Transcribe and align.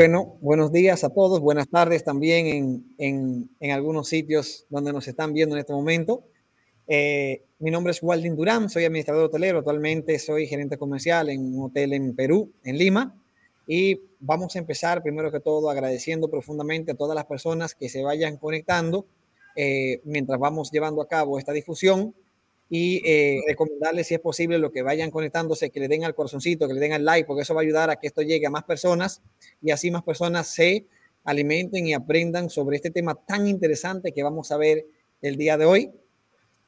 Bueno, 0.00 0.38
buenos 0.40 0.72
días 0.72 1.04
a 1.04 1.10
todos, 1.10 1.40
buenas 1.40 1.68
tardes 1.68 2.04
también 2.04 2.86
en, 2.96 3.50
en, 3.60 3.70
algunos 3.70 4.08
sitios 4.08 4.64
donde 4.70 4.94
nos 4.94 5.06
están 5.06 5.34
viendo 5.34 5.54
en 5.54 5.60
este 5.60 5.74
momento. 5.74 6.24
Eh, 6.86 7.44
mi 7.58 7.70
nombre 7.70 7.90
es 7.90 8.02
Waldin 8.02 8.34
Durán, 8.34 8.70
soy 8.70 8.86
administrador 8.86 9.26
hotelero, 9.26 9.58
actualmente 9.58 10.18
soy 10.18 10.46
gerente 10.46 10.78
comercial 10.78 11.28
en 11.28 11.54
un 11.54 11.66
hotel 11.66 11.92
en 11.92 12.16
Perú, 12.16 12.50
en 12.64 12.78
Lima, 12.78 13.14
y 13.66 14.00
vamos 14.20 14.56
a 14.56 14.60
empezar 14.60 15.02
primero 15.02 15.30
que 15.30 15.40
todo 15.40 15.68
agradeciendo 15.68 16.30
profundamente 16.30 16.92
a 16.92 16.94
todas 16.94 17.14
las 17.14 17.26
personas 17.26 17.74
que 17.74 17.90
se 17.90 18.02
vayan 18.02 18.38
conectando 18.38 19.04
eh, 19.54 20.00
mientras 20.04 20.40
vamos 20.40 20.70
llevando 20.72 21.02
a 21.02 21.08
cabo 21.08 21.38
esta 21.38 21.52
difusión 21.52 22.14
y 22.72 23.02
eh, 23.04 23.40
recomendarles 23.48 24.06
si 24.06 24.14
es 24.14 24.20
posible 24.20 24.56
lo 24.58 24.70
que 24.70 24.82
vayan 24.82 25.10
conectándose, 25.10 25.70
que 25.70 25.80
le 25.80 25.88
den 25.88 26.04
al 26.04 26.14
corazoncito, 26.14 26.68
que 26.68 26.74
le 26.74 26.80
den 26.80 26.92
al 26.92 27.04
like, 27.04 27.26
porque 27.26 27.42
eso 27.42 27.52
va 27.52 27.60
a 27.60 27.64
ayudar 27.64 27.90
a 27.90 27.96
que 27.96 28.06
esto 28.06 28.22
llegue 28.22 28.46
a 28.46 28.50
más 28.50 28.62
personas 28.62 29.22
y 29.60 29.72
así 29.72 29.90
más 29.90 30.04
personas 30.04 30.46
se 30.46 30.86
alimenten 31.24 31.88
y 31.88 31.94
aprendan 31.94 32.48
sobre 32.48 32.76
este 32.76 32.90
tema 32.90 33.16
tan 33.26 33.48
interesante 33.48 34.12
que 34.12 34.22
vamos 34.22 34.52
a 34.52 34.56
ver 34.56 34.86
el 35.20 35.36
día 35.36 35.58
de 35.58 35.64
hoy. 35.64 35.90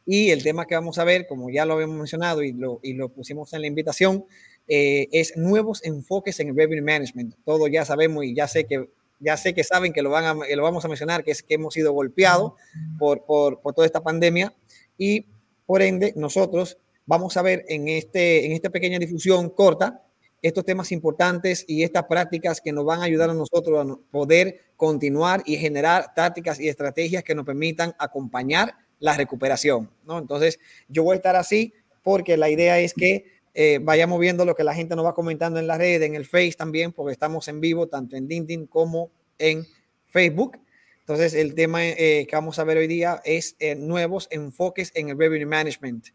Y 0.04 0.30
el 0.30 0.42
tema 0.42 0.66
que 0.66 0.74
vamos 0.74 0.98
a 0.98 1.04
ver, 1.04 1.28
como 1.28 1.48
ya 1.50 1.64
lo 1.64 1.74
habíamos 1.74 1.96
mencionado 1.96 2.42
y 2.42 2.52
lo, 2.52 2.80
y 2.82 2.94
lo 2.94 3.08
pusimos 3.10 3.52
en 3.52 3.60
la 3.60 3.68
invitación, 3.68 4.24
eh, 4.66 5.06
es 5.12 5.36
nuevos 5.36 5.84
enfoques 5.84 6.40
en 6.40 6.48
el 6.48 6.56
revenue 6.56 6.82
management. 6.82 7.36
Todo 7.44 7.68
ya 7.68 7.84
sabemos 7.84 8.24
y 8.24 8.34
ya 8.34 8.48
sé 8.48 8.66
que 8.66 8.88
ya 9.20 9.36
sé 9.36 9.54
que 9.54 9.62
saben 9.62 9.92
que 9.92 10.02
lo, 10.02 10.10
van 10.10 10.24
a, 10.24 10.34
lo 10.34 10.62
vamos 10.64 10.84
a 10.84 10.88
mencionar, 10.88 11.22
que 11.22 11.30
es 11.30 11.44
que 11.44 11.54
hemos 11.54 11.74
sido 11.74 11.92
golpeados 11.92 12.54
por, 12.98 13.24
por, 13.24 13.60
por, 13.60 13.72
toda 13.72 13.86
esta 13.86 14.02
pandemia 14.02 14.52
y 14.98 15.26
por 15.72 15.80
ende 15.80 16.12
nosotros 16.16 16.76
vamos 17.06 17.34
a 17.38 17.40
ver 17.40 17.64
en, 17.66 17.88
este, 17.88 18.44
en 18.44 18.52
esta 18.52 18.68
pequeña 18.68 18.98
difusión 18.98 19.48
corta 19.48 20.04
estos 20.42 20.66
temas 20.66 20.92
importantes 20.92 21.64
y 21.66 21.82
estas 21.82 22.04
prácticas 22.04 22.60
que 22.60 22.72
nos 22.72 22.84
van 22.84 23.00
a 23.00 23.04
ayudar 23.04 23.30
a 23.30 23.34
nosotros 23.34 23.78
a 23.82 24.10
poder 24.10 24.60
continuar 24.76 25.42
y 25.46 25.56
generar 25.56 26.12
tácticas 26.14 26.60
y 26.60 26.68
estrategias 26.68 27.24
que 27.24 27.34
nos 27.34 27.46
permitan 27.46 27.94
acompañar 27.98 28.74
la 28.98 29.16
recuperación, 29.16 29.90
¿no? 30.04 30.18
Entonces, 30.18 30.58
yo 30.88 31.04
voy 31.04 31.14
a 31.14 31.16
estar 31.16 31.36
así 31.36 31.72
porque 32.02 32.36
la 32.36 32.50
idea 32.50 32.78
es 32.78 32.92
que 32.92 33.24
eh, 33.54 33.78
vayamos 33.80 34.20
viendo 34.20 34.44
lo 34.44 34.54
que 34.54 34.64
la 34.64 34.74
gente 34.74 34.94
nos 34.94 35.06
va 35.06 35.14
comentando 35.14 35.58
en 35.58 35.66
la 35.66 35.78
red, 35.78 36.02
en 36.02 36.16
el 36.16 36.26
Face 36.26 36.52
también, 36.52 36.92
porque 36.92 37.12
estamos 37.12 37.48
en 37.48 37.62
vivo 37.62 37.86
tanto 37.86 38.14
en 38.14 38.28
LinkedIn 38.28 38.66
como 38.66 39.10
en 39.38 39.66
Facebook. 40.08 40.58
Entonces, 41.02 41.34
el 41.34 41.54
tema 41.54 41.84
eh, 41.84 42.26
que 42.28 42.36
vamos 42.36 42.58
a 42.58 42.64
ver 42.64 42.78
hoy 42.78 42.86
día 42.86 43.20
es 43.24 43.56
eh, 43.58 43.74
nuevos 43.74 44.28
enfoques 44.30 44.90
en 44.94 45.10
el 45.10 45.18
revenue 45.18 45.46
management. 45.46 46.08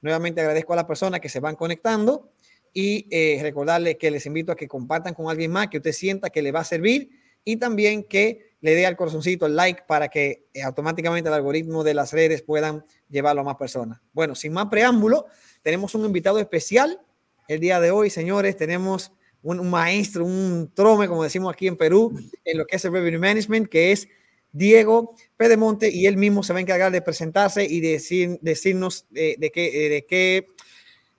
Nuevamente 0.00 0.40
agradezco 0.42 0.74
a 0.74 0.76
las 0.76 0.84
personas 0.84 1.20
que 1.20 1.28
se 1.28 1.40
van 1.40 1.56
conectando 1.56 2.30
y 2.74 3.06
eh, 3.10 3.38
recordarles 3.40 3.96
que 3.96 4.10
les 4.10 4.26
invito 4.26 4.52
a 4.52 4.56
que 4.56 4.68
compartan 4.68 5.14
con 5.14 5.30
alguien 5.30 5.50
más 5.50 5.68
que 5.68 5.78
usted 5.78 5.92
sienta 5.92 6.28
que 6.28 6.42
le 6.42 6.52
va 6.52 6.60
a 6.60 6.64
servir 6.64 7.08
y 7.44 7.56
también 7.56 8.02
que 8.02 8.56
le 8.60 8.74
dé 8.74 8.84
al 8.84 8.96
corazoncito 8.96 9.46
el 9.46 9.54
like 9.54 9.84
para 9.86 10.08
que 10.08 10.48
eh, 10.52 10.62
automáticamente 10.62 11.28
el 11.28 11.34
algoritmo 11.34 11.84
de 11.84 11.94
las 11.94 12.12
redes 12.12 12.42
puedan 12.42 12.84
llevarlo 13.08 13.42
a 13.42 13.44
más 13.44 13.56
personas. 13.56 14.00
Bueno, 14.12 14.34
sin 14.34 14.52
más 14.52 14.66
preámbulo, 14.66 15.26
tenemos 15.62 15.94
un 15.94 16.04
invitado 16.04 16.38
especial 16.40 17.00
el 17.46 17.60
día 17.60 17.80
de 17.80 17.90
hoy, 17.90 18.10
señores. 18.10 18.56
Tenemos 18.56 19.12
un, 19.42 19.60
un 19.60 19.70
maestro, 19.70 20.24
un 20.24 20.72
trome, 20.74 21.06
como 21.06 21.22
decimos 21.22 21.52
aquí 21.52 21.68
en 21.68 21.76
Perú, 21.76 22.18
en 22.44 22.58
lo 22.58 22.66
que 22.66 22.76
es 22.76 22.84
el 22.84 22.92
revenue 22.92 23.20
management, 23.20 23.68
que 23.68 23.92
es 23.92 24.08
Diego 24.54 25.14
Pedemonte, 25.36 25.90
y 25.92 26.06
él 26.06 26.16
mismo 26.16 26.42
se 26.42 26.52
va 26.52 26.60
a 26.60 26.62
encargar 26.62 26.92
de 26.92 27.02
presentarse 27.02 27.66
y 27.68 27.80
decir, 27.80 28.38
decirnos 28.40 29.04
de, 29.10 29.34
de, 29.38 29.50
qué, 29.50 29.88
de 29.90 30.06
qué, 30.08 30.46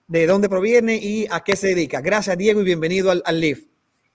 de 0.08 0.26
dónde 0.26 0.48
proviene 0.48 0.96
y 0.96 1.26
a 1.30 1.44
qué 1.44 1.54
se 1.54 1.68
dedica. 1.68 2.00
Gracias, 2.00 2.36
Diego, 2.38 2.62
y 2.62 2.64
bienvenido 2.64 3.10
al, 3.10 3.22
al 3.26 3.38
LIF. 3.38 3.66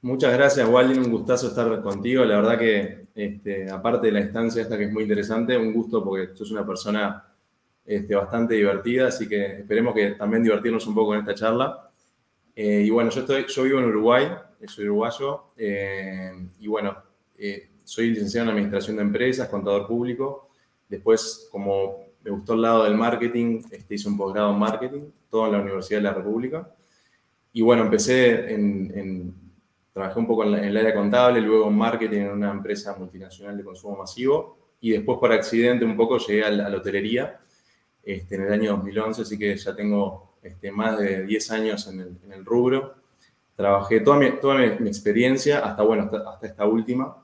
Muchas 0.02 0.34
gracias, 0.34 0.68
Waldin. 0.68 1.06
Un 1.06 1.12
gustazo 1.12 1.50
estar 1.50 1.82
contigo. 1.84 2.26
La 2.26 2.38
verdad 2.38 2.58
que, 2.58 3.06
este, 3.14 3.70
aparte 3.70 4.08
de 4.08 4.14
la 4.14 4.22
instancia 4.22 4.64
esta 4.64 4.76
que 4.76 4.86
es 4.86 4.92
muy 4.92 5.04
interesante, 5.04 5.56
un 5.56 5.72
gusto 5.72 6.04
porque 6.04 6.36
sos 6.36 6.50
una 6.50 6.66
persona 6.66 7.24
este, 7.86 8.16
bastante 8.16 8.56
divertida, 8.56 9.10
así 9.10 9.30
que 9.30 9.60
esperemos 9.60 9.94
que 9.94 10.12
también 10.12 10.42
divertirnos 10.42 10.88
un 10.88 10.96
poco 10.96 11.14
en 11.14 11.20
esta 11.20 11.36
charla. 11.36 11.92
Eh, 12.56 12.84
y 12.86 12.90
bueno, 12.90 13.12
yo, 13.12 13.22
estoy, 13.22 13.46
yo 13.48 13.64
vivo 13.64 13.78
en 13.78 13.86
Uruguay, 13.86 14.28
soy 14.66 14.86
uruguayo, 14.86 15.46
eh, 15.56 16.32
y 16.60 16.68
bueno, 16.68 16.98
eh, 17.38 17.71
soy 17.84 18.10
licenciado 18.10 18.46
en 18.46 18.52
Administración 18.52 18.98
de 18.98 19.04
Empresas, 19.04 19.50
contador 19.50 19.88
público. 19.88 20.50
Después, 20.88 21.48
como 21.52 22.06
me 22.24 22.32
gustó 22.32 22.54
el 22.54 22.62
lado 22.62 22.84
del 22.84 22.96
marketing, 22.96 23.62
este, 23.72 23.96
hice 23.96 24.08
un 24.08 24.18
posgrado 24.18 24.52
en 24.52 24.60
marketing, 24.60 25.02
todo 25.30 25.48
en 25.48 25.54
la 25.54 25.62
Universidad 25.62 26.00
de 26.00 26.04
la 26.04 26.14
República. 26.14 26.70
Y 27.54 27.62
bueno, 27.62 27.84
empecé 27.84 28.54
en, 28.54 28.92
en 28.96 29.42
Trabajé 29.94 30.20
un 30.20 30.28
poco 30.28 30.44
en, 30.46 30.52
la, 30.52 30.60
en, 30.60 30.66
el 30.66 30.78
área 30.78 30.94
contable, 30.94 31.42
luego 31.42 31.68
en 31.68 31.76
marketing 31.76 32.20
en 32.20 32.30
una 32.30 32.52
empresa 32.52 32.96
multinacional 32.98 33.58
de 33.58 33.64
consumo 33.64 33.98
masivo 33.98 34.58
y 34.80 34.92
después 34.92 35.18
por 35.20 35.32
accidente 35.34 35.84
un 35.84 35.98
poco 35.98 36.18
llegué 36.18 36.44
a 36.44 36.50
la, 36.50 36.66
a 36.66 36.70
la 36.70 36.78
hotelería 36.78 37.40
este, 38.02 38.36
en 38.36 38.44
el 38.44 38.54
año 38.54 38.72
2011, 38.72 39.22
así 39.22 39.38
que 39.38 39.56
ya 39.56 39.76
tengo 39.76 40.36
este, 40.42 40.72
más 40.72 40.98
de 40.98 41.26
10 41.26 41.52
años 41.52 41.88
en 41.88 42.00
el, 42.00 42.18
en 42.24 42.32
el 42.32 42.46
rubro. 42.46 42.96
Trabajé 43.56 44.00
toda 44.00 44.18
mi, 44.18 44.32
toda 44.40 44.56
mi, 44.56 44.80
mi 44.80 44.88
experiencia 44.88 45.60
hasta, 45.60 45.84
bueno, 45.84 46.04
hasta, 46.04 46.30
hasta, 46.30 46.48
esta 46.48 46.66
última, 46.66 47.18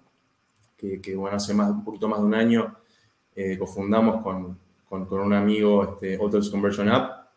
que, 0.77 1.01
que, 1.01 1.15
bueno, 1.15 1.37
hace 1.37 1.53
más, 1.53 1.69
un 1.71 1.83
poquito 1.83 2.07
más 2.07 2.19
de 2.19 2.25
un 2.25 2.35
año 2.35 2.75
eh, 3.35 3.57
cofundamos 3.57 4.21
con, 4.23 4.57
con, 4.87 5.05
con, 5.05 5.19
un 5.19 5.33
amigo 5.33 5.83
este, 5.83 6.17
Hotels 6.17 6.49
Conversion 6.49 6.89
App, 6.89 7.27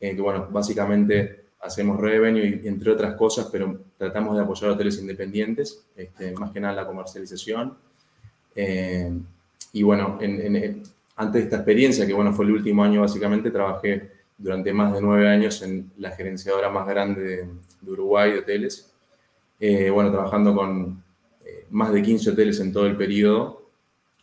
eh, 0.00 0.14
que 0.14 0.20
bueno, 0.20 0.48
básicamente 0.50 1.46
hacemos 1.60 1.98
revenue 2.00 2.60
y 2.62 2.68
entre 2.68 2.92
otras 2.92 3.14
cosas, 3.16 3.48
pero 3.50 3.80
tratamos 3.98 4.36
de 4.36 4.42
apoyar 4.42 4.70
a 4.70 4.72
hoteles 4.74 4.98
independientes, 4.98 5.86
este, 5.96 6.32
más 6.32 6.52
que 6.52 6.60
nada 6.60 6.74
la 6.74 6.86
comercialización. 6.86 7.76
Eh, 8.54 9.12
y 9.72 9.82
bueno, 9.82 10.18
en, 10.20 10.56
en, 10.56 10.82
antes 11.16 11.40
de 11.40 11.44
esta 11.44 11.56
experiencia, 11.56 12.06
que 12.06 12.12
bueno, 12.12 12.32
fue 12.32 12.44
el 12.44 12.52
último 12.52 12.84
año 12.84 13.00
básicamente, 13.00 13.50
trabajé 13.50 14.10
durante 14.38 14.72
más 14.72 14.92
de 14.92 15.00
nueve 15.00 15.28
años 15.28 15.62
en 15.62 15.90
la 15.98 16.10
gerenciadora 16.10 16.68
más 16.68 16.86
grande 16.86 17.22
de, 17.22 17.48
de 17.80 17.90
Uruguay 17.90 18.32
de 18.32 18.38
hoteles. 18.40 18.92
Eh, 19.58 19.90
bueno, 19.90 20.10
trabajando 20.10 20.54
con 20.54 21.02
más 21.76 21.92
de 21.92 22.00
15 22.00 22.30
hoteles 22.30 22.58
en 22.60 22.72
todo 22.72 22.86
el 22.86 22.96
periodo, 22.96 23.68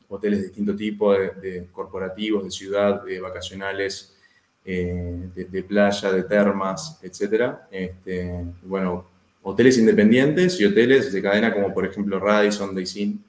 hoteles 0.10 0.40
de 0.40 0.46
distinto 0.46 0.76
tipo, 0.76 1.14
de, 1.14 1.68
corporativos, 1.72 2.44
de 2.44 2.50
ciudad, 2.50 3.04
de 3.04 3.22
vacacionales, 3.22 4.18
eh, 4.66 5.30
de, 5.36 5.46
de, 5.46 5.64
playa, 5.64 6.12
de 6.12 6.24
termas, 6.24 7.00
etc. 7.04 7.54
Este, 7.70 8.44
bueno, 8.64 9.06
hoteles 9.44 9.78
independientes 9.78 10.60
y 10.60 10.66
hoteles 10.66 11.14
de 11.14 11.22
cadena 11.22 11.54
como 11.54 11.72
por 11.72 11.86
ejemplo 11.86 12.20
Radisson, 12.20 12.74
Daisin. 12.74 13.24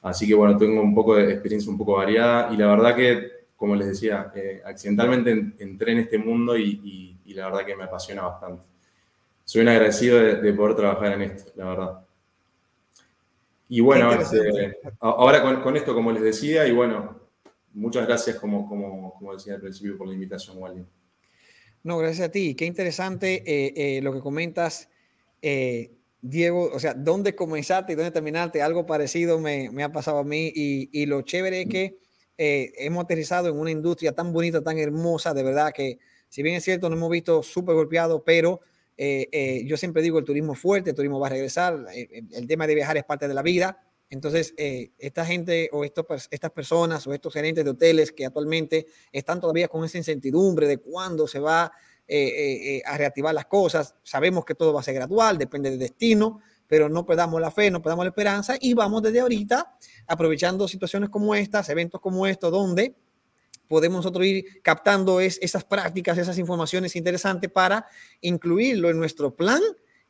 Así 0.00 0.26
que 0.26 0.34
bueno, 0.34 0.56
tengo 0.56 0.80
un 0.80 0.94
poco 0.94 1.16
de 1.16 1.30
experiencia 1.30 1.70
un 1.70 1.76
poco 1.76 1.96
variada 1.96 2.54
y 2.54 2.56
la 2.56 2.68
verdad 2.68 2.96
que, 2.96 3.32
como 3.54 3.76
les 3.76 3.88
decía, 3.88 4.32
eh, 4.34 4.62
accidentalmente 4.64 5.30
en, 5.30 5.54
entré 5.58 5.92
en 5.92 5.98
este 5.98 6.16
mundo 6.16 6.56
y, 6.56 7.18
la 7.26 7.48
verdad 7.48 7.66
que 7.66 7.76
me 7.76 7.84
apasiona 7.84 8.22
bastante. 8.22 8.64
Soy 9.44 9.60
un 9.60 9.68
agradecido 9.68 10.18
de, 10.18 10.36
de 10.36 10.52
poder 10.54 10.74
trabajar 10.74 11.12
en 11.12 11.22
esto, 11.22 11.52
la 11.56 11.64
verdad. 11.66 12.02
Y 13.74 13.80
bueno, 13.80 14.12
este, 14.12 14.76
ahora 15.00 15.40
con, 15.40 15.62
con, 15.62 15.78
esto, 15.78 15.94
como 15.94 16.12
les 16.12 16.22
decía, 16.22 16.66
y 16.66 16.72
bueno, 16.72 17.22
muchas 17.72 18.06
gracias, 18.06 18.36
como, 18.36 18.68
como, 18.68 19.14
como 19.14 19.32
decía 19.32 19.54
al 19.54 19.62
principio, 19.62 19.96
por 19.96 20.06
la 20.06 20.12
invitación, 20.12 20.58
Wally. 20.58 20.84
No, 21.82 21.96
gracias 21.96 22.28
a 22.28 22.30
ti. 22.30 22.54
Qué 22.54 22.66
interesante 22.66 23.42
eh, 23.46 23.72
eh, 23.74 24.02
lo 24.02 24.12
que 24.12 24.20
comentas, 24.20 24.90
eh, 25.40 25.90
Diego. 26.20 26.70
O 26.70 26.78
sea, 26.78 26.92
¿dónde 26.92 27.34
comenzaste 27.34 27.94
y 27.94 27.96
dónde 27.96 28.10
terminaste? 28.10 28.60
Algo 28.60 28.84
parecido 28.84 29.40
me, 29.40 29.70
me 29.70 29.84
ha 29.84 29.90
pasado 29.90 30.18
a 30.18 30.24
mí 30.24 30.52
y, 30.54 30.90
y 30.92 31.06
lo 31.06 31.22
chévere 31.22 31.62
es 31.62 31.68
que 31.70 31.98
eh, 32.36 32.74
hemos 32.76 33.04
aterrizado 33.04 33.48
en 33.48 33.58
una 33.58 33.70
industria 33.70 34.12
tan 34.12 34.34
bonita, 34.34 34.62
tan 34.62 34.76
hermosa, 34.76 35.32
de 35.32 35.44
verdad 35.44 35.72
que, 35.72 35.98
si 36.28 36.42
bien 36.42 36.56
es 36.56 36.64
cierto, 36.64 36.90
nos 36.90 36.98
hemos 36.98 37.10
visto 37.10 37.42
súper 37.42 37.74
golpeados, 37.74 38.20
pero 38.26 38.60
eh, 38.96 39.62
yo 39.66 39.76
siempre 39.76 40.02
digo, 40.02 40.18
el 40.18 40.24
turismo 40.24 40.54
fuerte, 40.54 40.90
el 40.90 40.96
turismo 40.96 41.18
va 41.18 41.28
a 41.28 41.30
regresar, 41.30 41.86
el, 41.94 42.28
el 42.30 42.46
tema 42.46 42.66
de 42.66 42.74
viajar 42.74 42.96
es 42.96 43.04
parte 43.04 43.28
de 43.28 43.34
la 43.34 43.42
vida. 43.42 43.78
Entonces, 44.12 44.52
eh, 44.58 44.90
esta 44.98 45.24
gente 45.24 45.70
o 45.72 45.84
estas 45.84 46.50
personas 46.54 47.06
o 47.06 47.14
estos 47.14 47.32
gerentes 47.32 47.64
de 47.64 47.70
hoteles 47.70 48.12
que 48.12 48.26
actualmente 48.26 48.86
están 49.10 49.40
todavía 49.40 49.68
con 49.68 49.86
esa 49.86 49.96
incertidumbre 49.96 50.66
de 50.66 50.76
cuándo 50.76 51.26
se 51.26 51.38
va 51.38 51.72
eh, 52.06 52.76
eh, 52.76 52.82
a 52.84 52.98
reactivar 52.98 53.34
las 53.34 53.46
cosas, 53.46 53.94
sabemos 54.02 54.44
que 54.44 54.54
todo 54.54 54.74
va 54.74 54.80
a 54.80 54.82
ser 54.82 54.96
gradual, 54.96 55.38
depende 55.38 55.70
del 55.70 55.78
destino, 55.78 56.40
pero 56.66 56.90
no 56.90 57.06
perdamos 57.06 57.40
la 57.40 57.50
fe, 57.50 57.70
no 57.70 57.80
perdamos 57.80 58.04
la 58.04 58.10
esperanza 58.10 58.56
y 58.60 58.74
vamos 58.74 59.02
desde 59.02 59.20
ahorita 59.20 59.78
aprovechando 60.06 60.68
situaciones 60.68 61.08
como 61.08 61.34
estas, 61.34 61.70
eventos 61.70 61.98
como 61.98 62.26
estos, 62.26 62.52
donde 62.52 62.94
podemos 63.68 63.98
nosotros 63.98 64.26
ir 64.26 64.62
captando 64.62 65.20
es, 65.20 65.38
esas 65.42 65.64
prácticas, 65.64 66.18
esas 66.18 66.38
informaciones 66.38 66.96
interesantes 66.96 67.50
para 67.50 67.86
incluirlo 68.20 68.90
en 68.90 68.98
nuestro 68.98 69.34
plan 69.34 69.60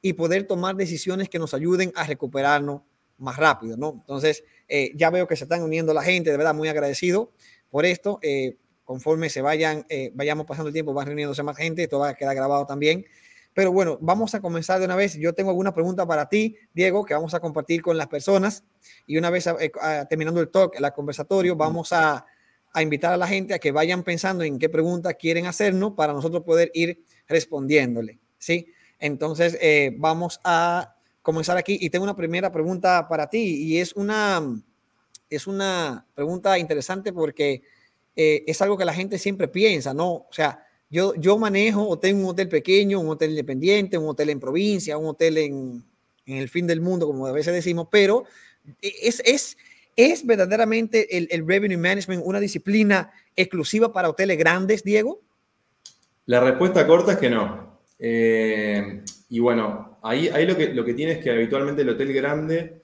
y 0.00 0.14
poder 0.14 0.46
tomar 0.46 0.76
decisiones 0.76 1.28
que 1.28 1.38
nos 1.38 1.54
ayuden 1.54 1.92
a 1.94 2.04
recuperarnos 2.04 2.82
más 3.18 3.36
rápido, 3.36 3.76
¿no? 3.76 3.94
Entonces, 4.00 4.42
eh, 4.68 4.90
ya 4.96 5.10
veo 5.10 5.28
que 5.28 5.36
se 5.36 5.44
están 5.44 5.62
uniendo 5.62 5.94
la 5.94 6.02
gente, 6.02 6.30
de 6.30 6.36
verdad, 6.36 6.54
muy 6.54 6.68
agradecido 6.68 7.32
por 7.70 7.86
esto. 7.86 8.18
Eh, 8.22 8.56
conforme 8.84 9.30
se 9.30 9.42
vayan, 9.42 9.86
eh, 9.88 10.10
vayamos 10.14 10.44
pasando 10.46 10.68
el 10.68 10.72
tiempo, 10.72 10.92
van 10.92 11.06
reuniéndose 11.06 11.42
más 11.42 11.56
gente, 11.56 11.84
esto 11.84 11.98
va 11.98 12.10
a 12.10 12.14
quedar 12.14 12.34
grabado 12.34 12.66
también. 12.66 13.06
Pero 13.54 13.70
bueno, 13.70 13.98
vamos 14.00 14.34
a 14.34 14.40
comenzar 14.40 14.78
de 14.80 14.86
una 14.86 14.96
vez. 14.96 15.14
Yo 15.14 15.34
tengo 15.34 15.50
alguna 15.50 15.74
pregunta 15.74 16.06
para 16.06 16.28
ti, 16.28 16.56
Diego, 16.72 17.04
que 17.04 17.14
vamos 17.14 17.34
a 17.34 17.40
compartir 17.40 17.82
con 17.82 17.98
las 17.98 18.08
personas. 18.08 18.64
Y 19.06 19.18
una 19.18 19.30
vez 19.30 19.46
eh, 19.46 19.72
terminando 20.08 20.40
el 20.40 20.48
talk, 20.48 20.74
el 20.74 20.92
conversatorio, 20.92 21.54
vamos 21.54 21.92
a, 21.92 22.24
a, 22.72 22.82
invitar 22.82 23.12
a 23.12 23.16
la 23.16 23.26
gente 23.26 23.54
a 23.54 23.58
que 23.58 23.72
vayan 23.72 24.02
pensando 24.02 24.44
en 24.44 24.58
qué 24.58 24.68
pregunta 24.68 25.14
quieren 25.14 25.46
hacernos 25.46 25.92
para 25.92 26.12
nosotros 26.12 26.42
poder 26.42 26.70
ir 26.74 27.04
respondiéndole. 27.28 28.18
¿sí? 28.38 28.66
Entonces, 28.98 29.58
eh, 29.60 29.94
vamos 29.98 30.40
a 30.44 30.96
comenzar 31.22 31.56
aquí. 31.56 31.78
Y 31.80 31.90
tengo 31.90 32.04
una 32.04 32.16
primera 32.16 32.50
pregunta 32.50 33.06
para 33.08 33.28
ti 33.28 33.64
y 33.64 33.78
es 33.78 33.94
una, 33.94 34.62
es 35.30 35.46
una 35.46 36.06
pregunta 36.14 36.58
interesante 36.58 37.12
porque 37.12 37.62
eh, 38.14 38.44
es 38.46 38.60
algo 38.60 38.76
que 38.76 38.84
la 38.84 38.94
gente 38.94 39.18
siempre 39.18 39.48
piensa, 39.48 39.94
¿no? 39.94 40.12
O 40.12 40.28
sea, 40.30 40.66
yo, 40.90 41.14
yo 41.14 41.38
manejo 41.38 41.88
o 41.88 41.98
tengo 41.98 42.20
un 42.20 42.30
hotel 42.30 42.48
pequeño, 42.48 43.00
un 43.00 43.08
hotel 43.08 43.30
independiente, 43.30 43.96
un 43.96 44.08
hotel 44.08 44.30
en 44.30 44.40
provincia, 44.40 44.98
un 44.98 45.06
hotel 45.06 45.38
en, 45.38 45.84
en 46.26 46.36
el 46.36 46.48
fin 46.48 46.66
del 46.66 46.80
mundo, 46.80 47.06
como 47.06 47.26
a 47.26 47.32
veces 47.32 47.54
decimos, 47.54 47.88
pero 47.90 48.24
es, 48.80 49.22
es, 49.24 49.56
es 49.96 50.26
verdaderamente 50.26 51.16
el, 51.16 51.46
revenue 51.46 51.76
management 51.76 52.22
una 52.24 52.40
disciplina 52.40 53.12
exclusiva 53.36 53.92
para 53.92 54.08
hoteles 54.08 54.38
grandes, 54.38 54.82
Diego? 54.82 55.20
La 56.26 56.40
respuesta 56.40 56.86
corta 56.86 57.12
es 57.12 57.18
que 57.18 57.30
no. 57.30 57.80
Eh, 57.98 59.02
y 59.28 59.38
bueno, 59.38 59.98
ahí, 60.02 60.28
ahí 60.28 60.46
lo, 60.46 60.56
que, 60.56 60.74
lo 60.74 60.84
que 60.84 60.94
tiene 60.94 61.12
es 61.12 61.18
que 61.18 61.30
habitualmente 61.30 61.82
el 61.82 61.90
hotel 61.90 62.12
grande 62.12 62.82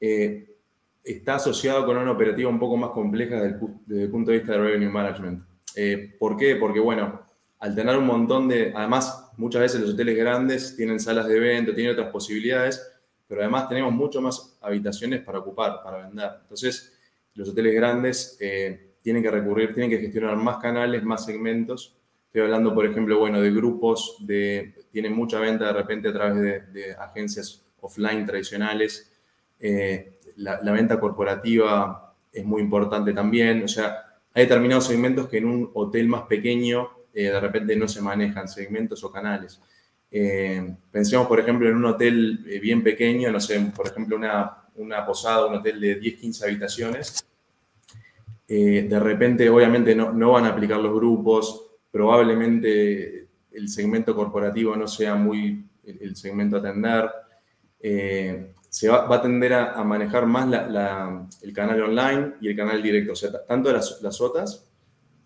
eh, 0.00 0.54
está 1.02 1.36
asociado 1.36 1.84
con 1.84 1.96
una 1.96 2.10
operativa 2.10 2.48
un 2.48 2.58
poco 2.58 2.76
más 2.76 2.90
compleja 2.90 3.36
desde 3.36 3.58
el, 4.04 4.10
punto 4.10 4.30
de 4.30 4.38
vista 4.38 4.52
de 4.52 4.58
revenue 4.58 4.90
management. 4.90 5.44
Eh, 5.76 6.14
¿Por 6.18 6.36
qué? 6.36 6.56
Porque, 6.56 6.80
bueno, 6.80 7.20
al 7.58 7.74
tener 7.74 7.96
un 7.96 8.06
montón 8.06 8.48
de, 8.48 8.72
además, 8.74 9.30
muchas 9.36 9.62
veces 9.62 9.80
los 9.80 9.90
hoteles 9.90 10.16
grandes 10.16 10.76
tienen 10.76 10.98
salas 11.00 11.26
de 11.26 11.36
evento, 11.36 11.74
tienen 11.74 11.92
otras 11.92 12.10
posibilidades, 12.10 12.93
pero 13.34 13.42
además 13.42 13.68
tenemos 13.68 13.92
mucho 13.92 14.20
más 14.20 14.56
habitaciones 14.60 15.20
para 15.22 15.40
ocupar, 15.40 15.82
para 15.82 16.06
vender. 16.06 16.30
Entonces, 16.42 16.96
los 17.34 17.48
hoteles 17.48 17.74
grandes 17.74 18.36
eh, 18.38 18.92
tienen 19.02 19.24
que 19.24 19.30
recurrir, 19.32 19.74
tienen 19.74 19.90
que 19.90 19.98
gestionar 19.98 20.36
más 20.36 20.58
canales, 20.58 21.02
más 21.02 21.24
segmentos. 21.24 21.96
Estoy 22.26 22.42
hablando, 22.42 22.72
por 22.72 22.86
ejemplo, 22.86 23.18
bueno, 23.18 23.40
de 23.40 23.50
grupos, 23.50 24.18
de, 24.20 24.72
tienen 24.92 25.14
mucha 25.14 25.40
venta 25.40 25.66
de 25.66 25.72
repente 25.72 26.10
a 26.10 26.12
través 26.12 26.72
de, 26.72 26.94
agencias 26.94 27.60
offline 27.80 28.24
tradicionales. 28.24 29.12
Eh, 29.58 30.20
la, 30.36 30.70
venta 30.70 31.00
corporativa 31.00 32.14
es 32.32 32.44
muy 32.44 32.62
importante 32.62 33.12
también. 33.12 33.64
O 33.64 33.68
sea, 33.68 34.14
hay 34.32 34.44
determinados 34.44 34.86
segmentos 34.86 35.28
que 35.28 35.38
en 35.38 35.46
un 35.46 35.70
hotel 35.74 36.06
más 36.06 36.22
pequeño 36.22 36.88
eh, 37.12 37.30
de 37.30 37.40
repente 37.40 37.74
no 37.74 37.88
se 37.88 38.00
manejan, 38.00 38.46
segmentos 38.46 39.02
o 39.02 39.10
canales. 39.10 39.60
Eh, 40.16 40.76
pensemos, 40.92 41.26
por 41.26 41.40
ejemplo, 41.40 41.68
en 41.68 41.74
un 41.74 41.86
hotel 41.86 42.44
eh, 42.48 42.60
bien 42.60 42.84
pequeño, 42.84 43.32
no 43.32 43.40
sé, 43.40 43.58
por 43.74 43.88
ejemplo, 43.88 44.16
una, 44.16 44.64
una 44.76 45.04
posada, 45.04 45.46
un 45.46 45.56
hotel 45.56 45.80
de 45.80 45.96
10, 45.96 46.20
15 46.20 46.44
habitaciones. 46.44 47.26
de 48.46 49.00
repente, 49.00 49.48
obviamente, 49.50 49.96
no, 49.96 50.12
no 50.12 50.32
van 50.32 50.44
a 50.44 50.50
aplicar 50.50 50.78
los 50.78 50.94
grupos, 50.94 51.72
probablemente 51.90 53.28
el 53.50 53.68
segmento 53.68 54.14
corporativo 54.14 54.76
no 54.76 54.86
sea 54.86 55.14
muy 55.14 55.64
el, 55.84 56.14
segmento 56.14 56.56
a 56.56 56.58
atender 56.60 57.10
se 58.74 58.88
va, 58.88 59.06
a 59.08 59.22
tender 59.22 59.52
a, 59.52 59.84
manejar 59.84 60.26
más 60.26 60.48
el 61.42 61.52
canal 61.52 61.80
online 61.80 62.34
y 62.40 62.48
el 62.48 62.56
canal 62.56 62.82
directo, 62.82 63.12
o 63.12 63.16
sea, 63.16 63.30
tanto 63.46 63.72
las, 63.72 64.02
las 64.02 64.20
OTAs 64.20 64.68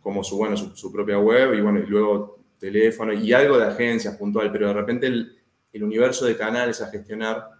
como 0.02 0.22
su, 0.22 0.36
bueno, 0.36 0.54
su, 0.54 0.92
propia 0.92 1.18
web 1.18 1.54
y, 1.54 1.62
bueno, 1.62 1.78
y 1.78 1.86
luego 1.86 2.37
teléfono 2.58 3.12
y 3.12 3.32
algo 3.32 3.58
de 3.58 3.66
agencias 3.66 4.16
puntual, 4.16 4.50
pero 4.52 4.68
de 4.68 4.74
repente 4.74 5.06
el, 5.06 5.34
universo 5.80 6.26
de 6.26 6.36
canales 6.36 6.82
a 6.82 6.90
gestionar 6.90 7.50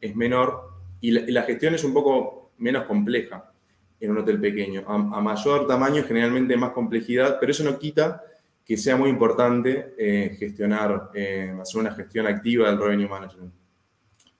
es 0.00 0.16
menor 0.16 0.68
y 1.00 1.12
la, 1.12 1.42
gestión 1.42 1.76
es 1.76 1.84
un 1.84 1.94
poco 1.94 2.50
menos 2.58 2.86
compleja 2.86 3.52
en 4.00 4.10
un 4.10 4.18
hotel 4.18 4.40
pequeño. 4.40 4.82
A, 4.88 5.20
mayor 5.20 5.68
tamaño, 5.68 6.02
generalmente 6.02 6.56
más 6.56 6.72
complejidad, 6.72 7.38
pero 7.38 7.52
eso 7.52 7.62
no 7.62 7.78
quita 7.78 8.24
que 8.64 8.76
sea 8.76 8.96
muy 8.96 9.10
importante 9.10 9.94
eh, 9.96 10.34
gestionar, 10.36 11.10
eh, 11.14 11.54
hacer 11.60 11.80
una 11.80 11.94
gestión 11.94 12.26
activa 12.26 12.68
del 12.68 12.80
revenue 12.80 13.08
management 13.08 13.52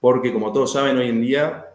porque 0.00 0.32
como 0.32 0.52
todos 0.52 0.72
saben 0.72 0.96
hoy 0.96 1.08
en 1.08 1.20
día, 1.20 1.66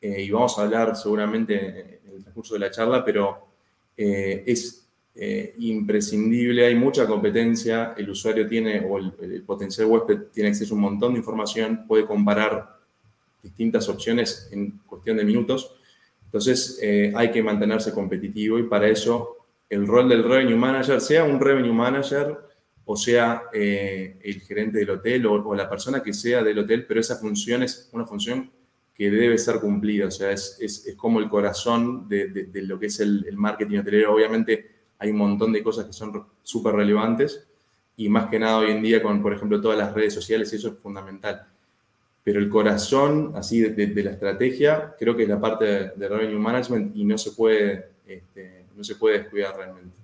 eh, 0.00 0.22
y 0.22 0.30
vamos 0.30 0.58
a 0.58 0.62
hablar 0.62 0.96
seguramente 0.96 2.00
en 2.04 2.12
el 2.12 2.22
transcurso 2.22 2.54
de 2.54 2.60
la 2.60 2.70
charla, 2.70 3.04
pero 3.04 3.48
es 3.96 4.83
eh, 5.14 5.54
imprescindible, 5.58 6.66
hay 6.66 6.74
mucha 6.74 7.06
competencia, 7.06 7.94
el 7.96 8.10
usuario 8.10 8.48
tiene, 8.48 8.80
o 8.80 8.98
el, 8.98 9.42
potencial 9.42 9.86
huésped 9.86 10.30
tiene 10.32 10.50
acceso 10.50 10.74
a 10.74 10.76
un 10.76 10.82
montón 10.82 11.12
de 11.12 11.20
información, 11.20 11.86
puede 11.86 12.04
comparar 12.04 12.78
distintas 13.42 13.88
opciones 13.88 14.48
en 14.52 14.80
cuestión 14.86 15.16
de 15.16 15.24
minutos. 15.24 15.76
Entonces 16.24 16.80
hay 17.14 17.30
que 17.30 17.42
mantenerse 17.42 17.92
competitivo 17.92 18.58
y 18.58 18.64
para 18.64 18.88
eso 18.88 19.44
el 19.68 19.86
rol 19.86 20.08
del 20.08 20.24
revenue 20.24 20.56
manager, 20.56 21.00
sea 21.00 21.24
un 21.24 21.40
revenue 21.40 21.72
manager, 21.72 22.38
o 22.84 22.96
sea 22.96 23.44
eh, 23.52 24.18
el 24.22 24.40
gerente 24.40 24.78
del 24.78 24.90
hotel 24.90 25.26
o, 25.26 25.54
la 25.54 25.68
persona 25.68 26.02
que 26.02 26.12
sea 26.12 26.42
del 26.42 26.58
hotel, 26.58 26.84
pero 26.86 27.00
esa 27.00 27.16
función 27.16 27.62
es 27.62 27.88
una 27.92 28.06
función 28.06 28.50
que 28.94 29.10
debe 29.10 29.38
ser 29.38 29.58
cumplida, 29.58 30.06
o 30.06 30.10
sea, 30.10 30.30
es, 30.30 30.56
es, 30.60 30.94
como 30.96 31.18
el 31.18 31.28
corazón 31.28 32.08
de, 32.08 32.28
de, 32.28 32.62
lo 32.62 32.78
que 32.78 32.86
es 32.86 33.00
el, 33.00 33.24
el, 33.28 33.36
marketing 33.36 33.78
hotelero. 33.78 34.14
Obviamente 34.14 34.73
hay 35.04 35.10
un 35.10 35.18
montón 35.18 35.52
de 35.52 35.62
cosas 35.62 35.84
que 35.84 35.92
son 35.92 36.26
súper 36.42 36.74
relevantes 36.74 37.46
y 37.96 38.08
más 38.08 38.28
que 38.28 38.38
nada 38.38 38.58
hoy 38.58 38.70
en 38.70 38.82
día 38.82 39.02
con, 39.02 39.22
por 39.22 39.32
ejemplo, 39.32 39.60
todas 39.60 39.78
las 39.78 39.92
redes 39.92 40.14
sociales, 40.14 40.52
eso 40.52 40.68
es 40.68 40.78
fundamental. 40.78 41.46
Pero 42.24 42.40
el 42.40 42.48
corazón, 42.48 43.32
así, 43.34 43.60
de, 43.60 44.02
la 44.02 44.12
estrategia, 44.12 44.94
creo 44.98 45.14
que 45.14 45.24
es 45.24 45.28
la 45.28 45.40
parte 45.40 45.92
de, 45.94 46.08
revenue 46.08 46.38
management 46.38 46.96
y 46.96 47.04
no 47.04 47.18
se 47.18 47.32
puede, 47.32 47.90
este, 48.06 48.64
no 48.74 48.82
se 48.82 48.96
puede 48.96 49.18
descuidar 49.18 49.56
realmente. 49.56 49.96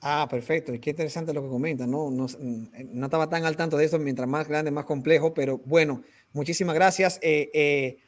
Ah, 0.00 0.26
perfecto. 0.30 0.72
Qué 0.80 0.90
interesante 0.90 1.34
lo 1.34 1.42
que 1.42 1.48
comenta, 1.48 1.86
¿no? 1.86 2.10
No, 2.10 2.26
no 2.38 3.04
estaba 3.04 3.28
tan 3.28 3.44
al 3.44 3.56
tanto 3.56 3.76
de 3.76 3.84
esto, 3.84 3.98
mientras 3.98 4.28
más 4.28 4.48
grande, 4.48 4.70
más 4.70 4.86
complejo, 4.86 5.34
pero 5.34 5.58
bueno, 5.64 6.02
muchísimas 6.32 6.74
gracias, 6.74 7.18
eh, 7.20 7.50
eh, 7.52 7.98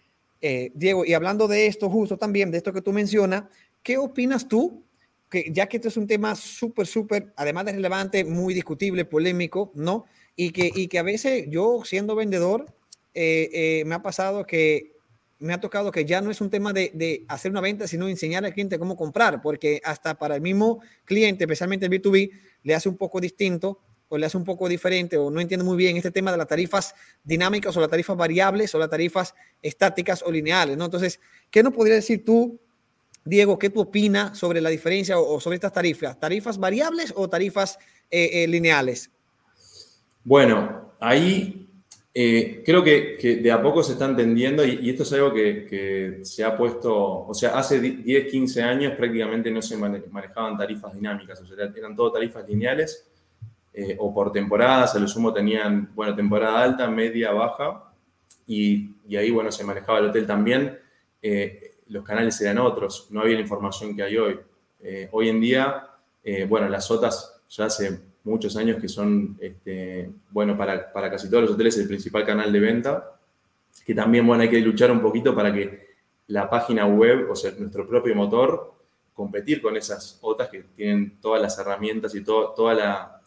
eh, 0.41 0.71
Diego. 0.75 1.05
Y 1.05 1.13
hablando 1.13 1.49
de 1.49 1.67
esto, 1.67 1.91
justo 1.91 2.17
también, 2.17 2.51
de 2.51 2.59
esto 2.59 2.73
que 2.73 2.81
tú 2.81 2.93
mencionas, 2.93 3.45
¿qué 3.83 3.99
opinas 3.99 4.49
tú? 4.49 4.83
Que 5.33 5.51
ya 5.51 5.67
que 5.67 5.79
esto 5.79 5.89
es 5.89 5.97
un 5.97 6.07
tema 6.07 6.37
súper, 6.37 6.87
súper, 6.87 7.33
además 7.37 7.65
de 7.65 7.73
relevante, 7.73 8.25
muy 8.25 8.55
discutible, 8.55 9.05
polémico, 9.05 9.73
¿no? 9.75 10.05
Y 10.37 10.53
que, 10.53 10.71
y 10.73 10.89
que 10.89 10.99
a 10.99 11.03
veces 11.03 11.47
yo, 11.49 11.83
siendo 11.85 12.15
vendedor, 12.15 12.67
me 13.15 13.95
ha 13.95 14.03
pasado 14.03 14.47
que 14.47 14.93
me 15.43 15.53
ha 15.53 15.61
tocado 15.61 15.91
que 15.91 16.05
ya 16.05 16.21
no 16.21 16.31
es 16.31 16.41
un 16.41 16.51
tema 16.51 16.73
de, 16.73 17.25
hacer 17.29 17.51
una 17.51 17.61
venta, 17.61 17.89
sino 17.89 18.09
enseñar 18.09 18.45
al 18.45 18.53
cliente 18.53 18.79
cómo 18.79 18.97
comprar, 18.97 19.43
porque 19.43 19.81
hasta 19.85 20.15
para 20.15 20.37
el 20.37 20.41
mismo 20.41 20.81
cliente, 21.05 21.45
especialmente 21.45 21.87
el 21.87 21.93
B2B, 21.93 22.31
le 22.63 22.75
hace 22.75 22.89
un 22.89 22.97
poco 22.97 23.21
distinto 23.21 23.81
o 24.09 24.19
le 24.19 24.27
hace 24.27 24.37
un 24.37 24.45
poco 24.45 24.69
diferente 24.69 25.17
o 25.17 25.31
no 25.31 25.41
entiende 25.41 25.65
muy 25.65 25.77
bien 25.77 25.97
este 25.97 26.13
tema 26.13 26.31
de 26.31 26.39
las 26.39 26.47
tarifas 26.47 26.95
dinámicas 27.25 27.77
o 27.77 27.81
las 27.81 27.91
tarifas 27.91 28.17
variables 28.17 28.73
o 28.75 28.79
las 28.79 28.89
tarifas 28.89 29.35
estáticas 29.63 30.23
o 30.23 30.31
lineales, 30.31 30.77
¿no? 30.77 30.85
Entonces, 30.85 31.19
¿qué 31.51 31.63
nos 31.63 31.73
podrías 31.73 31.97
decir 31.97 32.25
tú, 32.25 32.61
Diego, 33.25 33.59
qué 33.59 33.71
tú 33.71 33.81
opinas 33.81 34.37
sobre 34.37 34.61
la 34.61 34.71
diferencia 34.71 35.19
o, 35.19 35.41
sobre 35.41 35.57
estas 35.57 35.73
tarifas? 35.73 36.19
¿Tarifas 36.19 36.59
variables 36.59 37.13
o 37.17 37.29
tarifas 37.29 37.79
eh, 38.11 38.45
eh, 38.45 38.49
lineales? 38.49 39.11
Bueno, 40.25 40.95
ahí 41.01 41.69
eh, 42.13 42.63
creo 42.65 42.83
que, 42.83 43.41
de 43.43 43.53
a 43.53 43.63
poco 43.63 43.83
se 43.83 43.93
está 43.93 44.07
entendiendo 44.07 44.65
y, 44.65 44.91
esto 44.91 45.05
es 45.05 45.13
algo 45.13 45.33
que, 45.33 46.21
se 46.23 46.45
ha 46.45 46.57
puesto, 46.57 47.27
o 47.27 47.35
sea, 47.35 47.59
hace 47.59 47.81
10, 47.81 48.31
15 48.31 48.63
años 48.63 48.95
prácticamente 48.97 49.51
no 49.51 49.63
se 49.63 49.77
manejaban 49.77 50.57
tarifas 50.57 50.95
dinámicas, 50.95 51.41
o 51.41 51.47
sea, 51.47 51.73
eran 51.77 51.97
todo 51.97 52.13
tarifas 52.13 52.47
lineales 52.49 53.09
o 53.99 54.13
por 54.13 54.31
temporadas, 54.31 54.95
a 54.95 54.99
lo 54.99 55.09
sumo 55.09 55.33
tenían, 55.33 55.91
bueno, 55.95 56.15
temporada 56.15 56.63
alta, 56.63 56.91
media, 56.91 57.33
baja 57.33 57.93
y, 58.47 58.91
ahí, 59.17 59.31
bueno, 59.31 59.51
se 59.51 59.65
manejaba 59.65 59.99
el 59.99 60.07
hotel 60.07 60.27
también. 60.27 60.79
Los 61.93 62.05
canales 62.05 62.41
eran 62.41 62.59
otros, 62.59 63.09
no 63.11 63.21
había 63.21 63.35
la 63.35 63.43
información 63.43 63.95
que 63.95 64.03
hay 64.03 64.17
hoy. 64.17 64.41
hoy 65.13 65.29
en 65.29 65.41
día, 65.41 65.89
bueno, 66.49 66.69
las 66.69 66.91
OTAs 66.91 67.43
ya 67.49 67.71
se 67.71 68.13
muchos 68.25 68.57
años 68.57 68.81
que 68.81 68.89
son, 68.89 69.37
este, 69.41 70.11
bueno, 70.31 70.57
para, 70.57 70.93
para, 70.93 71.11
casi 71.11 71.29
todos 71.29 71.45
los 71.45 71.53
hoteles 71.53 71.77
el 71.79 71.89
principal 71.89 72.25
canal 72.25 72.53
de 72.53 72.61
venta, 72.61 73.19
que 73.85 73.95
también, 73.95 74.27
bueno, 74.27 74.43
hay 74.43 74.51
que 74.51 74.61
luchar 74.61 74.91
un 74.91 75.01
poquito 75.01 75.35
para 75.35 75.53
que 75.53 75.87
la 76.29 76.49
página 76.49 76.87
web, 76.87 77.31
o 77.31 77.37
sea, 77.37 77.53
nuestro 77.59 77.87
propio 77.87 78.15
motor, 78.15 78.75
competir 79.13 79.61
con 79.61 79.77
esas 79.77 80.19
otras 80.23 80.49
que 80.49 80.63
tienen 80.75 81.19
todas 81.21 81.43
las 81.43 81.59
herramientas 81.59 82.15
y 82.15 82.23
todo, 82.23 82.51
toda 82.55 82.75
la, 82.75 83.23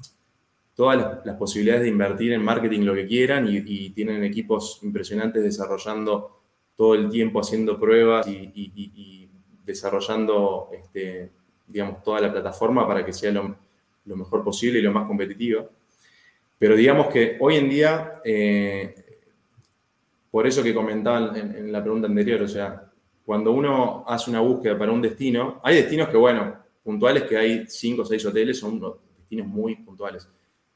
todas 0.76 1.26
las, 1.26 1.38
posibilidades 1.38 1.84
de 1.84 1.90
invertir 1.90 2.34
en 2.34 2.44
marketing 2.44 2.82
lo 2.82 2.94
que 2.96 3.06
quieran 3.06 3.48
y, 3.48 3.90
tienen 3.92 4.24
equipos 4.24 4.80
impresionantes 4.82 5.44
desarrollando 5.44 6.42
todo 6.76 6.94
el 6.94 7.10
tiempo, 7.10 7.40
haciendo 7.40 7.80
pruebas 7.80 8.28
y, 8.28 9.30
desarrollando, 9.64 10.70
este, 10.74 11.32
digamos, 11.68 12.04
toda 12.04 12.22
la 12.22 12.32
plataforma 12.32 12.88
para 12.88 13.04
que 13.06 13.14
sea 13.14 13.32
lo, 13.32 13.56
mejor 14.16 14.44
posible 14.44 14.80
y 14.80 14.82
lo 14.82 14.92
más 14.92 15.08
competitiva. 15.08 15.66
Pero 16.60 16.76
digamos 16.76 17.08
que 17.08 17.38
hoy 17.40 17.56
en 17.56 17.70
día, 17.70 18.22
eh, 18.24 18.96
por 20.30 20.46
eso 20.46 20.62
que 20.62 20.74
comentaban 20.74 21.36
en, 21.36 21.72
la 21.72 21.82
pregunta 21.82 22.08
anterior, 22.08 22.44
o 22.44 22.48
sea, 22.48 22.92
cuando 23.26 23.52
uno 23.52 24.04
hace 24.08 24.30
una 24.30 24.42
búsqueda 24.42 24.78
para 24.78 24.92
un 24.92 25.02
destino, 25.02 25.60
hay 25.64 25.78
destinos 25.78 26.10
que, 26.10 26.18
bueno, 26.18 26.56
puntuales 26.84 27.24
que 27.24 27.38
hay 27.38 27.66
cinco 27.68 28.04
o 28.04 28.06
seis 28.06 28.24
hoteles, 28.26 28.60
son 28.60 28.80
destinos 29.18 29.48
muy 29.48 29.76
puntuales. 29.78 30.30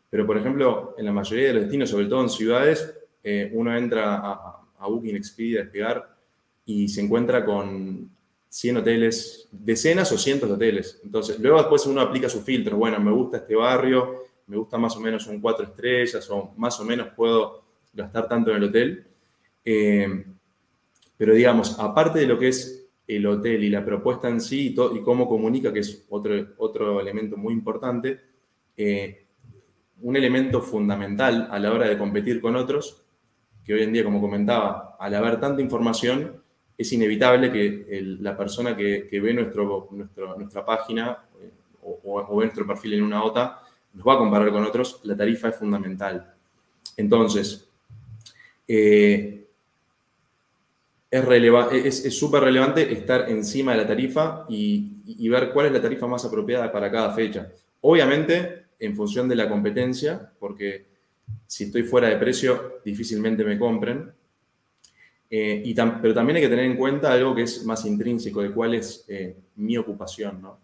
Pero, 0.09 0.25
por 0.25 0.37
ejemplo, 0.37 0.95
en 0.97 1.05
la 1.05 1.11
mayoría 1.11 1.49
de 1.49 1.53
los 1.53 1.61
destinos, 1.63 1.89
sobre 1.89 2.07
todo 2.07 2.23
en 2.23 2.29
ciudades, 2.29 2.95
eh, 3.23 3.51
uno 3.53 3.77
entra 3.77 4.15
a, 4.15 4.59
a 4.79 4.87
Booking 4.87 5.15
Expedia, 5.15 5.61
Despegar, 5.61 6.17
y 6.65 6.87
se 6.87 7.01
encuentra 7.01 7.45
con 7.45 8.09
100 8.49 8.77
hoteles, 8.77 9.47
decenas 9.51 10.11
o 10.11 10.17
cientos 10.17 10.49
de 10.49 10.55
hoteles. 10.55 10.99
Entonces, 11.03 11.39
luego 11.39 11.57
después 11.57 11.85
uno 11.85 12.01
aplica 12.01 12.27
su 12.29 12.41
filtro. 12.41 12.77
Bueno, 12.77 12.99
me 12.99 13.11
gusta 13.11 13.37
este 13.37 13.55
barrio, 13.55 14.23
me 14.47 14.57
gusta 14.57 14.77
más 14.77 14.95
o 14.97 14.99
menos 14.99 15.27
un 15.27 15.39
cuatro 15.39 15.65
estrellas 15.65 16.27
o 16.29 16.53
más 16.57 16.79
o 16.79 16.85
menos 16.85 17.09
puedo 17.15 17.63
gastar 17.93 18.27
tanto 18.27 18.49
en 18.51 18.57
el 18.57 18.63
hotel. 18.63 19.05
Eh, 19.63 20.25
pero 21.15 21.33
digamos, 21.33 21.77
aparte 21.79 22.19
de 22.19 22.27
lo 22.27 22.39
que 22.39 22.47
es 22.47 22.87
el 23.05 23.25
hotel 23.25 23.63
y 23.63 23.69
la 23.69 23.83
propuesta 23.83 24.29
en 24.29 24.39
sí 24.39 24.75
y, 24.75 25.01
cómo 25.01 25.27
comunica, 25.27 25.73
que 25.73 25.79
es 25.79 26.05
otro, 26.09 26.33
otro 26.57 27.01
elemento 27.01 27.37
muy 27.37 27.53
importante, 27.53 28.19
eh, 28.77 29.25
un 30.01 30.15
elemento 30.15 30.61
fundamental 30.61 31.47
a 31.51 31.59
la 31.59 31.73
hora 31.73 31.89
de 31.89 31.97
competir 31.97 32.39
con 32.39 32.55
otros, 32.55 33.03
que 33.69 33.75
hoy 33.75 33.83
en 33.83 33.93
día, 33.93 34.03
como 34.03 34.19
comentaba, 34.19 34.95
al 34.99 35.13
haber 35.13 35.39
tanta 35.39 35.61
información, 35.61 36.41
es 36.75 36.91
inevitable 36.91 37.51
que 37.51 38.17
la 38.19 38.35
persona 38.35 38.75
que, 38.75 39.07
ve 39.11 39.31
nuestro, 39.31 39.89
nuestra 39.91 40.65
página 40.65 41.19
eh, 41.39 41.51
o, 41.83 42.35
ve 42.37 42.45
nuestro 42.45 42.65
perfil 42.65 42.93
en 42.93 43.03
una 43.03 43.23
OTA 43.23 43.61
nos 43.93 44.07
va 44.07 44.15
a 44.15 44.17
comparar 44.17 44.49
con 44.49 44.65
otros, 44.65 45.01
la 45.03 45.15
tarifa 45.15 45.49
es 45.49 45.55
fundamental. 45.55 46.33
Entonces, 46.97 47.69
eh, 48.67 49.45
es 51.11 52.17
súper 52.17 52.41
relevante 52.41 52.91
estar 52.91 53.29
encima 53.29 53.73
de 53.73 53.77
la 53.77 53.87
tarifa 53.87 54.47
y, 54.49 55.29
ver 55.29 55.51
cuál 55.51 55.67
es 55.67 55.73
la 55.73 55.81
tarifa 55.81 56.07
más 56.07 56.25
apropiada 56.25 56.71
para 56.71 56.89
cada 56.89 57.13
fecha. 57.13 57.51
Obviamente, 57.81 58.65
en 58.79 58.95
función 58.95 59.29
de 59.29 59.35
la 59.35 59.47
competencia, 59.47 60.31
porque 60.39 60.88
si 61.49 61.65
estoy 61.65 61.83
fuera 61.83 62.09
de 62.09 62.17
precio, 62.17 62.79
difícilmente 62.85 63.43
me 63.43 63.57
compren. 63.57 64.11
Eh, 65.31 65.61
y 65.65 65.73
pero 65.73 66.13
también 66.13 66.37
hay 66.37 66.43
que 66.43 66.49
tener 66.49 66.65
en 66.65 66.75
cuenta 66.77 67.13
algo 67.13 67.35
que 67.35 67.43
es 67.43 67.63
más 67.65 67.85
intrínseco, 67.85 68.41
de 68.41 68.51
cuál 68.51 68.75
es 68.75 69.05
eh, 69.07 69.35
mi 69.57 69.77
ocupación, 69.77 70.41
¿no? 70.41 70.57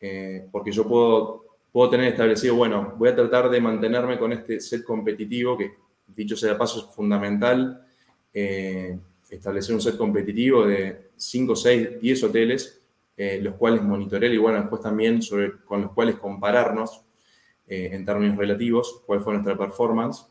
Eh, 0.00 0.46
porque 0.52 0.70
yo 0.70 0.86
puedo, 0.86 1.44
puedo 1.72 1.90
tener 1.90 2.08
establecido, 2.08 2.54
bueno, 2.54 2.94
voy 2.96 3.08
a 3.08 3.16
tratar 3.16 3.48
de 3.50 3.60
mantenerme 3.60 4.18
con 4.18 4.32
este 4.32 4.60
set 4.60 4.84
competitivo, 4.84 5.56
que 5.56 5.72
dicho 6.08 6.36
sea 6.36 6.52
de 6.52 6.58
paso 6.58 6.80
es 6.80 6.94
fundamental, 6.94 7.82
establecer 9.30 9.74
un 9.74 9.80
set 9.80 9.96
competitivo 9.96 10.66
de 10.66 11.10
5, 11.16 11.56
6, 11.56 12.00
10 12.00 12.24
hoteles, 12.24 12.82
los 13.16 13.54
cuales 13.54 13.82
monitorear 13.82 14.32
y 14.32 14.36
bueno, 14.36 14.58
después 14.58 14.82
también 14.82 15.20
con 15.64 15.80
los 15.80 15.92
cuales 15.92 16.16
compararnos 16.16 17.05
en 17.68 18.04
términos 18.04 18.36
relativos, 18.36 19.02
cuál 19.04 19.20
fue 19.20 19.32
nuestra 19.32 19.56
performance. 19.56 20.26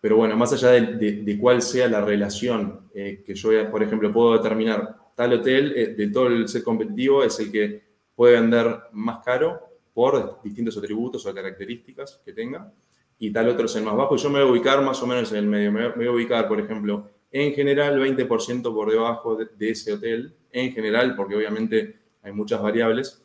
Pero 0.00 0.16
bueno, 0.16 0.36
más 0.36 0.52
allá 0.52 0.70
de, 0.70 1.38
cuál 1.40 1.60
sea 1.60 1.88
la 1.88 2.00
relación 2.00 2.88
eh, 2.94 3.22
que 3.24 3.34
yo, 3.34 3.50
por 3.70 3.82
ejemplo, 3.82 4.12
puedo 4.12 4.34
determinar, 4.34 4.96
tal 5.14 5.32
hotel 5.32 5.72
eh, 5.76 5.86
de 5.88 6.08
todo 6.08 6.28
el 6.28 6.46
set 6.48 6.62
competitivo 6.62 7.24
es 7.24 7.38
el 7.40 7.50
que 7.50 7.82
puede 8.14 8.40
vender 8.40 8.78
más 8.92 9.24
caro 9.24 9.60
por 9.92 10.40
distintos 10.42 10.76
atributos 10.78 11.26
o 11.26 11.34
características 11.34 12.20
que 12.24 12.32
tenga, 12.32 12.72
y 13.18 13.32
tal 13.32 13.48
otro 13.48 13.66
es 13.66 13.74
el 13.74 13.82
más 13.82 13.96
bajo. 13.96 14.16
Yo 14.16 14.30
me 14.30 14.38
voy 14.40 14.48
a 14.48 14.52
ubicar 14.52 14.80
más 14.82 15.02
o 15.02 15.06
menos 15.08 15.32
en 15.32 15.38
el 15.38 15.46
medio. 15.46 15.72
Me, 15.72 15.88
voy 15.88 16.06
a 16.06 16.12
ubicar, 16.12 16.46
por 16.46 16.60
ejemplo, 16.60 17.08
en 17.32 17.52
general 17.52 18.00
20% 18.00 18.62
por 18.72 18.92
debajo 18.92 19.36
de, 19.36 19.70
ese 19.70 19.92
hotel, 19.92 20.32
en 20.52 20.72
general, 20.72 21.16
porque 21.16 21.34
obviamente 21.34 21.96
hay 22.22 22.30
muchas 22.30 22.62
variables. 22.62 23.20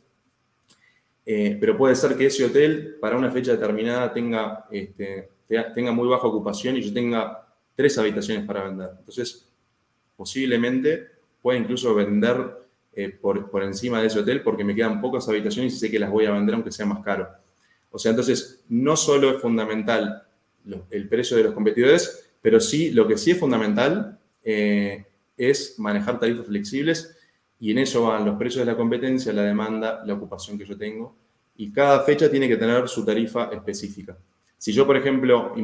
Eh, 1.26 1.56
pero 1.58 1.76
puede 1.76 1.96
ser 1.96 2.16
que 2.16 2.26
ese 2.26 2.44
hotel 2.44 2.96
para 3.00 3.16
una 3.16 3.30
fecha 3.30 3.52
determinada 3.52 4.12
tenga 4.12 4.66
este, 4.70 5.30
tenga 5.74 5.92
muy 5.92 6.08
baja 6.08 6.26
ocupación 6.26 6.76
y 6.76 6.82
yo 6.82 6.92
tenga 6.92 7.46
tres 7.74 7.96
habitaciones 7.98 8.46
para 8.46 8.64
vender. 8.64 8.90
Entonces, 8.98 9.48
posiblemente 10.16 11.08
pueda 11.42 11.58
incluso 11.58 11.94
vender 11.94 12.36
eh, 12.92 13.08
por, 13.10 13.50
por, 13.50 13.62
encima 13.62 14.00
de 14.00 14.06
ese 14.06 14.20
hotel 14.20 14.42
porque 14.42 14.64
me 14.64 14.74
quedan 14.74 15.00
pocas 15.00 15.28
habitaciones 15.28 15.74
y 15.74 15.76
sé 15.76 15.90
que 15.90 15.98
las 15.98 16.10
voy 16.10 16.26
a 16.26 16.32
vender 16.32 16.54
aunque 16.54 16.72
sea 16.72 16.86
más 16.86 17.02
caro. 17.04 17.28
O 17.90 17.98
sea, 17.98 18.10
entonces, 18.10 18.64
no 18.68 18.96
solo 18.96 19.30
es 19.36 19.42
fundamental 19.42 20.22
el 20.90 21.08
precio 21.08 21.36
de 21.36 21.44
los 21.44 21.52
competidores, 21.52 22.30
pero 22.40 22.58
sí, 22.58 22.90
lo 22.90 23.06
que 23.06 23.18
sí 23.18 23.32
es 23.32 23.38
fundamental 23.38 24.18
eh, 24.42 25.04
es 25.36 25.78
manejar 25.78 26.18
tarifas 26.18 26.46
flexibles 26.46 27.13
y 27.64 27.70
en 27.70 27.78
eso 27.78 28.02
van 28.02 28.26
los 28.26 28.36
precios 28.36 28.66
de 28.66 28.70
la 28.70 28.76
competencia, 28.76 29.32
la 29.32 29.40
demanda, 29.40 30.02
la 30.04 30.12
ocupación 30.12 30.58
que 30.58 30.66
yo 30.66 30.76
tengo 30.76 31.16
y 31.56 31.72
cada 31.72 32.00
fecha 32.00 32.30
tiene 32.30 32.46
que 32.46 32.58
tener 32.58 32.86
su 32.90 33.06
tarifa 33.06 33.44
específica. 33.44 34.14
Si 34.58 34.70
yo, 34.70 34.86
por 34.86 34.98
ejemplo, 34.98 35.54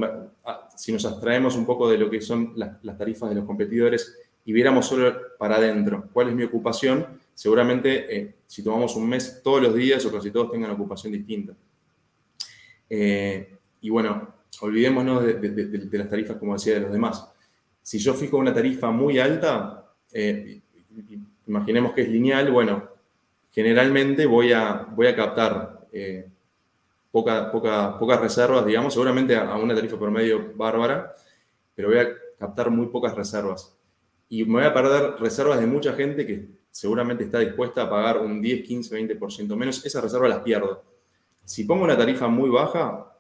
ah, 0.47 0.66
si 0.75 0.92
nos 0.95 1.04
abstraemos 1.04 1.57
un 1.57 1.66
poco 1.66 1.90
de 1.90 1.99
lo 1.99 2.09
que 2.09 2.23
son 2.23 2.54
las, 2.57 2.80
tarifas 2.97 3.28
de 3.28 3.35
los 3.35 3.45
competidores 3.45 4.16
y 4.47 4.52
viéramos 4.54 4.87
solo 4.87 5.14
para 5.38 5.57
adentro 5.57 6.09
cuál 6.11 6.30
es 6.30 6.35
mi 6.35 6.42
ocupación, 6.42 7.07
seguramente 7.35 8.16
eh, 8.16 8.35
si 8.47 8.64
tomamos 8.64 8.97
un 8.97 9.07
mes 9.07 9.42
todos 9.45 9.61
los 9.61 9.75
días 9.75 10.02
o 10.07 10.11
casi 10.11 10.30
todos 10.30 10.52
tengan 10.52 10.71
ocupación 10.71 11.12
distinta. 11.12 11.52
Eh, 12.88 13.57
y 13.83 13.90
bueno, 13.90 14.37
olvidémonos 14.62 15.23
de, 15.23 15.88
las 15.99 16.09
tarifas, 16.09 16.38
como 16.38 16.54
decía, 16.54 16.73
de 16.73 16.80
los 16.80 16.92
demás. 16.92 17.28
Si 17.83 17.99
yo 17.99 18.14
fijo 18.14 18.38
una 18.38 18.54
tarifa 18.54 18.90
muy 18.90 19.19
alta, 19.19 19.92
eh, 20.14 20.62
imaginemos 21.50 21.92
que 21.92 22.02
es 22.02 22.09
lineal, 22.09 22.50
bueno, 22.52 22.88
generalmente 23.50 24.25
voy 24.25 24.52
a, 24.52 24.87
voy 24.95 25.09
a 25.09 25.16
captar 25.16 25.80
poca, 27.11 27.50
poca, 27.50 27.99
pocas 27.99 28.21
reservas, 28.21 28.64
digamos, 28.64 28.92
seguramente 28.92 29.35
a, 29.37 29.57
una 29.57 29.75
tarifa 29.75 29.99
promedio 29.99 30.52
bárbara, 30.54 31.12
pero 31.75 31.88
voy 31.88 31.99
a 31.99 32.09
captar 32.38 32.71
muy 32.71 32.87
pocas 32.87 33.14
reservas. 33.16 33.76
Y 34.28 34.45
me 34.45 34.61
voy 34.61 34.64
a 34.64 34.73
perder 34.73 35.14
reservas 35.21 35.59
de 35.59 35.66
mucha 35.66 35.92
gente 35.95 36.25
que 36.25 36.49
seguramente 36.71 37.25
está 37.25 37.40
dispuesta 37.40 37.83
a 37.83 37.90
pagar 37.90 38.19
un 38.19 38.40
10, 38.40 38.64
15, 38.64 39.19
20% 39.19 39.57
menos. 39.57 39.85
Esas 39.85 40.04
reservas 40.04 40.30
las 40.30 40.38
pierdo. 40.42 40.85
Si 41.45 41.64
pongo 41.64 41.83
una 41.83 41.99
tarifa 41.99 42.28
muy 42.28 42.49
baja, 42.49 43.12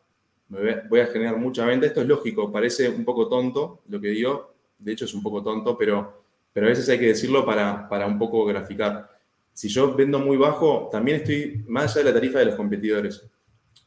voy 0.48 1.00
a 1.00 1.06
generar 1.06 1.36
mucha 1.36 1.66
venta. 1.66 1.86
Esto 1.86 2.00
es 2.00 2.06
lógico, 2.06 2.52
parece 2.52 2.88
un 2.88 3.04
poco 3.04 3.28
tonto 3.28 3.80
lo 3.88 4.00
que 4.00 4.08
digo. 4.08 4.54
De 4.78 4.92
hecho, 4.92 5.04
es 5.04 5.14
un 5.14 5.22
poco 5.22 5.42
tonto, 5.42 5.76
pero, 5.76 6.19
pero 6.52 6.66
a 6.66 6.70
veces 6.70 6.88
hay 6.88 6.98
que 6.98 7.08
decirlo 7.08 7.44
para, 7.44 7.88
para 7.88 8.06
un 8.06 8.18
poco 8.18 8.44
graficar. 8.44 9.10
Si 9.52 9.68
yo 9.68 9.94
vendo 9.94 10.18
muy 10.18 10.36
bajo, 10.36 10.88
también 10.90 11.18
estoy 11.18 11.64
más 11.68 11.96
allá 11.96 12.04
de 12.04 12.10
la 12.10 12.14
tarifa 12.14 12.38
de 12.38 12.46
los 12.46 12.54
competidores 12.54 13.30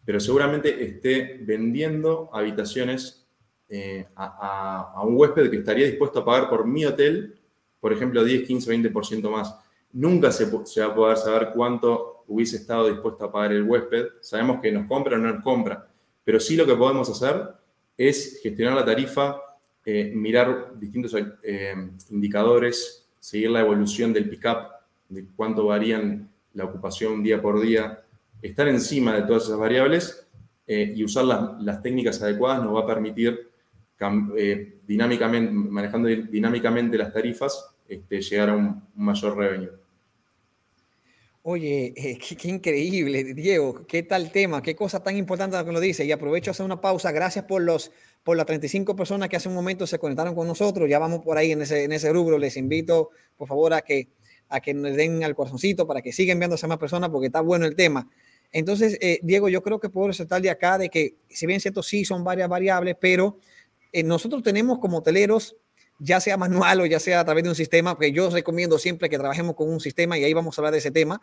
pero 0.05 0.19
seguramente 0.19 0.83
esté 0.83 1.39
vendiendo 1.41 2.29
habitaciones 2.33 3.25
eh, 3.69 4.05
a, 4.15 5.01
un 5.05 5.15
huésped 5.17 5.49
que 5.49 5.57
estaría 5.57 5.85
dispuesto 5.85 6.19
a 6.19 6.25
pagar 6.25 6.49
por 6.49 6.67
mi 6.67 6.85
hotel, 6.85 7.39
por 7.79 7.93
ejemplo, 7.93 8.23
10, 8.23 8.45
15, 8.47 8.91
20% 8.91 9.29
más. 9.29 9.55
Nunca 9.93 10.31
se, 10.31 10.45
va 10.45 10.85
a 10.85 10.95
poder 10.95 11.17
saber 11.17 11.51
cuánto 11.53 12.23
hubiese 12.27 12.57
estado 12.57 12.87
dispuesto 12.89 13.25
a 13.25 13.31
pagar 13.31 13.53
el 13.53 13.63
huésped. 13.63 14.07
Sabemos 14.21 14.59
que 14.61 14.71
nos 14.71 14.87
compra 14.87 15.15
o 15.15 15.19
no 15.19 15.33
nos 15.33 15.43
compra, 15.43 15.87
pero 16.23 16.39
sí 16.39 16.55
lo 16.55 16.65
que 16.65 16.75
podemos 16.75 17.09
hacer 17.09 17.53
es 17.97 18.39
gestionar 18.41 18.75
la 18.75 18.85
tarifa, 18.85 19.39
eh, 19.85 20.13
mirar 20.15 20.79
distintos 20.79 21.13
eh, 21.43 21.73
indicadores, 22.09 23.05
seguir 23.19 23.49
la 23.49 23.59
evolución 23.59 24.13
del 24.13 24.29
pick-up, 24.29 24.69
de 25.09 25.25
cuánto 25.35 25.65
varían 25.65 26.29
la 26.53 26.63
ocupación 26.63 27.21
día 27.21 27.41
por 27.41 27.59
día, 27.59 28.01
estar 28.41 28.65
encima 28.69 29.13
de 29.13 29.23
todas 29.23 29.43
esas 29.43 29.57
variables 29.57 30.25
eh, 30.67 30.93
y 30.95 31.03
usar 31.03 31.25
las, 31.25 31.81
técnicas 31.81 32.21
adecuadas 32.21 32.63
nos 32.63 32.75
va 32.75 32.81
a 32.81 32.87
permitir 32.87 33.49
dinámicamente, 34.87 35.51
manejando 35.51 36.07
dinámicamente 36.07 36.97
las 36.97 37.11
tarifas, 37.11 37.75
este, 37.87 38.21
llegar 38.21 38.51
a 38.51 38.55
un, 38.55 38.83
mayor 38.95 39.37
revenue. 39.37 39.71
Oye, 41.41 41.93
qué, 42.39 42.47
increíble, 42.47 43.33
Diego, 43.33 43.85
qué 43.85 44.03
tal 44.03 44.31
tema, 44.31 44.61
qué 44.61 44.77
cosa 44.77 45.03
tan 45.03 45.17
importante 45.17 45.57
lo 45.57 45.65
que 45.65 45.85
dice. 45.87 46.05
Y 46.05 46.11
aprovecho 46.13 46.49
a 46.49 46.53
hacer 46.53 46.65
una 46.65 46.79
pausa. 46.79 47.11
Gracias 47.11 47.43
por 47.45 47.61
los 47.61 47.91
por 48.23 48.37
las 48.37 48.45
35 48.45 48.95
personas 48.95 49.29
que 49.29 49.35
hace 49.35 49.49
un 49.49 49.55
momento 49.55 49.85
se 49.85 49.99
conectaron 49.99 50.33
con 50.33 50.47
nosotros. 50.47 50.89
Ya 50.89 50.99
vamos 50.99 51.21
por 51.21 51.37
ahí 51.37 51.51
en 51.51 51.61
ese, 51.61 51.83
en 51.83 51.91
ese 51.91 52.11
rubro. 52.11 52.37
Les 52.37 52.57
invito, 52.57 53.09
por 53.37 53.47
favor, 53.47 53.73
a 53.73 53.81
que, 53.81 54.09
a 54.49 54.61
que 54.61 54.73
nos 54.73 54.95
den 54.95 55.23
al 55.23 55.35
corazoncito 55.35 55.85
para 55.85 56.01
que 56.01 56.13
sigan 56.13 56.39
viéndose 56.39 56.65
más 56.67 56.77
personas 56.77 57.09
porque 57.09 57.27
está 57.27 57.41
bueno 57.41 57.65
el 57.65 57.75
tema. 57.75 58.09
Entonces, 58.51 58.97
eh, 59.01 59.19
Diego, 59.23 59.49
yo 59.49 59.61
creo 59.63 59.79
que 59.79 59.89
puedo 59.89 60.07
resaltar 60.07 60.41
de 60.41 60.49
acá 60.49 60.77
de 60.77 60.89
que, 60.89 61.15
si 61.27 61.47
bien 61.47 61.59
cierto, 61.59 61.83
sí 61.83 62.05
son 62.05 62.23
varias 62.23 62.47
variables, 62.47 62.95
pero 62.99 63.39
eh, 63.91 64.03
nosotros 64.03 64.43
tenemos 64.43 64.79
como 64.79 64.99
hoteleros, 64.99 65.57
ya 65.99 66.19
sea 66.19 66.37
manual 66.37 66.81
o 66.81 66.85
ya 66.85 66.99
sea 66.99 67.19
a 67.19 67.25
través 67.25 67.43
de 67.43 67.49
un 67.49 67.55
sistema, 67.55 67.95
porque 67.95 68.11
yo 68.11 68.29
recomiendo 68.29 68.77
siempre 68.77 69.09
que 69.09 69.17
trabajemos 69.17 69.55
con 69.55 69.69
un 69.69 69.79
sistema 69.79 70.17
y 70.17 70.23
ahí 70.23 70.33
vamos 70.33 70.57
a 70.57 70.61
hablar 70.61 70.71
de 70.71 70.79
ese 70.79 70.91
tema, 70.91 71.19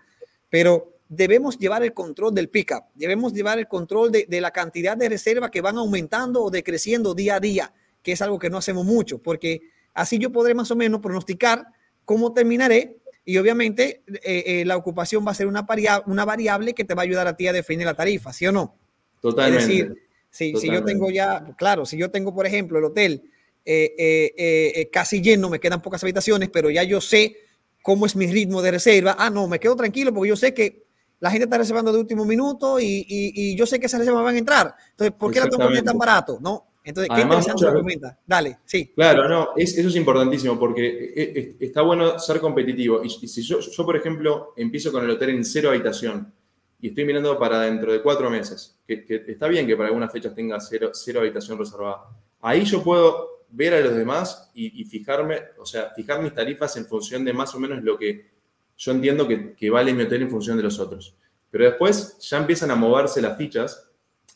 pero 0.49 1.00
debemos 1.11 1.59
llevar 1.59 1.83
el 1.83 1.93
control 1.93 2.33
del 2.33 2.49
pickup, 2.49 2.85
debemos 2.95 3.33
llevar 3.33 3.59
el 3.59 3.67
control 3.67 4.12
de, 4.12 4.26
de 4.29 4.40
la 4.40 4.52
cantidad 4.52 4.97
de 4.97 5.09
reservas 5.09 5.50
que 5.50 5.61
van 5.61 5.76
aumentando 5.76 6.40
o 6.40 6.50
decreciendo 6.50 7.14
día 7.14 7.35
a 7.35 7.40
día, 7.40 7.73
que 8.00 8.12
es 8.12 8.23
algo 8.23 8.38
que 8.38 8.49
no 8.49 8.59
hacemos 8.59 8.87
mucho, 8.87 9.19
porque 9.19 9.61
así 9.93 10.19
yo 10.19 10.31
podré 10.31 10.55
más 10.55 10.71
o 10.71 10.76
menos 10.76 11.00
pronosticar 11.00 11.67
cómo 12.05 12.33
terminaré 12.33 12.99
y 13.25 13.38
obviamente 13.38 14.02
eh, 14.07 14.45
eh, 14.47 14.64
la 14.64 14.76
ocupación 14.76 15.26
va 15.26 15.33
a 15.33 15.35
ser 15.35 15.49
una, 15.49 15.67
una 16.07 16.25
variable 16.25 16.75
que 16.75 16.85
te 16.85 16.95
va 16.95 17.02
a 17.02 17.05
ayudar 17.05 17.26
a 17.26 17.37
ti 17.37 17.49
a 17.49 17.52
definir 17.52 17.87
la 17.87 17.95
tarifa, 17.95 18.33
¿sí 18.33 18.47
o 18.47 18.52
no? 18.52 18.79
Totalmente. 19.21 19.64
Es 19.64 19.69
decir, 19.69 19.97
si, 20.31 20.55
si 20.55 20.71
yo 20.71 20.85
tengo 20.85 21.11
ya, 21.11 21.45
claro, 21.59 21.87
si 21.87 21.99
yo 21.99 22.12
tengo, 22.12 22.33
por 22.33 22.47
ejemplo, 22.47 22.79
el 22.79 22.85
hotel 22.85 23.25
eh, 23.64 24.88
casi 24.93 25.21
lleno, 25.21 25.50
me 25.50 25.59
quedan 25.59 25.83
pocas 25.83 26.05
habitaciones, 26.05 26.50
pero 26.50 26.71
ya 26.71 26.85
yo 26.85 27.00
sé 27.00 27.37
cómo 27.83 28.07
es 28.07 28.14
mi 28.14 28.29
ritmo 28.29 28.62
de 28.62 28.71
reserva, 28.71 29.17
ah, 29.19 29.29
no, 29.29 29.49
me 29.49 29.59
quedo 29.59 29.75
tranquilo 29.75 30.14
porque 30.14 30.29
yo 30.29 30.37
sé 30.37 30.55
que 30.55 30.89
la 31.21 31.31
gente 31.31 31.45
está 31.45 31.59
reservando 31.59 31.93
de 31.93 31.99
último 31.99 32.25
minuto 32.25 32.81
y, 32.81 33.07
y, 33.09 33.55
yo 33.57 33.67
sé 33.67 33.79
que 33.79 33.87
esas 33.87 34.00
reservas 34.00 34.25
van 34.25 34.35
a 34.35 34.39
entrar. 34.39 34.75
Entonces, 34.91 35.15
¿por 35.17 35.31
qué 35.31 35.41
la 35.41 35.49
tengo 35.49 35.83
tan 35.83 35.99
barato? 35.99 36.39
¿No? 36.41 36.67
Entonces, 36.83 37.11
qué 37.15 37.21
interesante 37.21 37.65
lo 37.65 38.17
Dale, 38.27 38.59
sí. 38.65 38.93
Claro, 38.95 39.29
no, 39.29 39.50
eso 39.55 39.87
es 39.87 39.97
importantísimo 39.97 40.59
porque 40.59 41.12
eh, 41.15 41.33
eh, 41.37 41.57
está 41.61 41.83
bueno 41.83 42.19
ser 42.19 42.41
competitivo. 42.41 43.05
Y, 43.05 43.11
si 43.11 43.43
yo, 43.43 43.61
yo, 43.61 43.85
por 43.85 43.97
ejemplo, 43.97 44.55
empiezo 44.57 44.91
con 44.91 45.05
el 45.05 45.11
hotel 45.11 45.31
en 45.31 45.45
cero 45.45 45.71
habitación 45.71 46.33
y 46.81 46.89
estoy 46.89 47.05
mirando 47.05 47.39
para 47.39 47.61
dentro 47.61 47.93
de 47.93 48.00
cuatro 48.00 48.31
meses, 48.31 48.79
que, 48.87 49.05
está 49.29 49.47
bien 49.47 49.67
que 49.67 49.77
para 49.77 49.89
algunas 49.89 50.11
fechas 50.11 50.35
tenga 50.35 50.59
cero, 50.59 50.91
cero, 50.95 51.21
habitación 51.21 51.59
reservada, 51.59 52.07
ahí 52.41 52.65
yo 52.65 52.83
puedo 52.83 53.45
ver 53.50 53.75
a 53.75 53.81
los 53.81 53.95
demás 53.95 54.50
y, 54.55 54.85
fijarme, 54.85 55.39
o 55.59 55.67
sea, 55.67 55.91
fijar 55.95 56.23
mis 56.23 56.33
tarifas 56.33 56.75
en 56.79 56.87
función 56.87 57.25
de 57.25 57.35
más 57.35 57.55
o 57.55 57.61
menos 57.61 57.83
lo 57.83 57.99
que 57.99 58.39
yo 58.80 58.92
entiendo 58.92 59.28
que, 59.28 59.54
que 59.54 59.70
vale 59.70 59.94
mi 59.94 60.02
hotel 60.02 60.22
en 60.22 60.30
función 60.30 60.56
de 60.56 60.62
los 60.62 60.78
otros. 60.78 61.14
Pero 61.50 61.64
después 61.64 62.18
ya 62.20 62.38
empiezan 62.38 62.70
a 62.70 62.75
moverse 62.75 63.20
las 63.20 63.37
fichas 63.37 63.90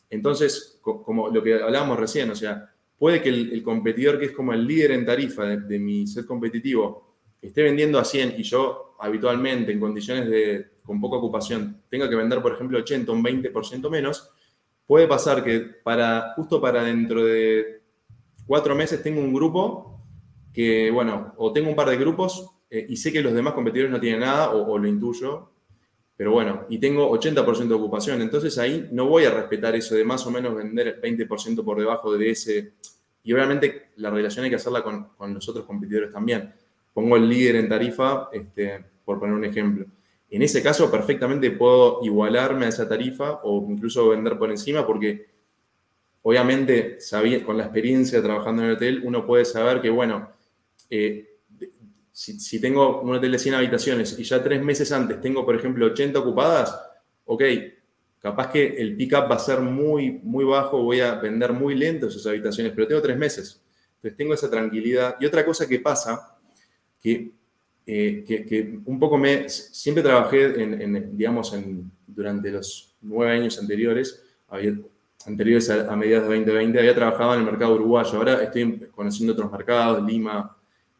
entonces, 0.09 0.79
como 0.81 1.29
lo 1.29 1.41
que 1.43 1.61
hablábamos 1.61 1.99
recién, 1.99 2.29
o 2.29 2.35
sea, 2.35 2.69
puede 2.97 3.21
que 3.21 3.29
el, 3.29 3.63
competidor 3.63 4.19
que 4.19 4.25
es 4.25 4.31
como 4.31 4.53
el 4.53 4.65
líder 4.65 4.91
en 4.91 5.05
tarifa 5.05 5.43
de, 5.43 5.79
mi 5.79 6.07
set 6.07 6.25
competitivo 6.25 7.15
esté 7.41 7.63
vendiendo 7.63 7.99
a 7.99 8.05
100 8.05 8.35
y 8.37 8.43
yo 8.43 8.95
habitualmente 8.99 9.71
en 9.71 9.79
condiciones 9.79 10.29
de 10.29 10.67
con 10.83 11.01
poca 11.01 11.17
ocupación 11.17 11.81
tenga 11.89 12.09
que 12.09 12.15
vender, 12.15 12.41
por 12.41 12.53
ejemplo, 12.53 12.77
80 12.77 13.11
o 13.11 13.15
un 13.15 13.23
20% 13.23 13.89
menos, 13.89 14.29
puede 14.85 15.07
pasar 15.07 15.43
que 15.43 15.59
para 15.59 16.33
justo 16.35 16.61
para 16.61 16.83
dentro 16.83 17.25
de 17.25 17.81
cuatro 18.45 18.75
meses 18.75 19.01
tengo 19.01 19.19
un 19.19 19.33
grupo 19.33 20.01
que, 20.53 20.91
bueno, 20.91 21.33
o 21.37 21.51
tengo 21.51 21.69
un 21.69 21.75
par 21.75 21.89
de 21.89 21.97
grupos 21.97 22.51
eh, 22.75 22.85
y 22.89 22.97
sé 22.97 23.13
que 23.13 23.21
los 23.21 23.33
demás 23.33 23.53
competidores 23.53 23.89
no 23.89 24.01
tienen 24.01 24.19
nada 24.19 24.49
o, 24.51 24.77
lo 24.77 24.85
intuyo 24.85 25.49
pero 26.17 26.31
bueno, 26.31 26.65
y 26.69 26.77
tengo 26.77 27.09
80% 27.09 27.67
de 27.67 27.73
ocupación, 27.73 28.21
entonces 28.21 28.57
ahí 28.57 28.89
no 28.91 29.05
voy 29.05 29.23
a 29.25 29.31
respetar 29.31 29.75
eso 29.75 29.95
de 29.95 30.03
más 30.03 30.25
o 30.25 30.31
menos 30.31 30.55
vender 30.55 31.01
20% 31.01 31.63
por 31.63 31.77
debajo 31.77 32.17
de 32.17 32.29
ese. 32.29 32.73
Y 33.21 33.33
obviamente 33.33 33.89
la 33.97 34.09
relación 34.09 34.45
hay 34.45 34.49
que 34.49 34.55
hacerla 34.55 34.81
con, 34.81 35.09
con 35.17 35.33
los 35.33 35.49
otros 35.49 35.65
competidores 35.65 36.11
también. 36.11 36.53
Pongo 36.93 37.17
el 37.17 37.27
líder 37.27 37.57
en 37.57 37.67
tarifa, 37.67 38.29
este, 38.31 38.81
por 39.03 39.19
poner 39.19 39.35
un 39.35 39.43
ejemplo. 39.43 39.85
En 40.29 40.41
ese 40.41 40.63
caso, 40.63 40.89
perfectamente 40.89 41.51
puedo 41.51 41.99
igualarme 42.03 42.65
a 42.65 42.69
esa 42.69 42.87
tarifa 42.87 43.41
o 43.43 43.65
incluso 43.69 44.07
vender 44.09 44.37
por 44.37 44.51
encima, 44.51 44.87
porque 44.87 45.27
obviamente, 46.21 46.97
con 47.45 47.57
la 47.57 47.63
experiencia 47.63 48.23
trabajando 48.23 48.63
en 48.63 48.69
el 48.69 48.75
hotel, 48.75 49.01
uno 49.03 49.25
puede 49.25 49.43
saber 49.43 49.81
que, 49.81 49.89
bueno, 49.89 50.29
eh, 50.89 51.34
si, 52.15 52.61
tengo 52.61 53.01
un 53.01 53.13
hotel 53.13 53.33
de 53.33 53.39
100 53.39 53.55
habitaciones 53.55 54.17
y 54.17 54.23
ya 54.23 54.41
tres 54.41 54.63
meses 54.63 54.89
antes 54.93 55.19
tengo, 55.19 55.45
por 55.45 55.53
ejemplo, 55.53 55.85
80 55.87 56.17
ocupadas, 56.17 56.79
ok, 57.25 57.43
capaz 58.19 58.51
que 58.51 58.67
el 58.67 58.95
pick-up 58.95 59.29
va 59.29 59.35
a 59.35 59.39
ser 59.39 59.59
muy, 59.59 60.21
muy 60.23 60.45
bajo, 60.45 60.81
voy 60.81 61.01
a 61.01 61.15
vender 61.15 61.51
muy 61.51 61.75
lento 61.75 62.07
esas 62.07 62.25
habitaciones, 62.27 62.71
pero 62.73 62.87
tengo 62.87 63.01
tres 63.01 63.17
meses. 63.17 63.61
Entonces 63.97 64.15
tengo 64.15 64.33
esa 64.33 64.49
tranquilidad. 64.49 65.17
Y 65.19 65.25
otra 65.25 65.45
cosa 65.45 65.67
que 65.67 65.79
pasa, 65.79 66.37
que, 67.03 67.31
eh, 67.85 68.23
que, 68.25 68.79
un 68.85 68.97
poco 68.97 69.17
me, 69.17 69.49
siempre 69.49 70.01
trabajé, 70.01 70.63
en, 70.63 71.17
digamos, 71.17 71.53
en, 71.53 71.91
durante 72.07 72.49
los 72.49 72.95
nueve 73.01 73.33
años 73.33 73.59
anteriores, 73.59 74.23
anteriores 75.25 75.69
a, 75.69 75.91
a 75.91 75.95
mediados 75.97 76.29
de 76.29 76.35
2020, 76.35 76.79
había 76.79 76.95
trabajado 76.95 77.33
en 77.33 77.41
el 77.41 77.45
mercado 77.45 77.75
uruguayo. 77.75 78.17
Ahora 78.17 78.41
estoy 78.41 78.87
conociendo 78.95 79.33
otros 79.33 79.51
mercados, 79.51 80.01
Lima, 80.01 80.54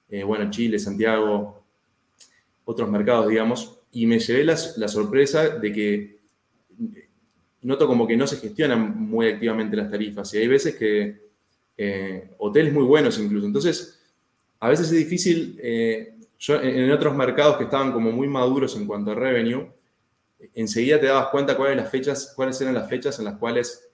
eh, 0.10 0.24
bueno, 0.24 0.50
Chile, 0.50 0.78
Santiago, 0.80 1.64
otros 2.66 2.90
mercados, 2.90 3.28
digamos, 3.28 3.80
y 3.92 4.06
me 4.06 4.20
llevé 4.20 4.44
la, 4.44 4.88
sorpresa 4.88 5.50
de 5.50 5.72
que 5.72 6.20
noto 7.62 7.88
como 7.88 8.06
que 8.06 8.18
no 8.18 8.28
se 8.28 8.38
gestionan 8.38 9.08
muy 9.08 9.28
activamente 9.28 9.76
las 9.76 9.90
tarifas. 9.90 10.34
Y 10.34 10.38
hay 10.38 10.48
veces 10.48 10.76
que 10.76 11.18
eh, 11.78 12.30
hoteles 12.38 12.74
muy 12.74 12.84
buenos 12.84 13.18
incluso. 13.18 13.46
Entonces, 13.46 14.00
a 14.60 14.70
veces 14.70 14.88
es 14.92 14.98
difícil, 14.98 15.60
eh, 15.62 16.16
yo 16.38 16.62
en 16.62 16.92
otros 16.92 17.16
mercados 17.16 17.58
que 17.58 17.64
estaban 17.64 17.92
como 17.92 18.12
muy 18.12 18.28
maduros 18.28 18.76
en 18.76 18.86
cuanto 18.86 19.12
a 19.12 19.16
revenue, 19.16 19.68
enseguida 20.54 21.00
te 21.00 21.08
dabas 21.08 21.30
cuenta 21.30 21.56
cuáles, 21.56 21.78
las 21.78 21.90
fechas, 21.90 22.34
cuáles 22.36 22.60
eran 22.62 22.74
las 22.74 22.90
fechas 22.90 23.18
en 23.20 23.26
las 23.26 23.38
cuales 23.38 23.90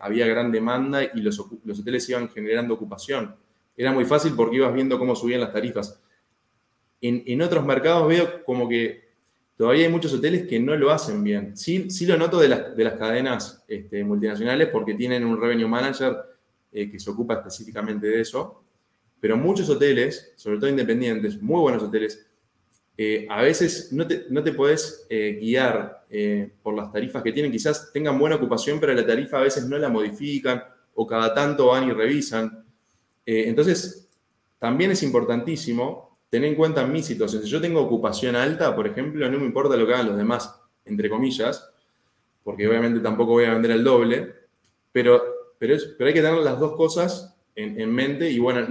había 0.00 0.26
gran 0.26 0.50
demanda 0.52 1.04
y 1.04 1.20
los 1.20 1.38
hoteles 1.40 2.08
iban 2.08 2.28
generando 2.28 2.74
ocupación 2.74 3.34
era 3.76 3.92
muy 3.92 4.04
fácil 4.04 4.34
porque 4.36 4.56
ibas 4.56 4.74
viendo 4.74 4.98
cómo 4.98 5.16
subían 5.16 5.40
las 5.40 5.52
tarifas. 5.52 6.00
En, 7.00 7.42
otros 7.42 7.66
mercados 7.66 8.08
veo 8.08 8.44
como 8.44 8.66
que 8.66 9.04
todavía 9.58 9.84
hay 9.84 9.92
muchos 9.92 10.14
hoteles 10.14 10.46
que 10.46 10.58
no 10.58 10.74
lo 10.74 10.90
hacen 10.90 11.22
bien. 11.22 11.54
Sí, 11.54 11.90
sí 11.90 12.06
lo 12.06 12.16
noto 12.16 12.40
de 12.40 12.48
las, 12.48 12.74
de 12.74 12.84
las 12.84 12.94
cadenas 12.94 13.62
este, 13.68 14.02
multinacionales 14.04 14.68
porque 14.68 14.94
tienen 14.94 15.24
un 15.24 15.38
revenue 15.38 15.68
manager 15.68 16.16
eh, 16.72 16.90
que 16.90 16.98
se 16.98 17.10
ocupa 17.10 17.34
específicamente 17.34 18.06
de 18.06 18.20
eso, 18.20 18.64
pero 19.20 19.36
muchos 19.36 19.68
hoteles, 19.68 20.32
sobre 20.34 20.58
todo 20.58 20.70
independientes, 20.70 21.40
muy 21.42 21.60
buenos 21.60 21.82
hoteles, 21.82 22.26
eh, 22.96 23.26
a 23.28 23.42
veces 23.42 23.92
no 23.92 24.06
te, 24.06 24.24
no 24.30 24.42
te 24.42 24.52
podés 24.52 25.06
eh, 25.10 25.38
guiar 25.40 26.04
por 26.62 26.74
las 26.74 26.92
tarifas 26.92 27.22
que 27.22 27.32
tienen. 27.32 27.50
Quizás 27.50 27.92
tengan 27.92 28.18
buena 28.18 28.36
ocupación, 28.36 28.78
pero 28.78 28.94
la 28.94 29.04
tarifa 29.04 29.38
a 29.38 29.42
veces 29.42 29.66
no 29.68 29.76
la 29.78 29.88
modifican 29.88 30.62
o 30.94 31.06
cada 31.06 31.34
tanto 31.34 31.66
van 31.66 31.88
y 31.88 31.92
revisan. 31.92 32.63
Eh, 33.26 33.44
entonces, 33.46 34.08
también 34.58 34.90
es 34.90 35.02
importantísimo 35.02 36.18
tener 36.28 36.50
en 36.50 36.56
cuenta 36.56 36.86
mi 36.86 37.02
situación. 37.02 37.42
Si 37.42 37.48
yo 37.48 37.60
tengo 37.60 37.80
ocupación 37.80 38.36
alta, 38.36 38.74
por 38.74 38.86
ejemplo, 38.86 39.28
no 39.30 39.38
me 39.38 39.44
importa 39.44 39.76
lo 39.76 39.86
que 39.86 39.94
hagan 39.94 40.08
los 40.08 40.16
demás, 40.16 40.60
entre 40.84 41.08
comillas, 41.08 41.70
porque 42.42 42.68
obviamente 42.68 43.00
tampoco 43.00 43.32
voy 43.32 43.44
a 43.44 43.52
vender 43.52 43.70
el 43.70 43.84
doble, 43.84 44.34
pero, 44.92 45.22
pero, 45.58 45.74
hay 45.74 46.12
que 46.12 46.22
tener 46.22 46.34
las 46.34 46.58
dos 46.58 46.76
cosas 46.76 47.36
en, 47.54 47.92
mente 47.92 48.30
y 48.30 48.38
bueno, 48.38 48.66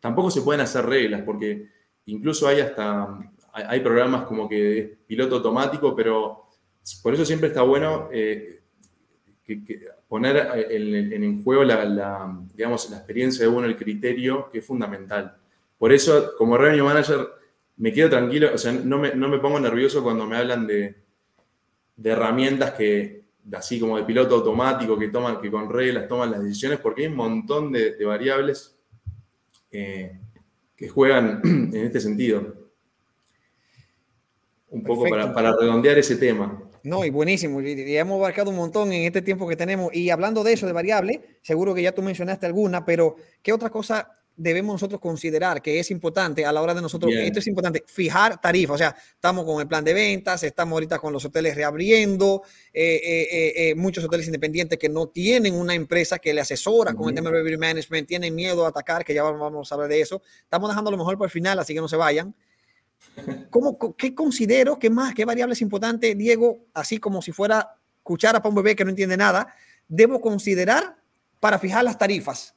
tampoco 0.00 0.30
se 0.30 0.42
pueden 0.42 0.60
hacer 0.60 0.84
reglas, 0.86 1.22
porque 1.22 1.68
incluso 2.06 2.48
hay 2.48 2.60
hasta, 2.60 3.18
hay, 3.52 3.80
programas 3.80 4.24
como 4.26 4.48
que 4.48 4.78
es 4.78 4.88
piloto 5.06 5.36
automático, 5.36 5.94
pero 5.94 6.48
por 7.02 7.14
eso 7.14 7.24
siempre 7.24 7.48
está 7.48 7.62
bueno 7.62 8.08
eh, 8.12 8.60
que, 9.44 9.62
poner 10.08 10.36
eh, 10.36 11.14
en, 11.14 11.44
juego 11.44 11.62
la, 11.62 12.34
digamos, 12.54 12.90
la 12.90 12.96
experiencia 12.96 13.44
de 13.44 13.50
uno, 13.50 13.66
el 13.66 13.76
criterio, 13.76 14.48
que 14.50 14.58
es 14.58 14.66
fundamental. 14.66 15.36
Por 15.76 15.92
eso, 15.92 16.32
como 16.36 16.56
revenue 16.56 16.84
manager, 16.84 17.28
me 17.76 17.92
quedo 17.92 18.08
tranquilo, 18.10 18.50
o 18.52 18.58
sea, 18.58 18.72
no 18.72 18.98
me, 18.98 19.14
no 19.14 19.28
me 19.28 19.38
pongo 19.38 19.60
nervioso 19.60 20.02
cuando 20.02 20.26
me 20.26 20.36
hablan 20.36 20.66
de, 20.66 20.96
de, 21.96 22.10
herramientas 22.10 22.72
que, 22.72 23.22
así 23.52 23.78
como 23.78 23.96
de 23.96 24.04
piloto 24.04 24.36
automático, 24.36 24.98
que 24.98 25.08
toman, 25.08 25.40
que 25.40 25.50
con 25.50 25.70
reglas 25.70 26.08
toman 26.08 26.32
las 26.32 26.42
decisiones, 26.42 26.80
porque 26.80 27.02
hay 27.02 27.08
un 27.08 27.16
montón 27.16 27.70
de, 27.70 28.04
variables 28.04 28.76
eh, 29.70 30.18
que 30.74 30.88
juegan 30.88 31.40
en 31.44 31.76
este 31.76 32.00
sentido. 32.00 32.56
Un 34.70 34.82
poco 34.82 35.08
para, 35.08 35.32
para 35.32 35.56
redondear 35.56 35.96
ese 35.98 36.16
tema. 36.16 36.67
No, 36.88 37.04
y 37.04 37.10
buenísimo. 37.10 37.60
Y, 37.60 37.96
hemos 37.96 38.16
abarcado 38.16 38.50
un 38.50 38.56
montón 38.56 38.92
en 38.92 39.02
este 39.02 39.22
tiempo 39.22 39.46
que 39.46 39.56
tenemos. 39.56 39.94
Y 39.94 40.10
hablando 40.10 40.42
de 40.42 40.54
eso, 40.54 40.66
de 40.66 40.72
variable, 40.72 41.38
seguro 41.42 41.74
que 41.74 41.82
ya 41.82 41.92
tú 41.92 42.02
mencionaste 42.02 42.46
alguna, 42.46 42.84
pero 42.84 43.16
¿qué 43.42 43.52
otra 43.52 43.68
cosa 43.68 44.10
debemos 44.34 44.74
nosotros 44.74 45.00
considerar 45.00 45.60
que 45.60 45.80
es 45.80 45.90
importante 45.90 46.46
a 46.46 46.52
la 46.52 46.62
hora 46.62 46.72
de 46.72 46.80
nosotros? 46.80 47.12
Esto 47.12 47.40
es 47.40 47.46
importante, 47.46 47.84
fijar 47.86 48.40
tarifas. 48.40 48.74
O 48.76 48.78
sea, 48.78 48.96
estamos 49.12 49.44
con 49.44 49.60
el 49.60 49.68
plan 49.68 49.84
de 49.84 49.92
ventas, 49.92 50.42
estamos 50.44 50.72
ahorita 50.72 50.98
con 50.98 51.12
los 51.12 51.24
hoteles 51.26 51.54
reabriendo, 51.54 52.42
eh, 52.72 53.00
eh, 53.02 53.52
eh, 53.56 53.74
muchos 53.74 54.02
hoteles 54.02 54.26
independientes 54.26 54.78
que 54.78 54.88
no 54.88 55.08
tienen 55.08 55.54
una 55.54 55.74
empresa 55.74 56.18
que 56.18 56.32
le 56.32 56.40
asesora 56.40 56.94
con 56.94 57.10
el 57.10 57.14
tema 57.14 57.30
de 57.30 57.36
revenue 57.36 57.58
management, 57.58 58.08
tienen 58.08 58.34
miedo 58.34 58.64
a 58.64 58.70
atacar, 58.70 59.04
que 59.04 59.12
ya 59.12 59.22
vamos 59.22 59.70
a 59.70 59.74
hablar 59.74 59.90
de 59.90 60.00
eso. 60.00 60.22
Estamos 60.42 60.70
dejando 60.70 60.90
lo 60.90 60.96
mejor 60.96 61.18
para 61.18 61.26
el 61.26 61.32
final, 61.32 61.58
así 61.58 61.74
que 61.74 61.80
no 61.80 61.88
se 61.88 61.96
vayan. 61.96 62.34
¿Cómo, 63.50 63.78
¿Qué 63.96 64.14
considero? 64.14 64.78
¿Qué 64.78 64.90
más? 64.90 65.14
¿Qué 65.14 65.24
variable 65.24 65.54
es 65.54 65.62
importante, 65.62 66.14
Diego? 66.14 66.58
Así 66.74 66.98
como 66.98 67.22
si 67.22 67.32
fuera 67.32 67.74
cuchara 68.02 68.40
para 68.40 68.50
un 68.50 68.56
bebé 68.56 68.74
que 68.74 68.84
no 68.84 68.90
entiende 68.90 69.16
nada, 69.16 69.54
debo 69.86 70.20
considerar 70.20 70.96
para 71.40 71.58
fijar 71.58 71.84
las 71.84 71.98
tarifas. 71.98 72.54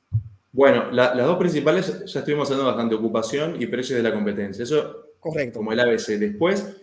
Bueno, 0.54 0.91
las 0.91 1.15
dos 1.15 1.38
principales 1.38 2.06
ya 2.06 2.19
estuvimos 2.19 2.49
hablando 2.49 2.67
bastante, 2.67 2.95
ocupación 2.95 3.62
y 3.62 3.67
precios 3.67 3.97
de 3.97 4.04
la 4.04 4.13
competencia. 4.13 4.63
Eso 4.63 5.13
Correcto. 5.19 5.60
como 5.60 5.71
el 5.71 5.80
ABC. 5.80 6.17
Después, 6.17 6.75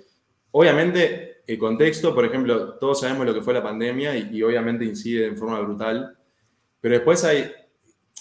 obviamente, 0.51 1.43
el 1.47 1.59
contexto, 1.59 2.15
por 2.15 2.25
ejemplo, 2.25 2.75
todos 2.75 3.01
sabemos 3.01 3.27
lo 3.27 3.35
que 3.35 3.43
fue 3.43 3.55
la 3.55 3.63
pandemia 3.63 4.17
y, 4.17 4.43
obviamente 4.43 4.85
incide 4.85 5.27
en 5.27 5.37
forma 5.37 5.61
brutal, 5.61 6.17
pero 6.81 6.95
después 6.95 7.25
hay, 7.25 7.51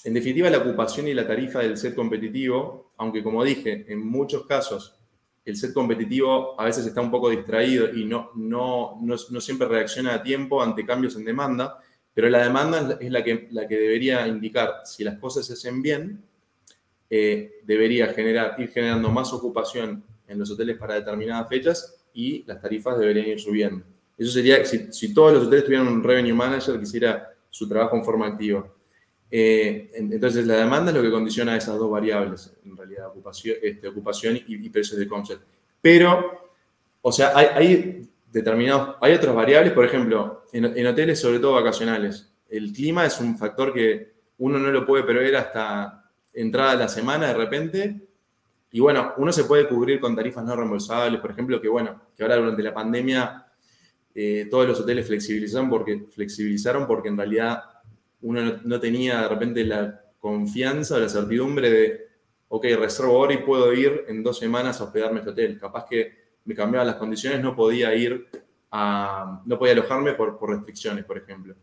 en 0.04 0.14
definitiva, 0.14 0.50
la 0.50 0.60
ocupación 0.60 1.08
y 1.08 1.14
la 1.14 1.28
tarifa 1.28 1.60
del 1.60 1.78
set 1.78 1.94
competitivo, 1.96 2.94
aunque 2.98 3.24
como 3.24 3.44
dije, 3.44 3.86
en 3.88 4.06
muchos 4.06 4.46
casos 4.46 4.97
el 5.48 5.56
set 5.56 5.74
competitivo 5.74 6.60
a 6.60 6.66
veces 6.66 6.86
está 6.86 7.00
un 7.00 7.10
poco 7.10 7.30
distraído 7.30 7.90
y 7.96 8.04
no, 8.04 8.32
no, 8.36 9.00
no, 9.02 9.42
siempre 9.42 9.66
reacciona 9.66 10.16
a 10.16 10.22
tiempo 10.22 10.62
ante 10.62 10.86
cambios 10.86 11.16
en 11.16 11.24
demanda, 11.24 11.80
pero 12.14 12.30
la 12.30 12.44
demanda 12.44 12.98
es 13.00 13.10
la 13.10 13.24
que, 13.24 13.48
la 13.52 13.66
que 13.66 13.78
debería 13.78 14.28
indicar 14.28 14.82
si 14.84 15.06
las 15.06 15.18
cosas 15.20 15.46
se 15.46 15.54
hacen 15.54 15.82
bien, 15.82 16.22
eh, 17.10 17.62
debería 17.64 18.08
generar, 18.08 18.56
ir 18.60 18.68
generando 18.68 19.10
más 19.10 19.32
ocupación 19.32 20.04
en 20.28 20.38
los 20.38 20.52
hoteles 20.52 20.78
para 20.78 20.96
determinadas 20.96 21.48
fechas 21.48 22.06
y 22.14 22.44
las 22.44 22.62
tarifas 22.62 23.00
deberían 23.00 23.28
ir 23.28 23.40
subiendo. 23.40 23.86
Eso 24.18 24.32
sería 24.32 24.66
si, 24.66 25.14
todos 25.14 25.32
los 25.32 25.48
hoteles 25.48 25.64
tuvieran 25.64 25.88
un 25.88 26.04
revenue 26.04 26.34
manager 26.34 26.76
que 26.76 26.84
hiciera 26.84 27.34
su 27.50 27.70
trabajo 27.70 27.96
en 27.96 28.04
forma 28.04 28.28
activa. 28.28 28.68
Eh, 29.30 29.92
entonces, 29.94 30.46
la 30.48 30.56
demanda 30.56 30.92
es 30.92 30.98
lo 30.98 31.04
que 31.04 31.12
condiciona 31.12 31.58
esas 31.58 31.78
dos 31.78 31.92
variables, 31.92 32.54
en 32.66 32.78
realidad, 32.78 33.08
ocupación, 33.08 33.58
este, 33.62 33.88
ocupación 33.88 34.40
y, 34.48 34.70
precios 34.70 35.00
de 35.00 35.08
concept. 35.08 35.42
Pero, 35.82 36.50
o 37.02 37.12
sea, 37.12 37.34
hay, 37.36 38.08
determinados, 38.32 38.96
hay 39.02 39.14
otras 39.14 39.36
variables, 39.36 39.74
por 39.74 39.86
ejemplo, 39.86 40.46
en, 40.54 40.86
hoteles, 40.86 41.20
sobre 41.20 41.40
todo 41.40 41.54
vacacionales. 41.54 42.32
El 42.50 42.72
clima 42.72 43.06
es 43.06 43.20
un 43.20 43.38
factor 43.38 43.74
que 43.74 44.14
uno 44.38 44.60
no 44.60 44.72
lo 44.72 44.86
puede 44.86 45.04
prever 45.04 45.36
hasta 45.36 46.10
entrada 46.34 46.74
de 46.74 46.78
la 46.78 46.88
semana 46.88 47.28
de 47.28 47.34
repente 47.34 48.08
y 48.72 48.80
bueno, 48.80 49.14
uno 49.18 49.32
se 49.32 49.46
puede 49.46 49.68
cubrir 49.68 50.00
con 50.00 50.16
tarifas 50.16 50.44
no 50.44 50.56
reembolsables, 50.56 51.20
por 51.20 51.32
ejemplo, 51.32 51.60
que 51.60 51.68
bueno, 51.68 52.00
que 52.16 52.24
ahora 52.24 52.36
durante 52.36 52.62
la 52.62 52.74
pandemia 52.74 53.48
eh, 54.14 54.48
todos 54.50 54.68
los 54.68 54.80
hoteles 54.80 55.08
flexibilizaron 55.08 55.70
porque 56.88 57.08
en 57.10 57.18
realidad 57.18 57.64
uno 58.22 58.60
no, 58.64 58.80
tenía 58.80 59.22
de 59.22 59.28
repente 59.28 59.64
la 59.64 60.02
confianza 60.20 60.96
o 60.96 61.00
la 61.00 61.10
certidumbre 61.10 61.70
de, 61.70 62.08
ok, 62.50 62.66
reservo 62.80 63.18
ahora 63.18 63.34
y 63.34 63.38
puedo 63.38 63.74
ir 63.74 64.06
en 64.08 64.24
dos 64.24 64.40
semanas 64.40 64.80
a 64.80 64.86
hospedarme 64.86 65.20
este 65.20 65.32
hotel. 65.32 65.60
Capaz 65.60 65.86
que 65.90 66.28
me 66.46 66.56
cambiaban 66.56 66.88
las 66.88 66.98
condiciones, 66.98 67.42
no 67.42 67.56
podía 67.56 67.94
ir 67.96 68.28
no 68.70 69.58
podía 69.58 69.74
alojarme 69.74 70.14
por, 70.14 70.38
restricciones, 70.50 71.06
por 71.06 71.18
ejemplo. 71.18 71.56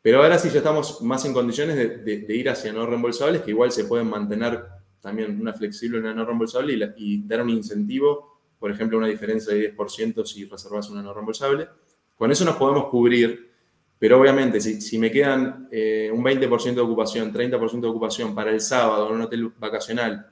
Pero 0.00 0.22
ahora 0.22 0.38
sí 0.38 0.48
ya 0.50 0.58
estamos 0.58 1.02
más 1.02 1.24
en 1.24 1.32
condiciones 1.32 1.76
de, 1.76 2.18
de 2.20 2.36
ir 2.36 2.48
hacia 2.48 2.72
no 2.72 2.86
reembolsables, 2.86 3.42
que 3.42 3.50
igual 3.50 3.72
se 3.72 3.84
pueden 3.84 4.08
mantener 4.08 4.64
también 5.06 5.40
una 5.40 5.52
flexible, 5.52 6.00
una 6.00 6.12
no 6.12 6.24
reembolsable 6.24 6.94
y, 6.96 7.22
dar 7.22 7.42
un 7.42 7.50
incentivo, 7.50 8.40
por 8.58 8.72
ejemplo, 8.72 8.98
una 8.98 9.06
diferencia 9.06 9.54
de 9.54 9.76
10% 9.76 10.24
si 10.24 10.44
reservas 10.46 10.90
una 10.90 11.00
no 11.00 11.14
reembolsable. 11.14 11.68
Con 12.16 12.32
eso 12.32 12.44
nos 12.44 12.56
podemos 12.56 12.88
cubrir, 12.88 13.52
pero 13.98 14.20
obviamente 14.20 14.60
si, 14.60 14.98
me 14.98 15.10
quedan 15.10 15.68
eh, 15.70 16.10
un 16.12 16.22
20% 16.22 16.74
de 16.74 16.80
ocupación, 16.80 17.32
30% 17.32 17.80
de 17.80 17.86
ocupación 17.86 18.34
para 18.34 18.50
el 18.50 18.60
sábado 18.60 19.08
en 19.08 19.14
un 19.14 19.22
hotel 19.22 19.48
vacacional 19.58 20.30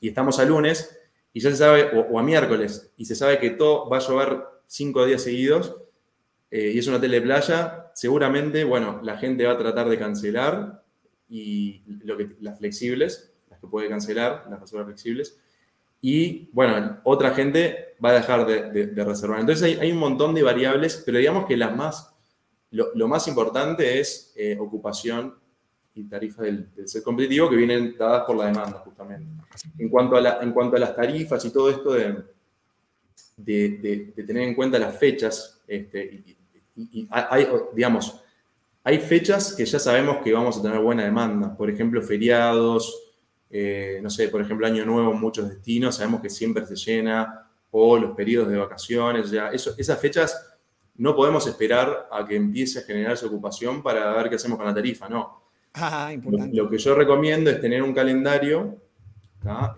y 0.00 0.08
estamos 0.08 0.38
a 0.38 0.44
lunes 0.44 0.96
y 1.32 1.40
ya 1.40 1.50
se 1.50 1.56
sabe, 1.56 1.90
o, 1.94 2.18
a 2.18 2.22
miércoles, 2.22 2.92
y 2.96 3.04
se 3.04 3.14
sabe 3.14 3.38
que 3.38 3.50
todo 3.50 3.88
va 3.88 3.98
a 3.98 4.00
llover 4.00 4.42
cinco 4.66 5.04
días 5.04 5.22
seguidos 5.22 5.76
eh, 6.50 6.72
y 6.74 6.78
es 6.78 6.86
un 6.88 6.94
hotel 6.94 7.12
de 7.12 7.20
playa, 7.20 7.92
seguramente, 7.94 8.64
bueno, 8.64 9.00
la 9.04 9.16
gente 9.16 9.46
va 9.46 9.52
a 9.52 9.58
tratar 9.58 9.88
de 9.88 9.98
cancelar 9.98 10.82
y 11.28 11.82
las 12.40 12.58
flexibles 12.58 13.30
que 13.60 13.66
puede 13.66 13.88
cancelar, 13.88 14.46
las 14.50 14.60
reservas 14.60 14.86
flexibles. 14.86 15.38
Y 16.00 16.48
bueno, 16.52 16.98
otra 17.04 17.32
gente 17.32 17.94
va 18.02 18.10
a 18.10 18.14
dejar 18.14 18.46
de, 18.46 19.04
reservar. 19.04 19.40
Entonces 19.40 19.78
hay, 19.78 19.92
un 19.92 19.98
montón 19.98 20.34
de 20.34 20.42
variables, 20.42 21.02
pero 21.04 21.18
digamos 21.18 21.46
que 21.46 21.56
las 21.56 21.76
más, 21.76 22.09
lo, 22.70 23.08
más 23.08 23.26
importante 23.26 23.98
es 23.98 24.32
eh, 24.36 24.56
ocupación 24.58 25.34
y 25.94 26.04
tarifa 26.04 26.42
del, 26.42 26.68
ser 26.84 27.02
competitivo 27.02 27.50
que 27.50 27.56
vienen 27.56 27.96
dadas 27.98 28.24
por 28.24 28.36
la 28.36 28.46
demanda, 28.46 28.78
justamente. 28.84 29.28
En 29.78 29.88
cuanto 29.88 30.16
a, 30.16 30.42
en 30.42 30.52
cuanto 30.52 30.76
a 30.76 30.78
las 30.78 30.94
tarifas 30.94 31.44
y 31.44 31.52
todo 31.52 31.68
esto 31.68 31.92
de, 31.92 32.24
de, 33.36 34.24
tener 34.24 34.44
en 34.44 34.54
cuenta 34.54 34.78
las 34.78 34.96
fechas, 34.96 35.60
este, 35.66 36.36
y, 36.76 37.08
hay, 37.10 37.48
digamos, 37.74 38.20
hay 38.84 38.98
fechas 38.98 39.54
que 39.54 39.64
ya 39.66 39.78
sabemos 39.78 40.18
que 40.18 40.32
vamos 40.32 40.58
a 40.58 40.62
tener 40.62 40.78
buena 40.78 41.04
demanda, 41.04 41.56
por 41.56 41.68
ejemplo, 41.68 42.00
feriados, 42.00 43.10
eh, 43.50 43.98
no 44.00 44.08
sé, 44.08 44.28
por 44.28 44.40
ejemplo, 44.40 44.66
Año 44.66 44.86
Nuevo 44.86 45.12
en 45.12 45.20
muchos 45.20 45.48
destinos, 45.48 45.96
sabemos 45.96 46.22
que 46.22 46.30
siempre 46.30 46.64
se 46.66 46.76
llena, 46.76 47.48
o 47.72 47.98
los 47.98 48.16
periodos 48.16 48.48
de 48.48 48.56
vacaciones, 48.56 49.30
ya 49.30 49.48
eso, 49.50 49.74
esas 49.76 49.98
fechas 50.00 50.59
no 51.00 51.16
podemos 51.16 51.46
esperar 51.46 52.08
a 52.12 52.26
que 52.26 52.36
empiece 52.36 52.78
a 52.78 52.82
generarse 52.82 53.24
ocupación 53.24 53.82
para 53.82 54.12
ver 54.16 54.28
qué 54.28 54.34
hacemos 54.34 54.58
con 54.58 54.66
la 54.66 54.74
tarifa, 54.74 55.08
no. 55.08 55.40
Ah, 55.72 56.12
lo, 56.52 56.68
que 56.68 56.76
yo 56.76 56.94
recomiendo 56.94 57.48
es 57.48 57.58
tener 57.58 57.82
un 57.82 57.94
calendario, 57.94 58.76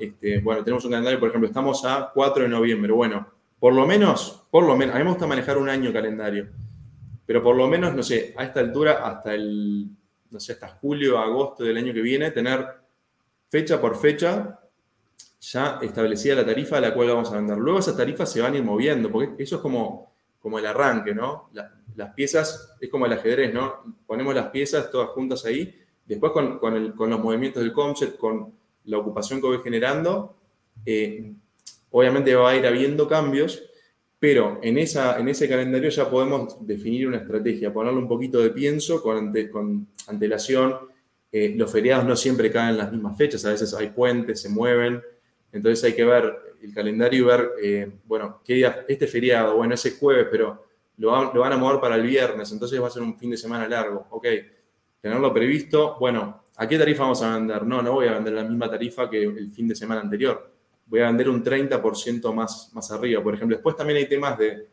este, 0.00 0.40
bueno, 0.40 0.64
tenemos 0.64 0.84
un 0.84 0.90
calendario, 0.90 1.20
por 1.20 1.28
ejemplo, 1.28 1.46
estamos 1.46 1.84
a 1.84 2.10
4 2.12 2.42
de 2.42 2.48
noviembre, 2.48 2.90
bueno, 2.92 3.24
por 3.60 3.72
lo 3.72 3.86
menos, 3.86 4.42
por 4.50 4.64
lo 4.64 4.76
menos, 4.76 4.96
a 4.96 4.98
mí 4.98 5.04
me 5.04 5.10
gusta 5.10 5.28
manejar 5.28 5.58
un 5.58 5.68
año 5.68 5.92
calendario, 5.92 6.48
pero 7.24 7.40
por 7.40 7.54
lo 7.54 7.68
menos, 7.68 7.94
no 7.94 8.02
sé, 8.02 8.34
a 8.36 8.42
esta 8.42 8.58
altura, 8.58 9.06
hasta 9.06 9.32
el, 9.32 9.86
no 10.28 10.40
sé, 10.40 10.54
hasta 10.54 10.70
julio, 10.70 11.18
agosto 11.18 11.62
del 11.62 11.76
año 11.76 11.94
que 11.94 12.02
viene, 12.02 12.32
tener 12.32 12.66
fecha 13.48 13.80
por 13.80 13.96
fecha, 13.96 14.58
ya 15.40 15.78
establecida 15.82 16.34
la 16.34 16.46
tarifa 16.46 16.78
a 16.78 16.80
la 16.80 16.92
cual 16.92 17.08
vamos 17.08 17.30
a 17.30 17.36
vender. 17.36 17.58
Luego 17.58 17.78
esas 17.78 17.96
tarifas 17.96 18.32
se 18.32 18.40
van 18.40 18.54
a 18.54 18.56
ir 18.56 18.64
moviendo, 18.64 19.08
porque 19.12 19.40
eso 19.40 19.56
es 19.56 19.62
como, 19.62 20.11
como 20.42 20.58
el 20.58 20.66
arranque, 20.66 21.14
¿no? 21.14 21.48
las 21.94 22.14
piezas, 22.14 22.74
es 22.80 22.88
como 22.88 23.06
el 23.06 23.12
ajedrez, 23.12 23.52
¿no? 23.52 23.96
Ponemos 24.06 24.34
las 24.34 24.48
piezas 24.48 24.90
todas 24.90 25.10
juntas 25.10 25.44
ahí, 25.44 25.78
después 26.06 26.32
con, 26.32 26.58
los 27.10 27.20
movimientos 27.20 27.62
del 27.62 27.72
concept, 27.72 28.18
con 28.18 28.52
la 28.86 28.98
ocupación 28.98 29.40
que 29.40 29.46
voy 29.46 29.58
generando, 29.62 30.34
eh, 30.84 31.32
obviamente 31.90 32.34
va 32.34 32.50
a 32.50 32.56
ir 32.56 32.66
habiendo 32.66 33.06
cambios, 33.06 33.62
pero 34.18 34.58
en, 34.62 34.78
esa, 34.78 35.18
en 35.18 35.28
ese 35.28 35.48
calendario 35.48 35.90
ya 35.90 36.08
podemos 36.08 36.66
definir 36.66 37.08
una 37.08 37.18
estrategia, 37.18 37.72
ponerle 37.72 37.98
un 37.98 38.08
poquito 38.08 38.40
de 38.40 38.50
pienso 38.50 39.02
con, 39.02 39.32
con 39.50 39.86
antelación, 40.06 40.76
eh, 41.30 41.54
los 41.56 41.70
feriados 41.70 42.04
no 42.04 42.16
siempre 42.16 42.50
caen 42.50 42.70
en 42.70 42.78
las 42.78 42.92
mismas 42.92 43.16
fechas, 43.16 43.44
a 43.44 43.50
veces 43.50 43.74
hay 43.74 43.90
puentes, 43.90 44.40
se 44.40 44.48
mueven, 44.48 45.02
entonces 45.52 45.84
hay 45.84 45.94
que 45.94 46.04
ver 46.04 46.51
el 46.62 46.72
calendario 46.72 47.20
y 47.20 47.26
ver, 47.26 47.50
eh, 47.62 47.92
bueno, 48.04 48.40
qué 48.44 48.54
día, 48.54 48.84
este 48.88 49.06
feriado, 49.06 49.56
bueno, 49.56 49.74
ese 49.74 49.92
jueves, 49.92 50.28
pero 50.30 50.66
lo, 50.96 51.10
van 51.10 51.52
a 51.52 51.56
mover 51.56 51.80
para 51.80 51.96
el 51.96 52.02
viernes, 52.02 52.50
entonces 52.52 52.80
va 52.80 52.86
a 52.86 52.90
ser 52.90 53.02
un 53.02 53.18
fin 53.18 53.30
de 53.30 53.36
semana 53.36 53.68
largo, 53.68 54.06
ok, 54.10 54.26
tenerlo 55.00 55.32
previsto, 55.32 55.96
bueno, 55.98 56.44
¿a 56.56 56.68
qué 56.68 56.78
tarifa 56.78 57.02
vamos 57.02 57.22
a 57.22 57.34
vender? 57.34 57.66
No, 57.66 57.82
no 57.82 57.92
voy 57.92 58.06
a 58.06 58.12
vender 58.12 58.32
la 58.34 58.44
misma 58.44 58.70
tarifa 58.70 59.10
que 59.10 59.22
el 59.22 59.50
fin 59.50 59.68
de 59.68 59.74
semana 59.74 60.00
anterior, 60.00 60.50
voy 60.86 61.00
a 61.00 61.06
vender 61.06 61.28
un 61.28 61.42
30% 61.42 62.32
más, 62.32 62.70
más 62.72 62.90
arriba, 62.90 63.22
por 63.22 63.34
ejemplo. 63.34 63.56
Después 63.56 63.74
también 63.74 63.96
hay 63.98 64.08
temas 64.08 64.38
de, 64.38 64.68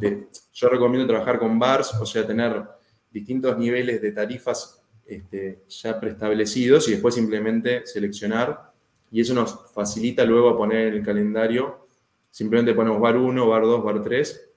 de, 0.00 0.28
yo 0.52 0.68
recomiendo 0.68 1.06
trabajar 1.06 1.38
con 1.38 1.58
bars, 1.58 1.94
o 2.00 2.06
sea, 2.06 2.26
tener 2.26 2.62
distintos 3.10 3.58
niveles 3.58 4.00
de 4.00 4.12
tarifas 4.12 4.82
este, 5.06 5.64
ya 5.68 6.00
preestablecidos 6.00 6.88
y 6.88 6.92
después 6.92 7.14
simplemente 7.14 7.86
seleccionar 7.86 8.73
y 9.14 9.20
eso 9.20 9.32
nos 9.32 9.70
facilita 9.72 10.24
luego 10.24 10.56
poner 10.56 10.88
en 10.88 10.94
el 10.94 11.02
calendario, 11.04 11.86
simplemente 12.32 12.74
ponemos 12.74 13.00
bar 13.00 13.16
1, 13.16 13.48
bar 13.48 13.62
2, 13.62 13.84
bar 13.84 14.02
3, 14.02 14.50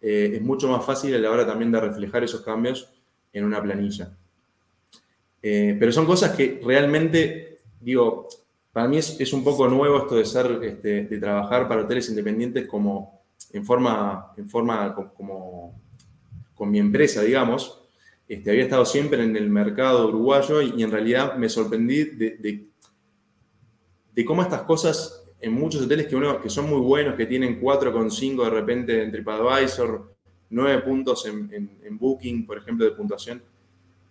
eh, 0.00 0.32
es 0.36 0.40
mucho 0.40 0.68
más 0.68 0.82
fácil 0.82 1.14
a 1.14 1.18
la 1.18 1.30
hora 1.30 1.46
también 1.46 1.70
de 1.70 1.82
reflejar 1.82 2.24
esos 2.24 2.40
cambios 2.40 2.90
en 3.30 3.44
una 3.44 3.62
planilla. 3.62 4.16
Eh, 5.42 5.76
pero 5.78 5.92
son 5.92 6.06
cosas 6.06 6.34
que 6.34 6.62
realmente, 6.64 7.58
digo, 7.78 8.26
para 8.72 8.88
mí 8.88 8.96
es, 8.96 9.32
un 9.34 9.44
poco 9.44 9.68
nuevo 9.68 9.98
esto 9.98 10.16
de 10.16 10.24
ser, 10.24 10.60
este, 10.62 11.04
de 11.04 11.18
trabajar 11.18 11.68
para 11.68 11.82
hoteles 11.82 12.08
independientes 12.08 12.66
como 12.66 13.20
en 13.52 13.66
forma, 13.66 14.32
en 14.38 14.48
forma 14.48 14.94
como 15.14 15.78
con 16.54 16.70
mi 16.70 16.78
empresa, 16.78 17.20
digamos, 17.20 17.82
este, 18.26 18.50
había 18.50 18.62
estado 18.62 18.86
siempre 18.86 19.22
en 19.22 19.36
el 19.36 19.50
mercado 19.50 20.08
uruguayo 20.08 20.62
y, 20.62 20.82
en 20.82 20.90
realidad 20.90 21.36
me 21.36 21.50
sorprendí 21.50 22.04
de, 22.04 22.36
de, 22.38 22.69
cómo 24.26 24.42
estas 24.42 24.62
cosas 24.62 25.24
en 25.40 25.52
muchos 25.52 25.82
hoteles 25.82 26.06
que, 26.06 26.50
son 26.50 26.68
muy 26.68 26.80
buenos, 26.80 27.14
que 27.14 27.26
tienen 27.26 27.60
4,5 27.60 28.44
de 28.44 28.50
repente 28.50 29.02
en 29.02 29.10
TripAdvisor, 29.10 30.14
9 30.50 30.82
puntos 30.82 31.26
en, 31.26 31.98
Booking, 31.98 32.46
por 32.46 32.58
ejemplo, 32.58 32.84
de 32.84 32.92
puntuación, 32.92 33.42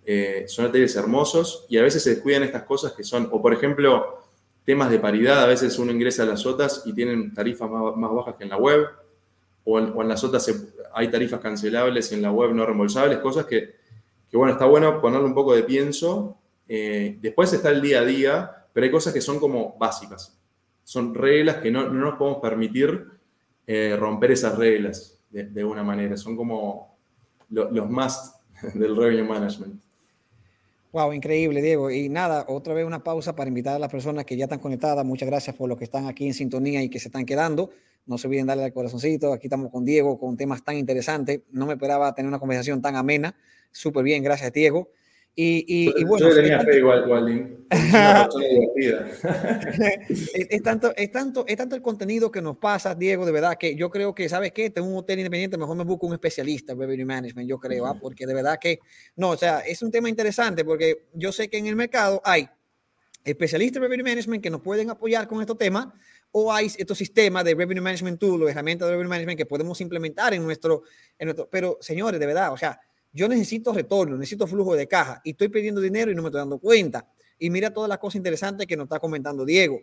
eh, 0.06 0.46
son 0.48 0.66
hoteles 0.66 0.96
hermosos 0.96 1.66
y 1.70 1.78
a 1.78 1.84
veces 1.84 2.04
se 2.04 2.12
descuidan 2.12 2.44
estas 2.44 2.64
cosas 2.64 2.94
que 2.94 3.04
son, 3.04 3.30
o 3.32 3.42
por 3.42 3.54
ejemplo, 3.54 4.24
temas 4.66 4.90
de 4.90 5.00
paridad, 5.00 5.44
a 5.44 5.48
veces 5.48 5.78
uno 5.78 5.92
ingresa 5.92 6.24
a 6.24 6.26
las 6.26 6.46
OTAs 6.46 6.84
y 6.86 6.94
tienen 6.94 7.34
tarifas 7.34 7.70
más, 7.70 8.12
bajas 8.12 8.36
que 8.36 8.44
en 8.44 8.50
la 8.50 8.58
web, 8.58 8.88
o 9.66 9.80
en, 9.80 10.08
las 10.08 10.24
OTAs 10.24 10.52
hay 10.94 11.12
tarifas 11.12 11.40
cancelables 11.40 12.12
en 12.12 12.22
la 12.22 12.32
web 12.32 12.54
no 12.54 12.66
reembolsables, 12.66 13.20
cosas 13.20 13.46
que 13.46 13.80
que 14.30 14.38
bueno, 14.38 14.54
está 14.54 14.66
bueno 14.66 15.02
ponerle 15.02 15.26
un 15.26 15.34
poco 15.34 15.56
de 15.56 15.64
pienso. 15.64 16.38
Eh, 16.68 17.18
después 17.20 17.52
está 17.52 17.72
el 17.72 17.82
día 17.82 18.02
a 18.02 18.06
día, 18.06 18.59
pero 18.74 18.86
hay 18.86 18.92
cosas 18.92 19.14
que 19.14 19.22
son 19.22 19.40
como 19.40 19.78
básicas. 19.78 20.38
Son 20.84 21.14
reglas 21.14 21.58
que 21.58 21.72
no, 21.72 21.90
nos 21.90 22.18
podemos 22.18 22.42
permitir 22.42 23.06
eh, 23.68 23.96
romper 23.98 24.32
esas 24.32 24.58
reglas. 24.58 25.20
de, 25.30 25.46
de 25.46 25.64
una 25.64 25.84
manera. 25.84 26.18
Son 26.18 26.36
como 26.36 26.98
los 27.50 27.90
más 27.90 28.42
del 28.74 28.96
revenue 28.96 29.24
management. 29.24 29.82
Wow, 30.92 31.14
increíble, 31.14 31.62
Diego. 31.62 31.92
Y 31.92 32.10
nada, 32.10 32.46
otra 32.48 32.74
vez 32.74 32.84
una 32.86 33.04
pausa 33.04 33.36
para 33.36 33.48
invitar 33.48 33.76
a 33.76 33.80
las 33.80 33.92
personas 33.92 34.26
que 34.26 34.36
ya 34.36 34.46
están 34.46 34.60
conectadas. 34.60 35.06
Muchas 35.06 35.30
gracias 35.30 35.56
por 35.56 35.70
los 35.70 35.78
que 35.78 35.84
están 35.84 36.08
aquí 36.08 36.26
en 36.26 36.34
sintonía 36.34 36.82
y 36.82 36.90
que 36.90 37.00
se 37.00 37.10
están 37.10 37.26
quedando. 37.26 37.70
No 38.08 38.18
se 38.18 38.28
olviden 38.28 38.48
darle 38.48 38.64
al 38.64 38.74
corazoncito. 38.74 39.32
Aquí 39.32 39.46
estamos 39.46 39.72
con 39.72 39.86
Diego 39.86 40.20
con 40.20 40.36
temas 40.36 40.64
tan 40.64 40.78
interesantes. 40.78 41.42
No 41.52 41.68
me 41.68 41.74
esperaba 41.74 42.14
tener 42.16 42.28
una 42.28 42.40
conversación 42.40 42.82
tan 42.82 42.96
amena. 42.96 43.36
Súper 43.72 44.04
bien, 44.04 44.24
gracias, 44.24 44.52
Diego. 44.52 44.90
Y, 45.42 45.94
y, 45.98 46.04
bueno, 46.04 46.28
yo 46.28 46.36
tenía 46.36 46.60
fe 46.60 46.80
igual, 46.80 47.06
igual 47.06 47.64
es, 47.70 47.92
tanto, 50.62 50.94
es, 50.94 51.12
tanto, 51.14 51.46
es 51.48 51.56
tanto 51.56 51.78
el 51.78 51.82
contenido 51.82 52.30
que 52.30 52.42
nos 52.42 52.58
pasa, 52.58 52.94
Diego, 52.94 53.26
de 53.26 53.32
verdad 53.32 53.58
que 53.58 53.74
yo 53.74 53.90
creo 53.90 54.14
que, 54.14 54.28
¿sabes 54.28 54.52
qué? 54.52 54.70
Tengo 54.70 54.90
un 54.90 54.98
hotel 54.98 55.20
independiente, 55.20 55.58
mejor 55.58 55.78
me 55.78 55.86
busco 55.86 56.08
un 56.08 56.14
especialista 56.14 56.74
en 56.74 56.80
revenue 56.80 57.06
management, 57.06 57.48
yo 57.48 57.58
creo, 57.58 57.86
¿ah? 57.86 57.98
porque 57.98 58.28
de 58.28 58.34
verdad 58.34 58.60
que, 58.60 58.80
no, 59.16 59.30
o 59.30 59.38
sea, 59.38 59.60
es 59.60 59.82
un 59.82 59.92
tema 59.92 60.10
interesante 60.10 60.66
porque 60.66 61.06
yo 61.14 61.32
sé 61.32 61.50
que 61.50 61.58
en 61.58 61.68
el 61.68 61.78
mercado 61.78 62.22
hay 62.26 62.50
especialistas 63.24 63.78
en 63.78 63.84
revenue 63.84 64.04
management 64.04 64.44
que 64.44 64.50
nos 64.50 64.60
pueden 64.60 64.90
apoyar 64.90 65.26
con 65.30 65.40
estos 65.40 65.58
temas 65.58 65.88
o 66.32 66.52
hay 66.52 66.70
estos 66.78 66.98
sistemas 66.98 67.46
de 67.46 67.56
revenue 67.56 67.82
management 67.82 68.20
tool 68.20 68.44
o 68.44 68.50
herramientas 68.50 68.90
de 68.90 68.92
revenue 68.92 69.10
management 69.10 69.38
que 69.38 69.46
podemos 69.46 69.80
implementar 69.80 70.34
en 70.34 70.44
nuestro, 70.44 70.84
en 71.18 71.28
nuestro, 71.28 71.48
pero 71.50 71.78
señores, 71.80 72.20
de 72.20 72.26
verdad, 72.26 72.52
o 72.52 72.58
sea, 72.58 72.82
yo 73.12 73.28
necesito 73.28 73.74
retorno, 73.74 74.18
necesito 74.18 74.48
flujo 74.48 74.76
de 74.76 74.88
caja 74.88 75.22
y 75.24 75.32
estoy 75.32 75.50
pidiendo 75.50 75.82
dinero 75.82 76.12
y 76.12 76.16
no 76.16 76.22
me 76.22 76.30
estoy 76.30 76.40
dando 76.40 76.60
cuenta. 76.60 77.08
Y 77.38 77.50
mira 77.50 77.74
todas 77.74 77.90
las 77.90 77.98
cosas 77.98 78.18
interesantes 78.18 78.68
que 78.68 78.78
nos 78.78 78.86
está 78.86 79.00
comentando 79.00 79.46
Diego. 79.46 79.82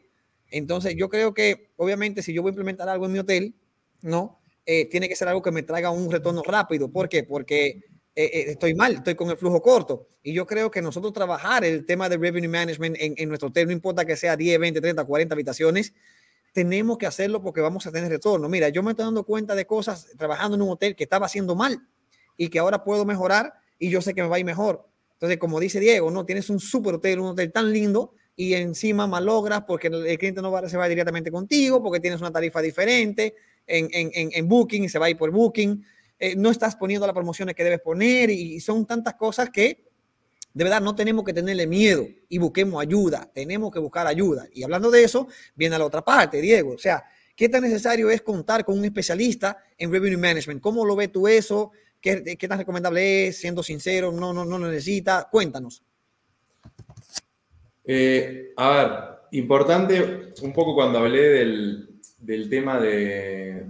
Entonces, 0.51 0.95
yo 0.97 1.09
creo 1.09 1.35
que, 1.35 1.73
obviamente, 1.77 2.23
si 2.23 2.33
yo 2.33 2.43
voy 2.43 2.51
a 2.51 2.53
implementar 2.53 2.89
algo 2.89 3.07
en 3.07 3.13
mi 3.13 3.19
hotel, 3.19 3.55
¿no? 4.03 4.41
Eh, 4.65 4.89
tiene 4.89 5.09
que 5.09 5.17
ser 5.17 5.29
algo 5.29 5.43
que 5.43 5.51
me 5.51 5.63
traiga 5.63 5.91
un 5.91 6.11
retorno 6.11 6.43
rápido. 6.43 6.91
¿Por 6.91 7.09
qué? 7.09 7.25
Porque 7.25 7.67
eh, 8.15 8.25
eh, 8.25 8.45
estoy 8.49 8.75
mal, 8.75 8.95
estoy 8.95 9.15
con 9.15 9.31
el 9.31 9.37
flujo 9.37 9.61
corto. 9.63 10.09
Y 10.23 10.33
yo 10.33 10.47
creo 10.47 10.71
que 10.71 10.83
nosotros 10.83 11.13
trabajar 11.13 11.65
el 11.65 11.85
tema 11.87 12.09
de 12.09 12.19
revenue 12.19 12.49
management 12.49 12.97
en, 12.99 13.15
en 13.17 13.29
nuestro 13.29 13.49
hotel, 13.49 13.67
no 13.67 13.73
importa 13.73 14.05
que 14.05 14.17
sea 14.17 14.37
10, 14.37 14.59
20, 14.61 14.81
30, 14.81 15.05
40 15.05 15.35
habitaciones, 15.35 15.95
tenemos 16.53 16.99
que 16.99 17.07
hacerlo 17.07 17.43
porque 17.43 17.61
vamos 17.61 17.87
a 17.87 17.93
tener 17.93 18.11
retorno. 18.11 18.49
Mira, 18.49 18.69
yo 18.69 18.83
me 18.83 18.93
estoy 18.93 19.05
dando 19.05 19.25
cuenta 19.25 19.55
de 19.55 19.67
cosas 19.67 20.09
trabajando 20.17 20.57
en 20.57 20.63
un 20.63 20.71
hotel 20.71 20.95
que 20.95 21.05
estaba 21.05 21.27
haciendo 21.27 21.55
mal 21.55 21.87
y 22.37 22.49
que 22.49 22.59
ahora 22.59 22.85
puedo 22.85 23.05
mejorar 23.05 23.55
y 23.79 23.91
yo 23.91 24.01
sé 24.01 24.15
que 24.15 24.23
me 24.23 24.29
va 24.29 24.37
a 24.37 24.39
ir 24.39 24.45
mejor. 24.45 24.89
Entonces, 25.13 25.39
como 25.39 25.61
dice 25.61 25.81
Diego, 25.81 26.11
no 26.11 26.27
tienes 26.27 26.51
un 26.51 26.61
super 26.61 26.95
hotel, 26.95 27.21
un 27.21 27.29
hotel 27.29 27.51
tan 27.53 27.73
lindo 27.73 28.13
y 28.37 28.55
encima 28.55 29.07
malogras 29.07 29.63
porque 29.67 29.89
el 29.89 30.19
cliente 30.19 30.43
no 30.43 30.51
va 30.51 30.59
a 30.59 30.77
va 30.77 30.89
directamente 30.89 31.31
contigo, 31.31 31.83
porque 31.83 32.01
tienes 32.01 32.21
una 32.21 32.31
tarifa 32.31 32.61
diferente 32.61 33.35
en, 33.67 33.89
en, 33.93 34.31
en 34.33 34.49
Booking 34.49 34.85
y 34.85 34.89
se 34.89 34.99
va 34.99 35.07
a 35.07 35.11
ir 35.11 35.17
por 35.17 35.31
Booking. 35.31 35.83
Eh, 36.19 36.37
no 36.37 36.51
estás 36.51 36.77
poniendo 36.77 37.07
las 37.07 37.15
promociones 37.15 37.55
que 37.55 37.65
debes 37.65 37.81
poner 37.81 38.31
y 38.31 38.61
son 38.61 38.87
tantas 38.87 39.15
cosas 39.15 39.51
que 39.51 39.87
de 40.57 40.65
verdad 40.65 40.81
no 40.81 40.95
tenemos 40.95 41.23
que 41.23 41.35
tenerle 41.35 41.67
miedo 41.67 42.09
y 42.31 42.39
busquemos 42.39 42.81
ayuda, 42.81 43.31
tenemos 43.35 43.71
que 43.71 43.79
buscar 43.79 44.07
ayuda. 44.07 44.49
Y 44.55 44.63
hablando 44.63 44.91
de 44.91 45.05
eso, 45.05 45.29
viene 45.55 45.77
a 45.77 45.79
la 45.79 45.85
otra 45.85 46.03
parte, 46.03 46.41
Diego. 46.41 46.73
O 46.73 46.79
sea, 46.79 47.05
¿qué 47.37 47.51
tan 47.51 47.63
necesario 47.63 48.09
es 48.09 48.23
contar 48.23 48.65
con 48.65 48.79
un 48.79 48.85
especialista 48.87 49.59
en 49.77 49.93
revenue 49.93 50.17
management? 50.17 50.63
¿Cómo 50.63 50.87
lo 50.87 50.97
ves 50.97 51.13
tú 51.13 51.29
eso? 51.29 51.73
¿Qué, 52.07 52.47
tan 52.47 52.59
recomendable 52.59 53.27
es? 53.27 53.39
Siendo 53.39 53.65
sincero, 53.65 54.13
no, 54.13 54.33
no, 54.33 54.45
no 54.45 54.59
necesita. 54.61 55.29
Cuéntanos. 55.29 55.83
Eh, 57.85 58.53
a 58.57 58.71
ver, 58.71 58.93
importante, 59.33 60.33
un 60.43 60.53
poco 60.53 60.73
cuando 60.77 61.01
hablé 61.01 61.21
del, 61.21 62.49
tema 62.49 62.79
de, 62.79 63.67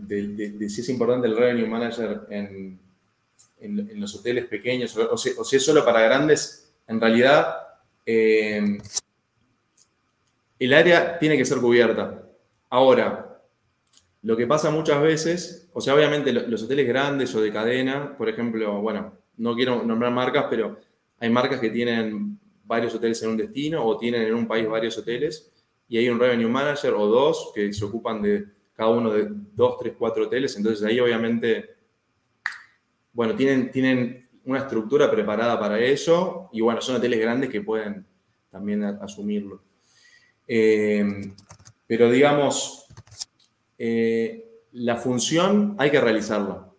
si 0.68 0.80
es 0.82 0.88
importante 0.90 1.26
el 1.28 1.36
revenue 1.36 1.66
manager 1.66 2.26
en, 2.28 2.78
los 3.98 4.14
hoteles 4.14 4.44
pequeños 4.44 4.94
o, 4.98 5.16
si, 5.16 5.56
es 5.56 5.64
solo 5.64 5.82
para 5.82 6.02
grandes, 6.02 6.74
en 6.86 7.00
realidad 7.00 7.56
eh, 8.04 8.78
el 10.58 10.74
área 10.74 11.18
tiene 11.18 11.38
que 11.38 11.46
ser 11.46 11.58
cubierta. 11.58 12.22
Ahora, 12.68 13.40
lo 14.22 14.36
que 14.36 14.46
pasa 14.46 14.70
muchas 14.70 15.00
veces, 15.00 15.65
o 15.78 15.80
sea, 15.82 15.94
obviamente 15.94 16.32
los 16.32 16.62
hoteles 16.62 16.88
grandes 16.88 17.34
o 17.34 17.40
de 17.42 17.52
cadena, 17.52 18.16
por 18.16 18.30
ejemplo, 18.30 18.80
bueno, 18.80 19.12
no 19.36 19.54
quiero 19.54 19.82
nombrar 19.82 20.10
marcas, 20.10 20.46
pero 20.48 20.78
hay 21.20 21.28
marcas 21.28 21.60
que 21.60 21.68
tienen 21.68 22.40
varios 22.64 22.94
hoteles 22.94 23.22
en 23.22 23.28
un 23.28 23.36
destino 23.36 23.84
o 23.84 23.98
tienen 23.98 24.22
en 24.22 24.34
un 24.34 24.48
país 24.48 24.66
varios 24.66 24.96
hoteles 24.96 25.52
y 25.86 25.98
hay 25.98 26.08
un 26.08 26.18
revenue 26.18 26.48
manager 26.48 26.94
o 26.94 27.06
dos 27.06 27.52
que 27.54 27.74
se 27.74 27.84
ocupan 27.84 28.22
de 28.22 28.46
cada 28.72 28.88
uno 28.88 29.12
de 29.12 29.28
dos, 29.28 29.76
tres, 29.78 29.92
cuatro 29.98 30.24
hoteles. 30.24 30.56
Entonces 30.56 30.82
ahí 30.82 30.98
obviamente, 30.98 31.76
bueno, 33.12 33.36
tienen, 33.36 33.70
tienen 33.70 34.26
una 34.46 34.60
estructura 34.60 35.10
preparada 35.10 35.60
para 35.60 35.78
eso 35.78 36.48
y 36.54 36.62
bueno, 36.62 36.80
son 36.80 36.96
hoteles 36.96 37.20
grandes 37.20 37.50
que 37.50 37.60
pueden 37.60 38.06
también 38.50 38.82
asumirlo. 38.82 39.62
Eh, 40.48 41.06
pero 41.86 42.10
digamos, 42.10 42.86
eh, 43.76 44.45
la 44.76 44.96
función 44.96 45.74
hay 45.78 45.90
que 45.90 46.00
realizarla. 46.00 46.70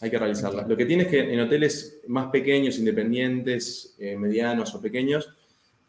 Hay 0.00 0.10
que 0.10 0.18
realizarla. 0.18 0.66
Lo 0.66 0.76
que 0.76 0.86
tiene 0.86 1.04
es 1.04 1.08
que 1.08 1.32
en 1.32 1.40
hoteles 1.40 2.00
más 2.08 2.26
pequeños, 2.26 2.78
independientes, 2.78 3.94
eh, 3.98 4.16
medianos 4.16 4.74
o 4.74 4.80
pequeños, 4.80 5.30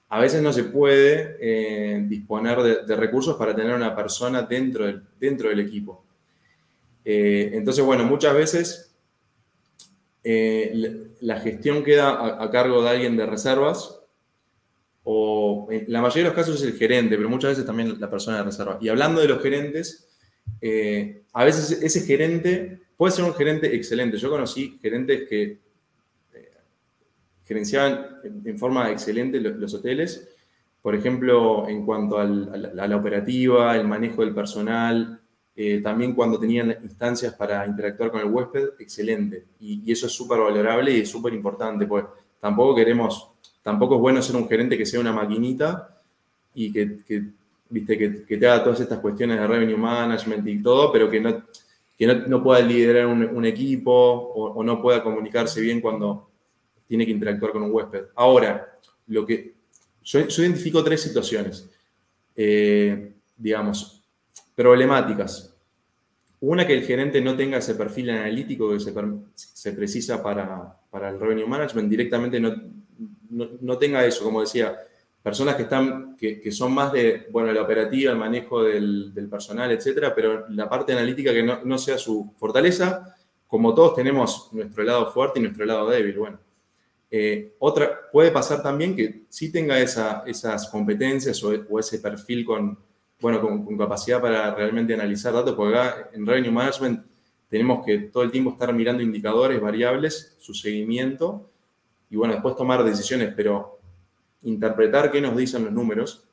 a 0.10 0.20
veces 0.20 0.42
no 0.42 0.54
se 0.54 0.66
puede 0.66 1.38
eh, 1.40 2.06
disponer 2.08 2.86
de, 2.86 2.96
recursos 2.96 3.36
para 3.36 3.56
tener 3.56 3.74
una 3.74 3.96
persona 3.96 4.44
dentro 4.44 4.86
del, 4.86 5.02
dentro 5.20 5.50
del 5.50 5.60
equipo. 5.60 6.06
entonces, 7.04 7.84
bueno, 7.84 8.04
muchas 8.06 8.34
veces 8.34 8.96
la 10.24 11.40
gestión 11.40 11.84
queda 11.84 12.42
a, 12.44 12.50
cargo 12.50 12.82
de 12.84 12.90
alguien 12.90 13.18
de 13.18 13.26
reservas 13.26 14.00
o 15.04 15.68
en 15.70 15.86
la 15.88 16.02
mayoría 16.02 16.24
de 16.24 16.30
los 16.30 16.36
casos 16.36 16.62
es 16.62 16.68
el 16.68 16.78
gerente, 16.78 17.16
pero 17.16 17.30
muchas 17.30 17.52
veces 17.52 17.66
también 17.66 18.00
la 18.00 18.10
persona 18.10 18.38
de 18.38 18.44
reserva. 18.44 18.80
Y 18.82 18.90
hablando 18.90 19.22
de 19.22 19.28
los 19.28 19.42
gerentes, 19.42 20.15
eh, 20.62 21.24
a 21.34 21.44
veces 21.44 21.80
ese 21.82 22.02
gerente 22.02 22.80
puede 22.98 23.14
ser 23.14 23.26
un 23.26 23.34
gerente 23.34 23.76
excelente. 23.76 24.18
Yo 24.18 24.30
conocí 24.30 24.80
gerentes 24.82 25.28
que 25.30 25.60
eh, 26.34 26.52
gerenciaban 27.46 28.22
en, 28.24 28.58
forma 28.58 28.90
excelente 28.92 29.40
los, 29.40 29.74
hoteles, 29.74 30.28
por 30.82 30.96
ejemplo, 30.96 31.68
en 31.68 31.86
cuanto 31.86 32.20
a 32.20 32.26
la, 32.26 32.98
operativa, 32.98 33.76
el 33.76 33.88
manejo 33.88 34.24
del 34.24 34.34
personal, 34.34 35.20
eh, 35.56 35.82
también 35.82 36.14
cuando 36.14 36.40
tenían 36.40 36.76
instancias 36.84 37.34
para 37.34 37.66
interactuar 37.66 38.12
con 38.12 38.22
el 38.22 38.28
huésped, 38.28 38.70
excelente. 38.80 39.46
Y, 39.60 39.92
eso 39.92 40.08
es 40.08 40.14
súper 40.14 40.40
valorable 40.40 40.92
y 40.92 41.02
es 41.02 41.10
súper 41.10 41.34
importante, 41.34 41.86
pues 41.86 42.06
tampoco 42.40 42.76
queremos, 42.76 43.32
tampoco 43.62 43.96
es 43.96 44.02
bueno 44.02 44.22
ser 44.22 44.36
un 44.36 44.48
gerente 44.48 44.78
que 44.78 44.86
sea 44.86 45.00
una 45.00 45.12
maquinita 45.14 46.02
y 46.54 46.72
que 46.72 47.24
viste, 47.70 47.98
que, 47.98 48.38
te 48.38 48.48
haga 48.48 48.64
todas 48.64 48.80
estas 48.80 49.00
cuestiones 49.00 49.40
de 49.40 49.48
revenue 49.48 49.78
management 49.78 50.48
y 50.48 50.62
todo, 50.62 50.92
pero 50.92 51.10
que 51.10 51.20
no, 51.20 51.46
que 51.98 52.08
no, 52.08 52.44
pueda 52.44 52.62
liderar 52.62 53.08
un, 53.08 53.46
equipo 53.46 53.92
o, 53.94 54.64
no 54.64 54.82
pueda 54.82 55.02
comunicarse 55.02 55.62
bien 55.62 55.82
cuando 55.82 56.30
tiene 56.88 57.06
que 57.06 57.12
interactuar 57.12 57.52
con 57.52 57.64
un 57.64 57.72
huésped. 57.72 58.06
Ahora, 58.16 58.80
lo 59.08 59.26
que 59.26 59.56
yo, 60.04 60.20
identifico 60.20 60.84
tres 60.84 61.02
situaciones, 61.02 61.70
eh, 62.36 63.14
digamos, 63.38 64.04
problemáticas. 64.56 65.54
Una, 66.42 66.68
que 66.68 66.74
el 66.74 66.84
gerente 66.84 67.22
no 67.22 67.36
tenga 67.36 67.58
ese 67.58 67.76
perfil 67.76 68.12
analítico 68.12 68.72
que 68.72 68.80
se, 68.80 69.72
precisa 69.72 70.22
para, 70.22 70.78
para, 70.92 71.10
el 71.10 71.20
revenue 71.20 71.48
management, 71.48 71.90
directamente 71.90 72.40
no, 72.40 72.56
no 73.30 73.78
tenga 73.78 74.06
eso, 74.06 74.24
como 74.24 74.42
decía, 74.42 74.78
personas 75.26 75.56
que, 75.56 75.64
están, 75.64 76.16
que, 76.16 76.52
son 76.52 76.72
más 76.72 76.94
de, 76.94 77.26
bueno, 77.32 77.52
la 77.52 77.64
operativa, 77.64 78.12
el 78.12 78.18
manejo 78.20 78.62
del, 78.62 79.12
personal, 79.28 79.72
etcétera, 79.72 80.14
pero 80.14 80.48
la 80.50 80.70
parte 80.70 80.94
analítica 80.94 81.34
que 81.34 81.42
no, 81.42 81.78
sea 81.80 81.98
su 81.98 82.36
fortaleza, 82.38 83.16
como 83.48 83.74
todos 83.74 83.96
tenemos 83.96 84.50
nuestro 84.52 84.84
lado 84.84 85.12
fuerte 85.12 85.40
y 85.40 85.42
nuestro 85.42 85.66
lado 85.66 85.90
débil, 85.90 86.20
bueno. 86.20 86.40
Eh, 87.10 87.56
otra, 87.58 88.02
puede 88.12 88.30
pasar 88.30 88.62
también 88.62 88.96
que 88.96 89.24
sí 89.30 89.52
tenga 89.52 89.80
esas 89.80 90.70
competencias 90.70 91.44
o, 91.44 91.80
ese 91.80 91.98
perfil 91.98 92.46
con, 92.46 92.78
bueno, 93.20 93.42
con, 93.42 93.76
capacidad 93.80 94.22
para 94.22 94.54
realmente 94.54 94.94
analizar 94.94 95.34
datos, 95.34 95.56
porque 95.56 95.76
acá 95.76 96.10
en 96.14 96.24
Revenue 96.24 96.52
Management 96.52 97.04
tenemos 97.50 97.84
que 97.84 97.98
todo 97.98 98.22
el 98.22 98.30
tiempo 98.30 98.52
estar 98.52 98.72
mirando 98.72 99.02
indicadores, 99.02 99.60
variables, 99.60 100.36
su 100.38 100.54
seguimiento, 100.54 101.50
y 102.12 102.16
bueno, 102.16 102.36
después 102.36 102.56
tomar 102.56 102.84
decisiones, 102.84 103.34
pero 103.36 103.75
interpretar 104.46 105.12
qué 105.12 105.22
nos 105.22 105.36
dicen 105.36 105.66
los 105.66 105.74
números. 105.74 106.24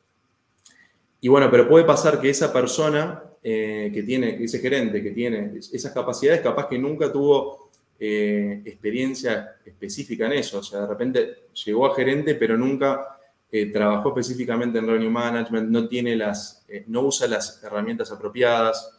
Y 1.21 1.29
bueno, 1.29 1.51
pero 1.51 1.69
puede 1.69 1.85
pasar 1.85 2.21
que 2.21 2.31
esa 2.31 2.53
persona 2.53 3.23
eh, 3.43 3.91
que 3.93 4.03
tiene, 4.03 4.43
ese 4.43 4.61
gerente 4.61 5.03
que 5.03 5.11
tiene 5.11 5.53
esas 5.57 5.93
capacidades, 5.93 6.41
capaz 6.41 6.69
que 6.69 6.79
nunca 6.79 7.11
tuvo 7.11 7.71
eh, 7.99 8.63
experiencia 8.65 9.57
específica 9.65 10.27
en 10.27 10.33
eso. 10.33 10.59
O 10.59 10.63
sea, 10.63 10.81
de 10.81 10.87
repente 10.87 11.35
llegó 11.65 11.87
a 11.87 11.95
gerente, 11.95 12.35
pero 12.35 12.57
nunca 12.57 13.19
eh, 13.51 13.67
trabajó 13.67 14.11
específicamente 14.11 14.79
en 14.79 14.87
revenue 14.87 15.11
management, 15.11 15.69
no, 15.71 15.89
tiene 15.89 16.17
las, 16.17 16.65
no 16.87 17.03
usa 17.03 17.27
las 17.27 17.63
herramientas 17.63 18.11
apropiadas. 18.13 18.99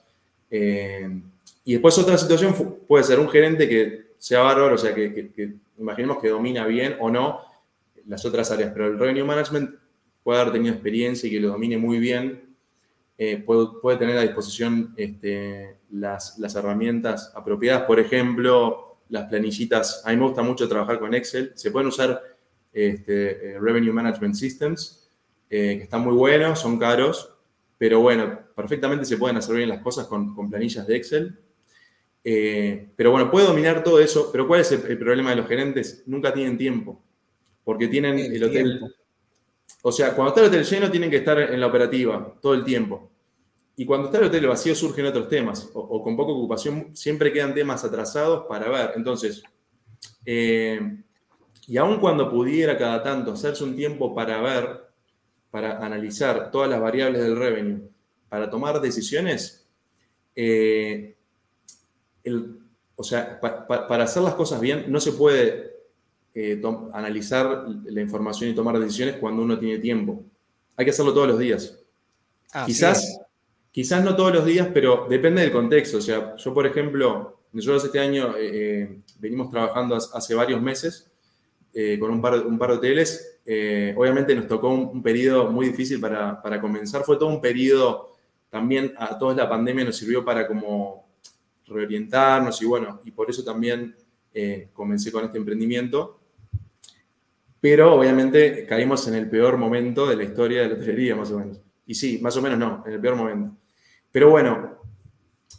Y 0.50 1.74
después 1.74 1.98
otra 1.98 2.18
situación 2.18 2.54
puede 2.88 3.04
ser 3.04 3.20
un 3.20 3.30
gerente 3.30 3.68
que 3.68 4.14
sea 4.18 4.42
bárbaro, 4.42 4.76
o 4.76 4.78
sea, 4.78 4.94
que, 4.94 5.56
imaginemos 5.78 6.20
que 6.22 6.30
domina 6.30 6.66
bien 6.66 6.96
o 7.00 7.10
no 7.10 7.42
las 8.08 8.26
otras 8.26 8.52
áreas, 8.52 8.72
pero 8.74 8.88
el 8.88 9.00
revenue 9.00 9.24
management 9.24 9.76
puede 10.24 10.40
haber 10.40 10.54
tenido 10.54 10.74
experiencia 10.74 11.28
y 11.28 11.32
que 11.32 11.40
lo 11.40 11.50
domine 11.50 11.78
muy 11.78 12.00
bien, 12.00 12.54
eh, 13.18 13.38
puede, 13.38 13.98
tener 13.98 14.18
a 14.18 14.24
disposición 14.24 14.94
este, 14.98 15.78
las, 15.92 16.40
las, 16.40 16.56
herramientas 16.56 17.32
apropiadas, 17.36 17.84
por 17.84 18.00
ejemplo, 18.00 18.98
las 19.10 19.30
planillitas, 19.30 20.02
a 20.04 20.10
mí 20.10 20.18
me 20.18 20.24
gusta 20.24 20.42
mucho 20.42 20.68
trabajar 20.68 21.00
con 21.00 21.14
Excel, 21.14 21.52
se 21.54 21.70
pueden 21.70 21.90
usar 21.90 22.22
este, 22.74 23.52
eh, 23.52 23.60
Revenue 23.60 23.94
Management 23.94 24.34
Systems, 24.34 25.10
eh, 25.50 25.78
que 25.78 25.84
están 25.84 26.02
muy 26.02 26.16
buenos, 26.16 26.60
son 26.60 26.80
caros, 26.80 27.30
pero 27.78 28.00
bueno, 28.00 28.40
perfectamente 28.56 29.06
se 29.06 29.18
pueden 29.18 29.38
hacer 29.38 29.56
bien 29.58 29.70
las 29.70 29.82
cosas 29.82 30.08
con, 30.08 30.34
con 30.34 30.50
planillas 30.50 30.88
de 30.88 30.96
Excel. 30.96 31.38
pero 32.24 33.12
bueno, 33.12 33.30
puede 33.30 33.46
dominar 33.46 33.84
todo 33.84 34.00
eso, 34.00 34.32
pero 34.32 34.48
¿cuál 34.48 34.62
es 34.62 34.72
el, 34.72 34.98
problema 34.98 35.30
de 35.30 35.36
los 35.36 35.48
gerentes? 35.48 36.04
Nunca 36.08 36.34
tienen 36.34 36.58
tiempo, 36.58 37.00
porque 37.64 37.88
tienen 37.88 38.20
el, 38.20 38.44
hotel... 38.44 38.96
O 39.82 39.92
sea, 39.92 40.16
cuando 40.16 40.30
está 40.30 40.42
el 40.42 40.48
hotel 40.48 40.64
lleno 40.64 40.92
tienen 40.92 41.10
que 41.10 41.18
estar 41.18 41.40
en 41.40 41.60
la 41.60 41.68
operativa 41.68 42.36
todo 42.42 42.54
el 42.54 42.64
tiempo. 42.64 43.12
Y 43.76 43.86
cuando 43.86 44.08
está 44.08 44.20
el 44.20 44.26
hotel 44.26 44.48
vacío 44.48 44.76
surgen 44.76 45.06
otros 45.08 45.28
temas, 45.28 45.70
o, 45.74 46.04
con 46.04 46.16
poca 46.16 46.32
ocupación 46.32 46.96
siempre 46.96 47.34
quedan 47.34 47.54
temas 47.54 47.84
atrasados 47.84 48.46
para 48.48 48.70
ver. 48.70 48.92
Entonces, 48.96 49.44
eh, 50.26 50.80
y 51.68 51.78
aun 51.78 52.00
cuando 52.00 52.30
pudiera 52.30 52.78
cada 52.78 53.02
tanto 53.02 53.32
hacerse 53.32 53.64
un 53.64 53.76
tiempo 53.76 54.14
para 54.14 54.42
ver, 54.42 54.84
para 55.50 55.84
analizar 55.84 56.52
todas 56.52 56.70
las 56.70 56.80
variables 56.80 57.22
del 57.22 57.36
revenue, 57.36 57.90
para 58.30 58.50
tomar 58.50 58.80
decisiones, 58.80 59.66
eh, 60.36 61.16
o 62.96 63.04
sea, 63.04 63.40
para 63.40 64.04
hacer 64.04 64.24
las 64.24 64.34
cosas 64.36 64.62
bien 64.62 64.86
no 64.88 65.00
se 65.00 65.14
puede 65.14 65.73
eh, 66.36 66.60
analizar 66.94 67.66
la 67.86 68.02
información 68.02 68.50
y 68.50 68.56
tomar 68.56 68.80
decisiones 68.80 69.18
cuando 69.18 69.44
uno 69.44 69.60
tiene 69.60 69.78
tiempo. 69.78 70.24
Hay 70.76 70.84
que 70.84 70.90
hacerlo 70.90 71.14
todos 71.14 71.28
los 71.28 71.38
días. 71.38 71.80
quizás, 72.66 73.22
quizás 73.70 74.04
no 74.04 74.16
todos 74.16 74.34
los 74.34 74.44
días, 74.44 74.68
pero 74.74 75.06
depende 75.08 75.44
del 75.44 75.52
contexto. 75.52 75.98
O 75.98 76.02
sea, 76.02 76.36
yo, 76.36 76.54
por 76.54 76.66
ejemplo, 76.66 77.40
nosotros 77.52 77.86
este 77.86 78.00
año 78.00 78.36
eh, 78.36 78.50
eh, 78.52 79.00
venimos 79.20 79.52
trabajando 79.52 79.96
hace 79.96 80.34
varios 80.34 80.60
meses 80.60 81.10
con 82.00 82.12
un 82.12 82.22
par, 82.22 82.46
un 82.46 82.58
par, 82.60 82.70
de 82.70 82.76
hoteles. 82.78 83.40
obviamente 83.96 84.36
nos 84.36 84.48
tocó 84.48 84.70
un, 84.70 85.02
periodo 85.02 85.52
muy 85.52 85.68
difícil 85.68 86.00
para, 86.00 86.42
para, 86.42 86.60
comenzar. 86.60 87.04
Fue 87.04 87.18
todo 87.18 87.30
un 87.30 87.42
periodo, 87.42 88.12
también 88.50 88.94
a 88.98 89.18
toda 89.18 89.36
la 89.36 89.50
pandemia 89.50 89.86
nos 89.86 89.98
sirvió 89.98 90.24
para 90.24 90.48
como 90.48 91.08
reorientarnos 91.66 92.62
y 92.62 92.66
bueno, 92.66 93.02
y 93.06 93.12
por 93.12 93.30
eso 93.30 93.44
también 93.44 93.96
comencé 94.74 95.12
con 95.12 95.26
este 95.26 95.40
emprendimiento 95.40 96.20
pero 97.64 97.96
obviamente 97.96 98.66
caímos 98.66 99.08
en 99.08 99.14
el 99.14 99.30
peor 99.30 99.56
momento 99.56 100.06
de 100.06 100.18
la 100.18 100.24
historia 100.24 100.64
de 100.64 100.68
la 100.68 100.74
hotelería, 100.74 101.16
más 101.16 101.32
o 101.32 101.40
menos. 101.40 101.62
Y 101.86 101.96
sí, 101.96 102.20
más 102.22 102.36
o 102.36 102.42
menos 102.42 102.60
no, 102.60 102.84
en 102.86 102.92
el 102.92 103.00
peor 103.00 103.16
momento. 103.16 103.56
Pero 104.12 104.32
bueno, 104.32 104.80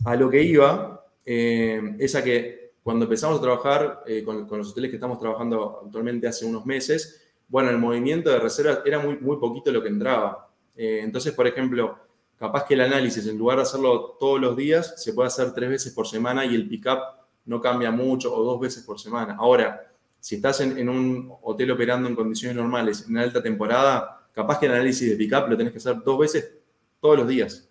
a 0.04 0.14
lo 0.14 0.28
que 0.28 0.42
iba 0.42 1.02
eh, 1.24 1.96
es 1.98 2.14
a 2.14 2.22
que 2.22 2.74
cuando 2.82 3.06
empezamos 3.06 3.38
a 3.38 3.40
trabajar 3.40 4.02
eh, 4.06 4.22
con, 4.22 4.46
los 4.46 4.72
hoteles 4.72 4.90
que 4.90 4.96
estamos 4.96 5.18
trabajando 5.18 5.80
actualmente 5.86 6.28
hace 6.28 6.44
unos 6.44 6.66
meses, 6.66 7.22
bueno, 7.48 7.70
el 7.70 7.78
movimiento 7.78 8.28
de 8.28 8.38
reservas 8.38 8.80
era 8.84 8.98
muy, 8.98 9.16
muy 9.16 9.38
poquito 9.38 9.72
lo 9.72 9.82
que 9.82 9.88
entraba. 9.88 10.50
Eh, 10.76 11.00
entonces, 11.02 11.32
por 11.32 11.46
ejemplo, 11.46 11.98
capaz 12.36 12.66
que 12.66 12.74
el 12.74 12.82
análisis, 12.82 13.26
en 13.28 13.38
lugar 13.38 13.56
de 13.56 13.62
hacerlo 13.62 14.18
todos 14.20 14.38
los 14.38 14.54
días, 14.54 15.02
se 15.02 15.14
puede 15.14 15.28
hacer 15.28 15.54
tres 15.54 15.70
veces 15.70 15.94
por 15.94 16.06
semana 16.06 16.44
y 16.44 16.54
el 16.54 16.68
pick-up 16.68 16.98
no 17.46 17.62
cambia 17.62 17.90
mucho 17.90 18.36
o 18.36 18.44
dos 18.44 18.60
veces 18.60 18.82
por 18.84 19.00
semana. 19.00 19.36
Ahora, 19.38 19.93
si 20.24 20.36
estás 20.36 20.58
en, 20.62 20.88
un 20.88 21.30
hotel 21.42 21.72
operando 21.72 22.08
en 22.08 22.14
condiciones 22.14 22.56
normales, 22.56 23.04
en 23.06 23.18
alta 23.18 23.42
temporada, 23.42 24.26
capaz 24.32 24.58
que 24.58 24.64
el 24.64 24.72
análisis 24.72 25.10
de 25.10 25.16
pickup 25.16 25.50
lo 25.50 25.56
tenés 25.58 25.70
que 25.70 25.76
hacer 25.76 25.96
dos 26.02 26.18
veces 26.18 26.50
todos 26.98 27.18
los 27.18 27.28
días. 27.28 27.68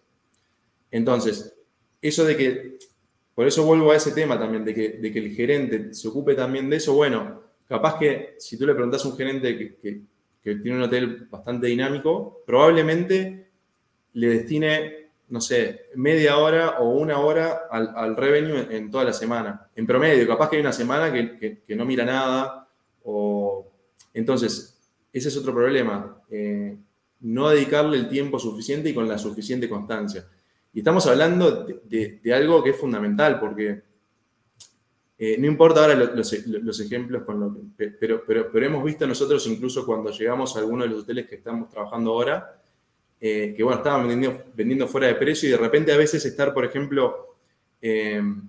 Entonces, 0.92 1.58
eso 2.00 2.24
de 2.24 2.38
que, 2.38 2.78
por 3.34 3.48
eso 3.48 3.66
vuelvo 3.66 3.92
a 3.92 3.96
ese 3.96 4.12
tema 4.12 4.38
también, 4.38 4.64
de 4.64 4.76
que, 4.76 5.00
el 5.02 5.34
gerente 5.34 5.96
se 5.96 6.08
ocupe 6.08 6.36
también 6.36 6.70
de 6.70 6.76
eso, 6.76 6.94
bueno, 6.94 7.42
capaz 7.68 7.98
que 7.98 8.36
si 8.38 8.56
tú 8.56 8.68
le 8.68 8.76
preguntas 8.76 9.04
a 9.04 9.08
un 9.08 9.18
gerente 9.18 9.58
que, 9.58 10.04
que 10.44 10.56
tiene 10.58 10.78
un 10.78 10.84
hotel 10.84 11.26
bastante 11.32 11.66
dinámico, 11.66 12.44
probablemente 12.46 13.48
le 14.14 14.28
destine 14.28 15.03
no 15.30 15.42
sé, 15.42 15.88
media 15.96 16.38
hora 16.38 16.80
o 16.80 16.90
una 16.90 17.20
hora 17.20 17.64
al, 17.70 18.16
revenue 18.16 18.68
en, 18.70 18.92
toda 18.92 19.04
la 19.04 19.14
semana. 19.14 19.68
En 19.76 19.88
promedio, 19.88 20.28
capaz 20.28 20.50
que 20.50 20.58
hay 20.58 20.62
una 20.62 20.74
semana 20.74 21.12
que, 21.12 21.64
no 21.70 21.86
mira 21.86 22.06
nada. 22.06 22.68
O... 23.04 23.66
Entonces, 24.14 24.80
ese 25.12 25.30
es 25.30 25.38
otro 25.38 25.54
problema. 25.54 26.22
Eh, 26.30 26.78
no 27.22 27.50
dedicarle 27.50 27.98
el 27.98 28.10
tiempo 28.10 28.38
suficiente 28.38 28.90
y 28.90 28.94
con 28.94 29.08
la 29.08 29.18
suficiente 29.18 29.70
constancia. 29.70 30.26
Y 30.74 30.80
estamos 30.80 31.06
hablando 31.08 31.66
de, 31.66 32.34
algo 32.34 32.64
que 32.64 32.72
es 32.72 32.78
fundamental, 32.78 33.40
porque 33.40 33.82
eh, 35.18 35.38
no 35.40 35.48
importa 35.48 35.82
ahora 35.82 35.96
los, 35.96 36.80
ejemplos, 36.82 37.24
con 37.24 37.40
lo 37.40 37.56
pero, 37.78 38.24
pero, 38.26 38.52
pero 38.52 38.66
hemos 38.66 38.84
visto 38.84 39.08
nosotros 39.08 39.46
incluso 39.48 39.86
cuando 39.86 40.12
llegamos 40.12 40.56
a 40.56 40.60
alguno 40.60 40.84
de 40.84 40.90
los 40.90 41.04
hoteles 41.04 41.28
que 41.28 41.36
estamos 41.36 41.70
trabajando 41.70 42.12
ahora, 42.12 42.63
eh, 43.26 43.54
que 43.56 43.64
bueno, 43.64 43.78
estaban 43.78 44.06
vendiendo, 44.54 44.86
fuera 44.86 45.08
de 45.08 45.16
precio 45.16 45.48
y 45.48 45.54
de 45.54 45.58
repente 45.58 45.94
a 45.94 45.98
veces 45.98 46.26
estar, 46.26 46.54
por 46.54 46.66
ejemplo, 46.66 47.38
20% 47.82 48.42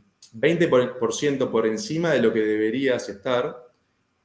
eh, 0.43 1.47
por 1.47 1.67
encima 1.69 2.11
de 2.11 2.21
lo 2.21 2.33
que 2.33 2.41
deberías 2.41 3.09
estar, 3.09 3.69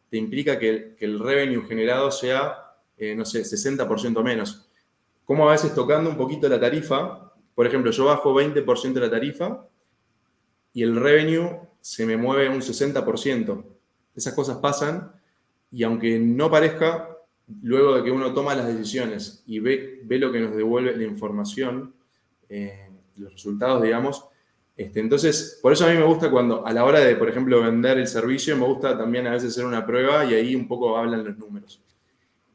te 0.09 0.17
implica 0.17 0.57
que 0.57 0.95
el, 0.99 1.19
revenue 1.19 1.63
generado 1.67 2.09
sea, 2.09 2.73
eh, 2.97 3.13
no 3.13 3.25
sé, 3.25 3.43
60% 3.43 4.23
menos. 4.23 4.67
Como 5.23 5.47
a 5.47 5.51
veces 5.51 5.75
tocando 5.75 6.09
un 6.09 6.17
poquito 6.17 6.49
la 6.49 6.59
tarifa, 6.59 7.31
por 7.53 7.67
ejemplo, 7.67 7.91
yo 7.91 8.05
bajo 8.05 8.33
20% 8.33 8.93
de 8.93 9.01
la 9.01 9.11
tarifa 9.11 9.67
y 10.73 10.81
el 10.81 10.95
revenue 10.95 11.59
se 11.79 12.07
me 12.07 12.17
mueve 12.17 12.49
un 12.49 12.61
60%. 12.61 13.63
Esas 14.15 14.33
cosas 14.33 14.57
pasan 14.57 15.11
y 15.69 15.83
aunque 15.83 16.17
no 16.17 16.49
parezca, 16.49 17.18
luego 17.61 17.95
de 17.95 18.03
que 18.03 18.11
uno 18.11 18.33
toma 18.33 18.55
las 18.55 18.67
decisiones 18.67 19.43
y 19.47 19.59
ve, 19.59 20.01
ve 20.03 20.19
lo 20.19 20.31
que 20.31 20.39
nos 20.39 20.55
devuelve 20.55 20.95
la 20.95 21.03
información, 21.03 21.93
eh, 22.47 22.89
los 23.17 23.33
resultados, 23.33 23.81
digamos, 23.81 24.29
este, 24.79 25.01
entonces, 25.01 25.59
por 25.61 25.73
eso 25.73 25.85
a 25.85 25.89
mí 25.89 25.97
me 25.97 26.05
gusta 26.05 26.31
cuando, 26.31 26.65
a 26.65 26.71
la 26.71 26.85
hora 26.85 27.01
de, 27.01 27.17
por 27.17 27.27
ejemplo, 27.27 27.61
vender 27.61 27.97
el 27.97 28.07
servicio, 28.07 28.55
me 28.55 28.65
gusta 28.65 28.97
también 28.97 29.27
a 29.27 29.31
veces 29.31 29.49
hacer 29.49 29.65
una 29.65 29.85
prueba 29.85 30.23
y 30.23 30.33
ahí 30.33 30.55
un 30.55 30.69
poco 30.69 30.97
hablan 30.97 31.25
los 31.25 31.37
números. 31.37 31.83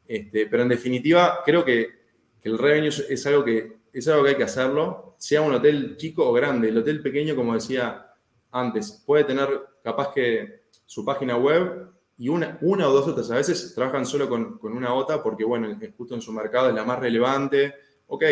Este, 0.07 0.47
pero 0.47 0.63
en 0.63 0.69
definitiva, 0.69 1.41
creo 1.45 1.63
que, 1.63 2.03
el 2.41 2.57
revenue 2.57 2.89
es 2.89 3.25
algo, 3.27 3.43
que, 3.43 3.77
es 3.93 4.07
algo 4.07 4.23
que 4.23 4.29
hay 4.31 4.35
que 4.37 4.43
hacerlo, 4.43 5.15
sea 5.19 5.41
un 5.41 5.53
hotel 5.53 5.97
chico 5.97 6.27
o 6.27 6.33
grande. 6.33 6.69
El 6.69 6.79
hotel 6.79 7.03
pequeño, 7.03 7.35
como 7.35 7.53
decía 7.53 8.11
antes, 8.51 9.03
puede 9.05 9.23
tener 9.23 9.47
capaz 9.83 10.11
que 10.11 10.63
su 10.83 11.05
página 11.05 11.37
web 11.37 11.91
y 12.17 12.29
una, 12.29 12.57
una 12.61 12.87
o 12.87 12.93
dos 12.93 13.07
otras. 13.07 13.29
A 13.31 13.35
veces 13.35 13.73
trabajan 13.75 14.05
solo 14.05 14.29
con, 14.29 14.59
una 14.61 14.93
OTA 14.93 15.21
porque, 15.21 15.43
bueno, 15.43 15.77
justo 15.97 16.15
en 16.15 16.21
su 16.21 16.31
mercado 16.31 16.69
es 16.69 16.75
la 16.75 16.83
más 16.83 16.99
relevante. 16.99 17.73
Ok, 18.07 18.23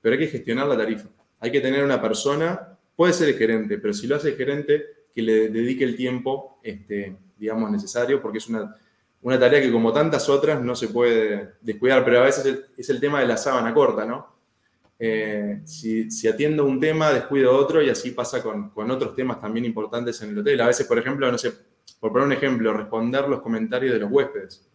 pero 0.00 0.14
hay 0.14 0.18
que 0.18 0.28
gestionar 0.28 0.66
la 0.66 0.76
tarifa. 0.76 1.08
Hay 1.40 1.50
que 1.50 1.60
tener 1.60 1.84
una 1.84 2.00
persona, 2.00 2.78
puede 2.96 3.12
ser 3.12 3.28
el 3.28 3.34
gerente, 3.36 3.78
pero 3.78 3.92
si 3.92 4.06
lo 4.06 4.16
hace 4.16 4.30
el 4.30 4.36
gerente, 4.36 4.84
que 5.14 5.22
le 5.22 5.48
dedique 5.48 5.84
el 5.84 5.96
tiempo, 5.96 6.60
este, 6.62 7.16
digamos, 7.38 7.70
necesario, 7.70 8.20
porque 8.22 8.38
es 8.38 8.48
una, 8.48 8.76
una 9.22 9.38
tarea 9.38 9.60
que 9.60 9.72
como 9.72 9.92
tantas 9.92 10.28
otras 10.28 10.62
no 10.62 10.74
se 10.74 10.88
puede 10.88 11.54
descuidar, 11.60 12.04
pero 12.04 12.20
a 12.20 12.24
veces 12.24 12.64
es 12.76 12.90
el 12.90 13.00
tema 13.00 13.20
de 13.20 13.26
la 13.26 13.36
sábana 13.36 13.74
corta, 13.74 14.04
¿no? 14.04 14.38
Eh, 14.98 15.62
si, 15.64 16.10
si, 16.10 16.28
atiendo 16.28 16.66
un 16.66 16.78
tema, 16.78 17.10
descuido 17.10 17.56
otro 17.56 17.80
y 17.80 17.88
así 17.88 18.10
pasa 18.10 18.42
con, 18.42 18.68
con, 18.68 18.90
otros 18.90 19.16
temas 19.16 19.40
también 19.40 19.64
importantes 19.64 20.20
en 20.20 20.30
el 20.30 20.38
hotel. 20.38 20.60
A 20.60 20.66
veces, 20.66 20.86
por 20.86 20.98
ejemplo, 20.98 21.32
no 21.32 21.38
sé, 21.38 21.54
por 22.00 22.12
poner 22.12 22.26
un 22.26 22.32
ejemplo, 22.32 22.72
responder 22.72 23.28
los 23.28 23.42
comentarios 23.42 23.92
de 23.92 24.00
los 24.00 24.10
huéspedes, 24.10 24.66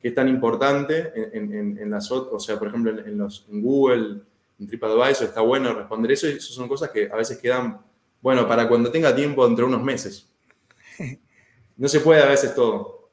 que 0.00 0.08
es 0.08 0.14
tan 0.14 0.28
importante 0.28 1.12
en, 1.32 1.90
las 1.90 2.10
otras, 2.10 2.34
o 2.34 2.40
sea, 2.40 2.58
por 2.58 2.68
ejemplo, 2.68 2.90
en, 2.90 3.16
los, 3.16 3.46
en 3.50 3.62
Google, 3.62 4.22
en 4.58 4.66
TripAdvisor, 4.66 5.28
está 5.28 5.40
bueno 5.42 5.72
responder 5.72 6.12
eso 6.12 6.28
y 6.28 6.32
eso 6.32 6.52
son 6.52 6.68
cosas 6.68 6.90
que 6.90 7.08
a 7.10 7.16
veces 7.16 7.38
quedan, 7.38 7.80
bueno, 8.20 8.48
para 8.48 8.68
cuando 8.68 8.90
tenga 8.90 9.14
tiempo 9.14 9.46
entre 9.46 9.64
unos 9.64 9.82
meses. 9.82 10.26
No 11.76 11.88
se 11.88 12.00
puede 12.00 12.20
a 12.20 12.26
veces 12.26 12.54
todo. 12.54 13.08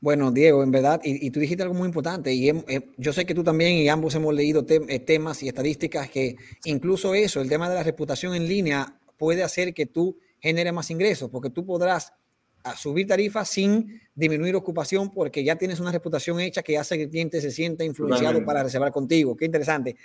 Bueno, 0.00 0.30
Diego, 0.30 0.62
en 0.62 0.70
verdad, 0.70 1.00
y, 1.02 1.30
tú 1.30 1.40
dijiste 1.40 1.62
algo 1.62 1.74
muy 1.74 1.86
importante, 1.86 2.32
y 2.32 2.50
yo 2.98 3.12
sé 3.12 3.24
que 3.24 3.34
tú 3.34 3.42
también 3.42 3.72
y 3.72 3.88
ambos 3.88 4.14
hemos 4.14 4.34
leído 4.34 4.64
eh, 4.68 4.98
temas 5.00 5.42
y 5.42 5.48
estadísticas 5.48 6.10
que 6.10 6.36
incluso 6.64 7.14
eso, 7.14 7.40
el 7.40 7.48
tema 7.48 7.70
de 7.70 7.74
la 7.74 7.82
reputación 7.82 8.34
en 8.34 8.46
línea, 8.46 9.00
puede 9.16 9.42
hacer 9.42 9.72
que 9.72 9.86
tú 9.86 10.18
genere 10.44 10.72
más 10.72 10.90
ingresos, 10.90 11.30
porque 11.30 11.48
tú 11.48 11.64
podrás 11.64 12.12
ah, 12.64 12.76
subir 12.76 13.06
tarifas 13.06 13.48
sin 13.48 13.98
disminuir 14.14 14.54
ocupación 14.54 15.10
porque 15.10 15.42
ya 15.42 15.56
tienes 15.56 15.80
una 15.80 15.90
reputación 15.90 16.38
hecha 16.38 16.62
que 16.62 16.76
hace 16.76 16.98
que 16.98 17.04
el 17.04 17.08
cliente 17.08 17.40
se 17.40 17.50
sienta 17.50 17.82
influenciado 17.82 18.44
para 18.44 18.62
reservar 18.62 18.92
contigo. 18.92 19.34
Qué 19.38 19.46
interesante. 19.46 19.96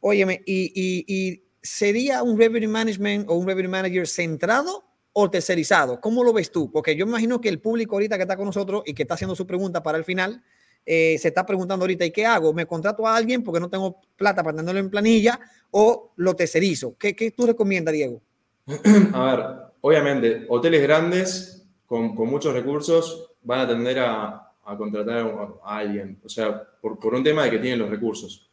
Óyeme, 0.00 0.42
y, 0.44 0.72
y, 0.74 1.44
¿sería 1.62 2.24
un 2.24 2.36
revenue 2.36 2.66
management 2.66 3.30
o 3.30 3.34
un 3.34 3.46
revenue 3.46 3.68
manager 3.70 4.08
centrado 4.08 4.84
o 5.12 5.30
tercerizado? 5.30 6.00
¿Cómo 6.00 6.24
lo 6.24 6.32
ves 6.32 6.50
tú? 6.50 6.68
Porque 6.72 6.96
yo 6.96 7.06
me 7.06 7.10
imagino 7.10 7.40
que 7.40 7.48
el 7.48 7.60
público 7.60 7.94
ahorita 7.94 8.16
que 8.16 8.22
está 8.22 8.36
con 8.36 8.46
nosotros 8.46 8.82
y 8.86 8.92
que 8.92 9.04
está 9.04 9.14
haciendo 9.14 9.36
su 9.36 9.46
pregunta 9.46 9.84
para 9.84 9.98
el 9.98 10.04
final, 10.04 10.42
eh, 10.84 11.16
se 11.20 11.28
está 11.28 11.46
preguntando 11.46 11.84
ahorita, 11.84 12.04
¿y 12.04 12.10
qué 12.10 12.26
hago? 12.26 12.52
¿Me 12.52 12.66
contrato 12.66 13.06
a 13.06 13.14
alguien 13.14 13.44
porque 13.44 13.60
no 13.60 13.70
tengo 13.70 14.00
plata 14.16 14.42
para 14.42 14.56
tenerlo 14.56 14.80
en 14.80 14.90
planilla 14.90 15.38
o 15.70 16.12
lo 16.16 16.34
tercerizo? 16.34 16.96
¿Qué, 16.98 17.14
qué 17.14 17.30
tú 17.30 17.46
recomiendas, 17.46 17.94
Diego? 17.94 18.20
A 19.12 19.24
ver, 19.24 19.65
obviamente, 19.80 20.46
hoteles 20.48 20.82
grandes 20.82 21.66
con, 21.86 22.14
con 22.14 22.28
muchos 22.28 22.52
recursos 22.52 23.30
van 23.42 23.60
a 23.60 23.68
tender 23.68 23.98
a, 24.00 24.52
a 24.64 24.76
contratar 24.76 25.18
a, 25.64 25.78
alguien, 25.78 26.18
o 26.24 26.28
sea, 26.28 26.62
por, 26.80 26.98
por, 26.98 27.14
un 27.14 27.22
tema 27.22 27.44
de 27.44 27.50
que 27.52 27.58
tienen 27.58 27.78
los 27.78 27.88
recursos. 27.88 28.48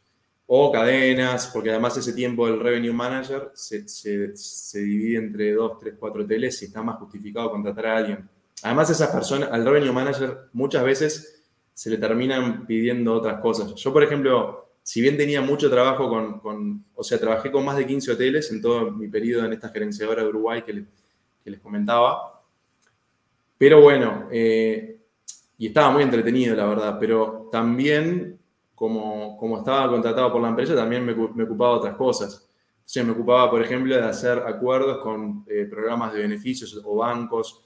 O 0.46 0.70
cadenas, 0.70 1.50
porque 1.52 1.70
además 1.70 1.96
ese 1.96 2.12
tiempo 2.12 2.46
del 2.46 2.60
revenue 2.60 2.92
manager 2.92 3.50
se, 3.54 3.88
se, 3.88 4.78
divide 4.78 5.18
entre 5.18 5.52
dos, 5.52 5.78
tres, 5.78 5.94
cuatro 5.98 6.22
hoteles 6.22 6.60
y 6.62 6.66
está 6.66 6.82
más 6.82 6.98
justificado 6.98 7.50
contratar 7.50 7.86
a 7.86 7.96
alguien. 7.96 8.28
Además, 8.62 8.90
esas 8.90 9.10
personas, 9.10 9.50
al 9.50 9.64
revenue 9.64 9.92
manager 9.92 10.48
muchas 10.52 10.84
veces 10.84 11.42
se 11.72 11.90
le 11.90 11.96
terminan 11.96 12.66
pidiendo 12.66 13.14
otras 13.14 13.40
cosas. 13.40 13.74
Yo, 13.74 13.92
por 13.92 14.04
ejemplo, 14.04 14.68
si 14.82 15.00
bien 15.00 15.16
tenía 15.16 15.40
mucho 15.40 15.70
trabajo 15.70 16.08
con, 16.08 16.84
o 16.94 17.02
sea, 17.02 17.18
trabajé 17.18 17.50
con 17.50 17.64
más 17.64 17.76
de 17.76 17.86
15 17.86 18.12
hoteles 18.12 18.52
en 18.52 18.60
todo 18.60 18.90
mi 18.90 19.08
periodo 19.08 19.46
en 19.46 19.54
esta 19.54 19.70
gerenciadora 19.70 20.22
de 20.22 20.28
Uruguay 20.28 20.62
que, 20.62 20.84
les 21.50 21.60
comentaba, 21.60 22.34
pero 23.56 23.80
bueno, 23.80 24.28
eh, 24.30 25.00
y 25.56 25.68
estaba 25.68 25.90
muy 25.90 26.02
entretenido, 26.02 26.54
la 26.54 26.66
verdad, 26.66 26.96
pero 26.98 27.48
también, 27.50 28.38
como, 28.74 29.36
como 29.36 29.58
estaba 29.58 29.88
contratado 29.88 30.32
por 30.32 30.42
la 30.42 30.48
empresa, 30.48 30.74
también 30.74 31.04
me, 31.04 31.12
ocupaba 31.44 31.72
de 31.72 31.78
otras 31.78 31.96
cosas. 31.96 32.48
O 32.84 32.86
sea, 32.88 33.04
me 33.04 33.12
ocupaba, 33.12 33.50
por 33.50 33.62
ejemplo, 33.62 33.94
de 33.94 34.02
hacer 34.02 34.38
acuerdos 34.38 34.98
con 34.98 35.44
eh, 35.48 35.66
programas 35.70 36.12
de 36.12 36.20
beneficios 36.20 36.78
o 36.84 36.96
bancos, 36.96 37.64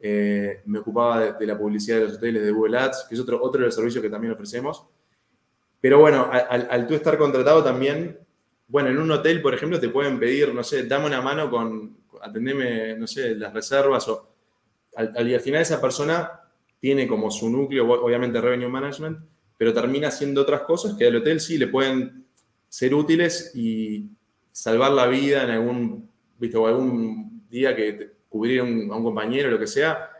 eh, 0.00 0.62
me 0.64 0.78
ocupaba 0.78 1.32
de, 1.32 1.46
la 1.46 1.58
publicidad 1.58 1.98
de 1.98 2.04
los 2.04 2.16
hoteles 2.16 2.42
de 2.42 2.50
Google 2.50 2.78
Ads, 2.78 3.06
que 3.08 3.14
es 3.14 3.20
otro, 3.20 3.40
otro 3.42 3.60
de 3.60 3.66
los 3.66 3.74
servicios 3.74 4.02
que 4.02 4.10
también 4.10 4.32
ofrecemos. 4.32 4.86
Pero 5.80 5.98
bueno, 5.98 6.28
al, 6.30 6.86
tú 6.86 6.94
estar 6.94 7.16
contratado 7.18 7.62
también, 7.62 8.18
bueno, 8.66 8.88
en 8.88 8.98
un 8.98 9.10
hotel, 9.10 9.40
por 9.42 9.54
ejemplo, 9.54 9.78
te 9.78 9.88
pueden 9.90 10.18
pedir, 10.18 10.52
no 10.54 10.64
sé, 10.64 10.84
dame 10.84 11.06
una 11.06 11.20
mano 11.20 11.50
con, 11.50 11.99
atendeme, 12.22 12.96
no 12.96 13.06
sé, 13.06 13.34
las 13.34 13.52
reservas 13.52 14.08
o... 14.08 14.28
Al, 14.96 15.16
al, 15.16 15.40
final 15.40 15.62
esa 15.62 15.80
persona 15.80 16.40
tiene 16.80 17.06
como 17.06 17.30
su 17.30 17.48
núcleo, 17.48 17.88
obviamente, 17.88 18.40
revenue 18.40 18.68
management, 18.68 19.18
pero 19.56 19.72
termina 19.72 20.08
haciendo 20.08 20.42
otras 20.42 20.62
cosas 20.62 20.94
que 20.94 21.06
al 21.06 21.16
hotel 21.16 21.40
sí 21.40 21.58
le 21.58 21.68
pueden 21.68 22.24
ser 22.68 22.94
útiles 22.94 23.52
y 23.54 24.08
salvar 24.50 24.92
la 24.92 25.06
vida 25.06 25.44
en 25.44 25.50
algún, 25.50 26.10
¿viste? 26.38 26.56
O 26.56 26.66
algún 26.66 27.46
día 27.48 27.76
que 27.76 28.10
cubrir 28.28 28.60
a 28.60 28.64
un 28.64 28.88
compañero, 28.88 29.50
lo 29.50 29.58
que 29.58 29.66
sea, 29.66 30.10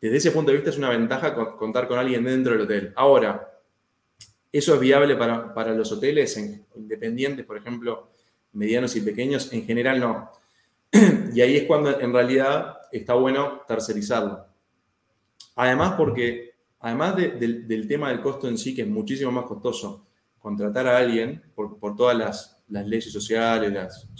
desde 0.00 0.16
ese 0.18 0.30
punto 0.30 0.50
de 0.50 0.58
vista 0.58 0.70
es 0.70 0.78
una 0.78 0.90
ventaja 0.90 1.34
contar 1.56 1.88
con 1.88 1.98
alguien 1.98 2.24
dentro 2.24 2.52
del 2.52 2.62
hotel. 2.62 2.92
Ahora, 2.96 3.60
¿eso 4.52 4.74
es 4.74 4.80
viable 4.80 5.16
para, 5.16 5.74
los 5.74 5.90
hoteles 5.92 6.36
independientes, 6.74 7.44
por 7.44 7.56
ejemplo, 7.56 8.10
medianos 8.52 8.94
y 8.96 9.00
pequeños? 9.00 9.52
En 9.52 9.64
general 9.64 10.00
no. 10.00 10.30
Y 11.32 11.40
ahí 11.42 11.56
es 11.56 11.64
cuando 11.64 12.00
en 12.00 12.12
realidad 12.12 12.78
está 12.90 13.14
bueno 13.14 13.60
tercerizarlo. 13.68 14.46
Además, 15.56 15.94
porque 15.96 16.54
además 16.80 17.16
del 17.16 17.86
tema 17.88 18.08
del 18.08 18.20
costo 18.20 18.48
en 18.48 18.56
sí, 18.56 18.74
que 18.74 18.82
es 18.82 18.88
muchísimo 18.88 19.30
más 19.32 19.44
costoso, 19.44 20.06
contratar 20.38 20.86
a 20.86 20.98
alguien 20.98 21.42
por, 21.54 21.96
todas 21.96 22.16
las, 22.16 22.62
leyes 22.68 23.12
sociales, 23.12 23.72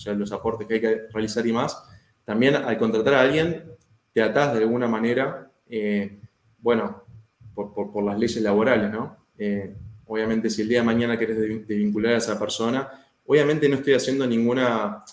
los 0.07 0.33
aportes 0.33 0.67
que 0.67 0.75
hay 0.75 0.81
que 0.81 1.03
realizar 1.13 1.47
y 1.47 1.53
más, 1.53 1.83
también 2.25 2.57
al 2.57 2.77
contratar 2.79 3.15
a 3.15 3.21
alguien, 3.21 3.65
te 4.13 4.23
atás 4.23 4.53
de 4.55 4.61
alguna 4.61 4.89
manera, 4.89 5.51
eh, 5.69 6.19
bueno, 6.59 7.05
por, 7.55 8.03
las 8.05 8.19
leyes 8.19 8.43
laborales, 8.43 8.91
¿no? 8.91 9.17
Eh, 9.39 9.75
obviamente, 10.07 10.51
si 10.51 10.63
el 10.63 10.69
día 10.69 10.81
de 10.81 10.87
mañana 10.87 11.19
querés 11.19 11.67
vincular 11.67 12.15
a 12.15 12.19
esa 12.19 12.39
persona, 12.39 12.91
obviamente 13.25 13.69
no 13.69 13.77
estoy 13.77 13.95
haciendo 13.95 14.27
ninguna, 14.27 15.05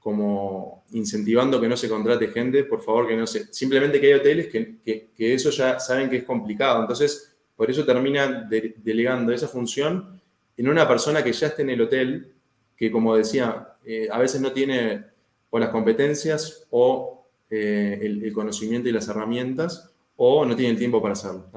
como 0.00 0.84
incentivando 0.92 1.60
que 1.60 1.68
no 1.68 1.76
se 1.76 1.88
contrate 1.88 2.28
gente, 2.28 2.64
por 2.64 2.82
favor, 2.82 3.06
que 3.06 3.16
no 3.16 3.26
se. 3.26 3.52
Simplemente 3.52 4.00
que 4.00 4.08
hay 4.08 4.12
hoteles 4.14 4.48
que, 4.48 5.10
eso 5.16 5.50
ya 5.50 5.78
saben 5.78 6.08
que 6.08 6.16
es 6.16 6.24
complicado. 6.24 6.80
Entonces, 6.80 7.36
por 7.54 7.70
eso 7.70 7.84
termina 7.84 8.48
delegando 8.48 9.32
esa 9.32 9.46
función 9.46 10.20
en 10.56 10.68
una 10.68 10.88
persona 10.88 11.22
que 11.22 11.32
ya 11.32 11.48
esté 11.48 11.62
en 11.62 11.70
el 11.70 11.82
hotel, 11.82 12.32
que 12.74 12.90
como 12.90 13.14
decía, 13.14 13.76
eh, 13.84 14.08
a 14.10 14.18
veces 14.18 14.40
no 14.40 14.52
tiene 14.52 15.04
o 15.50 15.58
las 15.58 15.68
competencias 15.68 16.66
o 16.70 17.26
eh, 17.50 17.98
el, 18.02 18.32
conocimiento 18.32 18.88
y 18.88 18.92
las 18.92 19.08
herramientas 19.08 19.90
o 20.16 20.44
no 20.44 20.56
tiene 20.56 20.72
el 20.72 20.78
tiempo 20.78 21.02
para 21.02 21.12
hacerlo. 21.12 21.50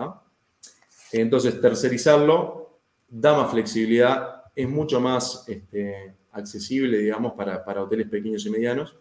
Entonces, 1.12 1.62
tercerizarlo 1.62 2.80
da 3.08 3.38
más 3.38 3.52
flexibilidad, 3.52 4.44
es 4.56 4.68
mucho 4.68 5.00
más 5.00 5.46
este, 5.48 6.16
accesible, 6.34 6.98
digamos, 6.98 7.34
para, 7.34 7.64
hoteles 7.82 8.10
pequeños 8.10 8.46
y 8.46 8.50
medianos. 8.50 8.96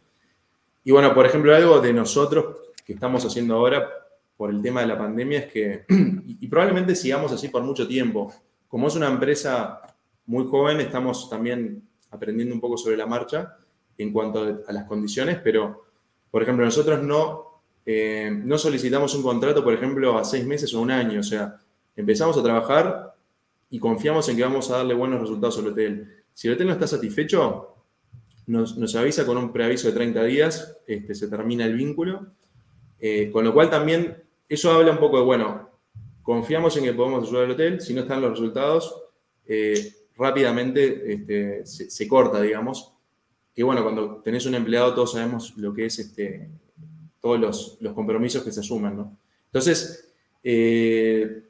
Y 0.84 0.92
bueno, 0.92 1.14
por 1.14 1.26
ejemplo, 1.26 1.54
algo 1.54 1.80
de 1.80 1.92
nosotros 1.92 2.56
que 2.84 2.92
estamos 2.92 3.24
haciendo 3.24 3.56
ahora 3.56 3.88
por 4.36 4.50
el 4.50 4.62
tema 4.62 4.80
de 4.80 4.86
la 4.86 4.98
pandemia 4.98 5.40
es 5.40 5.52
que, 5.52 5.84
y 5.88 6.46
probablemente 6.48 6.94
sigamos 6.94 7.32
así 7.32 7.48
por 7.48 7.62
mucho 7.62 7.86
tiempo, 7.86 8.32
como 8.68 8.88
es 8.88 8.96
una 8.96 9.08
empresa 9.08 9.80
muy 10.26 10.46
joven, 10.46 10.80
estamos 10.80 11.28
también 11.28 11.82
aprendiendo 12.10 12.54
un 12.54 12.60
poco 12.60 12.76
sobre 12.76 12.96
la 12.96 13.06
marcha 13.06 13.56
en 13.98 14.12
cuanto 14.12 14.64
a 14.66 14.72
las 14.72 14.84
condiciones, 14.84 15.38
pero, 15.42 15.84
por 16.30 16.42
ejemplo, 16.42 16.64
nosotros 16.64 17.02
no, 17.02 17.62
eh, 17.84 18.30
no 18.32 18.58
solicitamos 18.58 19.14
un 19.14 19.22
contrato, 19.22 19.62
por 19.62 19.74
ejemplo, 19.74 20.18
a 20.18 20.24
seis 20.24 20.46
meses 20.46 20.72
o 20.74 20.80
un 20.80 20.90
año. 20.90 21.20
O 21.20 21.22
sea, 21.22 21.56
empezamos 21.96 22.36
a 22.36 22.42
trabajar 22.42 23.14
y 23.70 23.78
confiamos 23.78 24.28
en 24.28 24.36
que 24.36 24.42
vamos 24.42 24.70
a 24.70 24.78
darle 24.78 24.94
buenos 24.94 25.20
resultados 25.20 25.58
al 25.58 25.68
hotel. 25.68 26.21
Si 26.34 26.48
el 26.48 26.54
hotel 26.54 26.66
no 26.68 26.72
está 26.72 26.86
satisfecho, 26.86 27.72
nos, 28.46 28.96
avisa 28.96 29.24
con 29.24 29.36
un 29.36 29.52
preaviso 29.52 29.88
de 29.88 29.94
30 29.94 30.24
días, 30.24 30.78
este, 30.86 31.14
se 31.14 31.28
termina 31.28 31.64
el 31.64 31.76
vínculo. 31.76 32.32
Eh, 32.98 33.30
con 33.32 33.44
lo 33.44 33.52
cual 33.52 33.68
también 33.68 34.22
eso 34.48 34.70
habla 34.70 34.92
un 34.92 34.98
poco 34.98 35.18
de, 35.18 35.24
bueno, 35.24 35.70
confiamos 36.22 36.76
en 36.76 36.84
que 36.84 36.92
podemos 36.92 37.26
ayudar 37.26 37.46
al 37.46 37.50
hotel, 37.52 37.80
si 37.80 37.94
no 37.94 38.02
están 38.02 38.20
los 38.20 38.30
resultados, 38.30 39.02
eh, 39.46 39.92
rápidamente 40.16 41.12
este, 41.12 41.66
se, 41.66 42.08
corta, 42.08 42.40
digamos, 42.40 42.92
que 43.54 43.62
bueno, 43.62 43.82
cuando 43.82 44.22
tenés 44.22 44.46
un 44.46 44.54
empleado 44.54 44.94
todos 44.94 45.12
sabemos 45.12 45.56
lo 45.56 45.74
que 45.74 45.86
es 45.86 45.98
este, 45.98 46.48
todos 47.20 47.78
los, 47.80 47.94
compromisos 47.94 48.44
que 48.44 48.52
se 48.52 48.60
asumen, 48.60 48.96
¿no? 48.96 49.18
Entonces, 49.46 50.12
eh, 50.42 51.42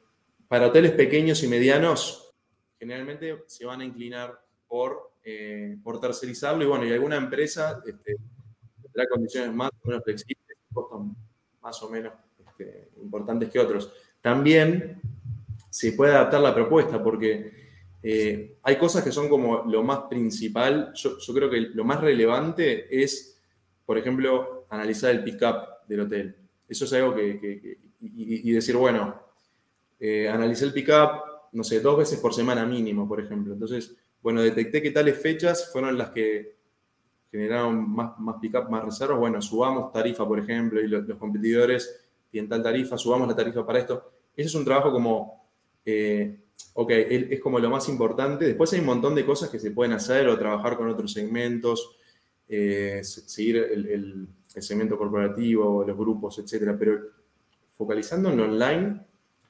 para 0.47 0.67
hoteles 0.67 0.91
pequeños 0.91 1.43
y 1.43 1.47
medianos, 1.47 2.33
generalmente 2.79 3.43
se 3.47 3.65
van 3.65 3.81
a 3.81 3.85
inclinar 3.85 4.42
por, 4.73 5.11
eh, 5.23 5.77
por 5.83 5.99
tercerizarlo 5.99 6.63
y 6.63 6.65
bueno, 6.65 6.83
y 6.83 6.91
alguna 6.91 7.15
empresa 7.15 7.79
este, 7.85 8.15
tendrá 8.81 9.07
condiciones 9.07 9.53
más 9.53 9.69
o 9.69 9.87
menos 9.87 10.03
flexibles, 10.03 10.57
costos 10.73 10.99
más 11.61 11.83
o 11.83 11.89
menos 11.91 12.13
este, 12.39 12.89
importantes 12.99 13.51
que 13.51 13.59
otros. 13.59 13.93
También 14.19 14.99
se 15.69 15.91
puede 15.91 16.13
adaptar 16.15 16.41
la 16.41 16.55
propuesta 16.55 17.03
porque 17.03 17.51
eh, 18.01 18.57
hay 18.63 18.77
cosas 18.77 19.03
que 19.03 19.11
son 19.11 19.29
como 19.29 19.63
lo 19.65 19.83
más 19.83 20.05
principal. 20.09 20.91
Yo, 20.95 21.17
creo 21.35 21.51
que 21.51 21.59
lo 21.59 21.83
más 21.83 22.01
relevante 22.01 22.87
es, 23.03 23.39
por 23.85 23.99
ejemplo, 23.99 24.65
analizar 24.71 25.11
el 25.11 25.23
pick-up 25.23 25.85
del 25.87 25.99
hotel. 25.99 26.35
Eso 26.67 26.85
es 26.85 26.93
algo 26.93 27.13
que, 27.13 27.77
y, 28.01 28.51
decir, 28.51 28.75
bueno, 28.75 29.21
eh, 29.99 30.27
el 30.27 30.73
pick-up, 30.73 31.51
no 31.51 31.63
sé, 31.63 31.79
dos 31.79 31.95
veces 31.95 32.19
por 32.19 32.33
semana 32.33 32.65
mínimo, 32.65 33.07
por 33.07 33.19
ejemplo. 33.19 33.53
Entonces, 33.53 33.95
bueno, 34.23 34.41
detecté 34.41 34.81
que 34.81 34.91
tales 34.91 35.17
fechas 35.17 35.71
fueron 35.71 35.97
las 35.97 36.09
que 36.09 36.55
generaron 37.29 37.89
más, 37.93 38.17
más 38.19 38.37
pick-up, 38.41 38.69
más 38.69 38.85
reservas. 38.85 39.19
Bueno, 39.19 39.41
subamos 39.41 39.91
tarifa, 39.91 40.27
por 40.27 40.39
ejemplo, 40.39 40.81
y 40.81 40.87
los, 40.87 41.05
competidores 41.19 42.03
tienen 42.31 42.49
tal 42.49 42.63
tarifa, 42.63 42.97
subamos 42.97 43.27
la 43.27 43.35
tarifa 43.35 43.65
para 43.65 43.79
esto. 43.79 44.11
Ese 44.35 44.47
es 44.47 44.55
un 44.55 44.65
trabajo 44.65 44.91
como 44.91 45.43
eh, 45.85 46.39
ok, 46.73 46.91
es 46.91 47.39
como 47.39 47.59
lo 47.59 47.69
más 47.69 47.87
importante. 47.89 48.45
Después 48.45 48.71
hay 48.73 48.79
un 48.79 48.85
montón 48.85 49.15
de 49.15 49.25
cosas 49.25 49.49
que 49.49 49.59
se 49.59 49.71
pueden 49.71 49.93
hacer 49.93 50.27
o 50.27 50.37
trabajar 50.37 50.77
con 50.77 50.87
otros 50.87 51.11
segmentos, 51.11 51.97
eh, 52.47 53.01
seguir 53.03 53.57
el, 53.57 54.27
segmento 54.47 54.97
corporativo, 54.97 55.83
los 55.83 55.97
grupos, 55.97 56.39
etcétera. 56.39 56.75
Pero 56.77 56.99
focalizando 57.75 58.31
en 58.31 58.39
online, 58.39 59.01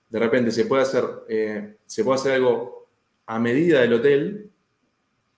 de 0.09 0.19
repente 0.19 0.51
se 0.51 0.65
puede 0.65 0.83
hacer, 0.83 1.03
eh, 1.27 1.77
se 1.85 2.03
puede 2.03 2.15
hacer 2.15 2.33
algo 2.33 2.87
a 3.25 3.39
medida 3.39 3.81
del 3.81 3.93
hotel, 3.93 4.51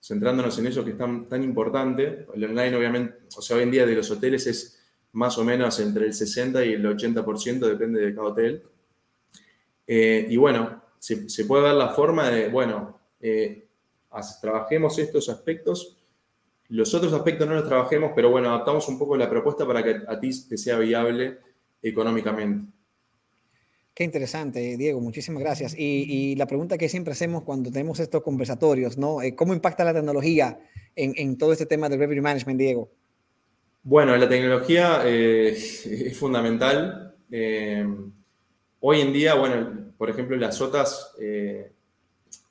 centrándonos 0.06 0.58
en 0.58 0.66
eso 0.66 0.84
que 0.84 0.92
es 0.92 0.98
tan, 0.98 1.28
tan 1.28 1.42
importante. 1.42 2.26
El 2.34 2.44
online, 2.44 2.76
obviamente, 2.76 3.18
o 3.36 3.42
sea, 3.42 3.56
hoy 3.56 3.64
en 3.64 3.70
día 3.70 3.86
de 3.86 3.94
los 3.94 4.10
hoteles 4.10 4.46
es 4.46 4.82
más 5.12 5.36
o 5.38 5.44
menos 5.44 5.80
entre 5.80 6.06
el 6.06 6.14
60 6.14 6.64
y 6.64 6.74
el 6.74 6.84
80%, 6.84 7.58
depende 7.60 8.00
de 8.00 8.14
cada 8.14 8.28
hotel. 8.28 8.62
Eh, 9.86 10.26
y 10.28 10.36
bueno, 10.36 10.82
se, 10.98 11.44
puede 11.44 11.64
dar 11.64 11.74
la 11.74 11.88
forma 11.90 12.28
de, 12.30 12.48
bueno, 12.48 13.00
eh, 13.20 13.68
trabajemos 14.40 14.98
estos 14.98 15.28
aspectos 15.28 15.96
los 16.68 16.92
otros 16.94 17.12
aspectos 17.12 17.46
no 17.46 17.54
los 17.54 17.68
trabajemos, 17.68 18.12
pero 18.14 18.30
bueno, 18.30 18.48
adaptamos 18.48 18.88
un 18.88 18.98
poco 18.98 19.16
la 19.16 19.30
propuesta 19.30 19.66
para 19.66 19.82
que 19.82 20.00
a 20.06 20.18
ti 20.18 20.30
te 20.48 20.56
sea 20.56 20.78
viable 20.78 21.38
económicamente. 21.80 22.72
Qué 23.96 24.04
interesante, 24.04 24.76
Diego, 24.76 25.00
muchísimas 25.00 25.42
gracias. 25.42 25.74
Y, 25.74 26.36
la 26.36 26.46
pregunta 26.46 26.76
que 26.76 26.86
siempre 26.86 27.12
hacemos 27.12 27.44
cuando 27.44 27.70
tenemos 27.70 27.98
estos 27.98 28.22
conversatorios, 28.22 28.98
¿no? 28.98 29.22
Eh, 29.22 29.34
¿Cómo 29.34 29.54
impacta 29.54 29.84
la 29.84 29.94
tecnología 29.94 30.58
en, 30.94 31.38
todo 31.38 31.52
este 31.52 31.64
tema 31.64 31.88
del 31.88 31.98
revenue 32.00 32.20
management, 32.20 32.60
Diego? 32.60 32.90
Bueno, 33.82 34.14
la 34.14 34.28
tecnología 34.28 35.00
eh, 35.06 35.48
es 35.48 36.14
fundamental. 36.18 37.16
Eh, 37.30 37.86
hoy 38.80 39.00
en 39.00 39.14
día, 39.14 39.32
bueno, 39.32 39.94
por 39.96 40.10
ejemplo, 40.10 40.36
las 40.36 40.60
OTAs, 40.60 41.14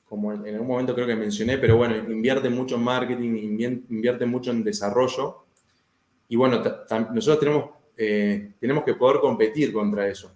como 0.10 0.34
en, 0.34 0.48
algún 0.48 0.68
momento 0.68 0.96
creo 0.96 1.06
que 1.06 1.16
mencioné, 1.16 1.60
pero 1.60 1.78
bueno, 1.78 1.96
invierte 1.96 2.50
mucho 2.50 2.74
en 2.74 2.82
marketing, 2.82 3.84
invierte 3.92 4.26
mucho 4.26 4.50
en 4.50 4.64
desarrollo. 4.64 5.46
Y 6.28 6.38
bueno, 6.38 6.64
nosotros 7.14 7.40
tenemos, 7.40 7.70
tenemos 8.60 8.84
que 8.84 8.96
poder 8.96 9.20
competir 9.20 9.72
contra 9.72 10.08
eso. 10.08 10.32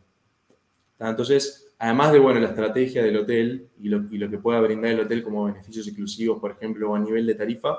Entonces, 0.99 1.71
además 1.79 2.11
de 2.11 2.19
bueno, 2.19 2.39
la 2.41 2.49
estrategia 2.49 3.01
del 3.01 3.17
hotel 3.17 3.69
y 3.81 3.87
lo, 3.87 4.29
que 4.29 4.37
pueda 4.37 4.59
brindar 4.59 4.91
el 4.91 4.99
hotel 4.99 5.23
como 5.23 5.45
beneficios 5.45 5.87
exclusivos, 5.87 6.39
por 6.39 6.51
ejemplo, 6.51 6.93
a 6.93 6.99
nivel 6.99 7.25
de 7.25 7.35
tarifa, 7.35 7.77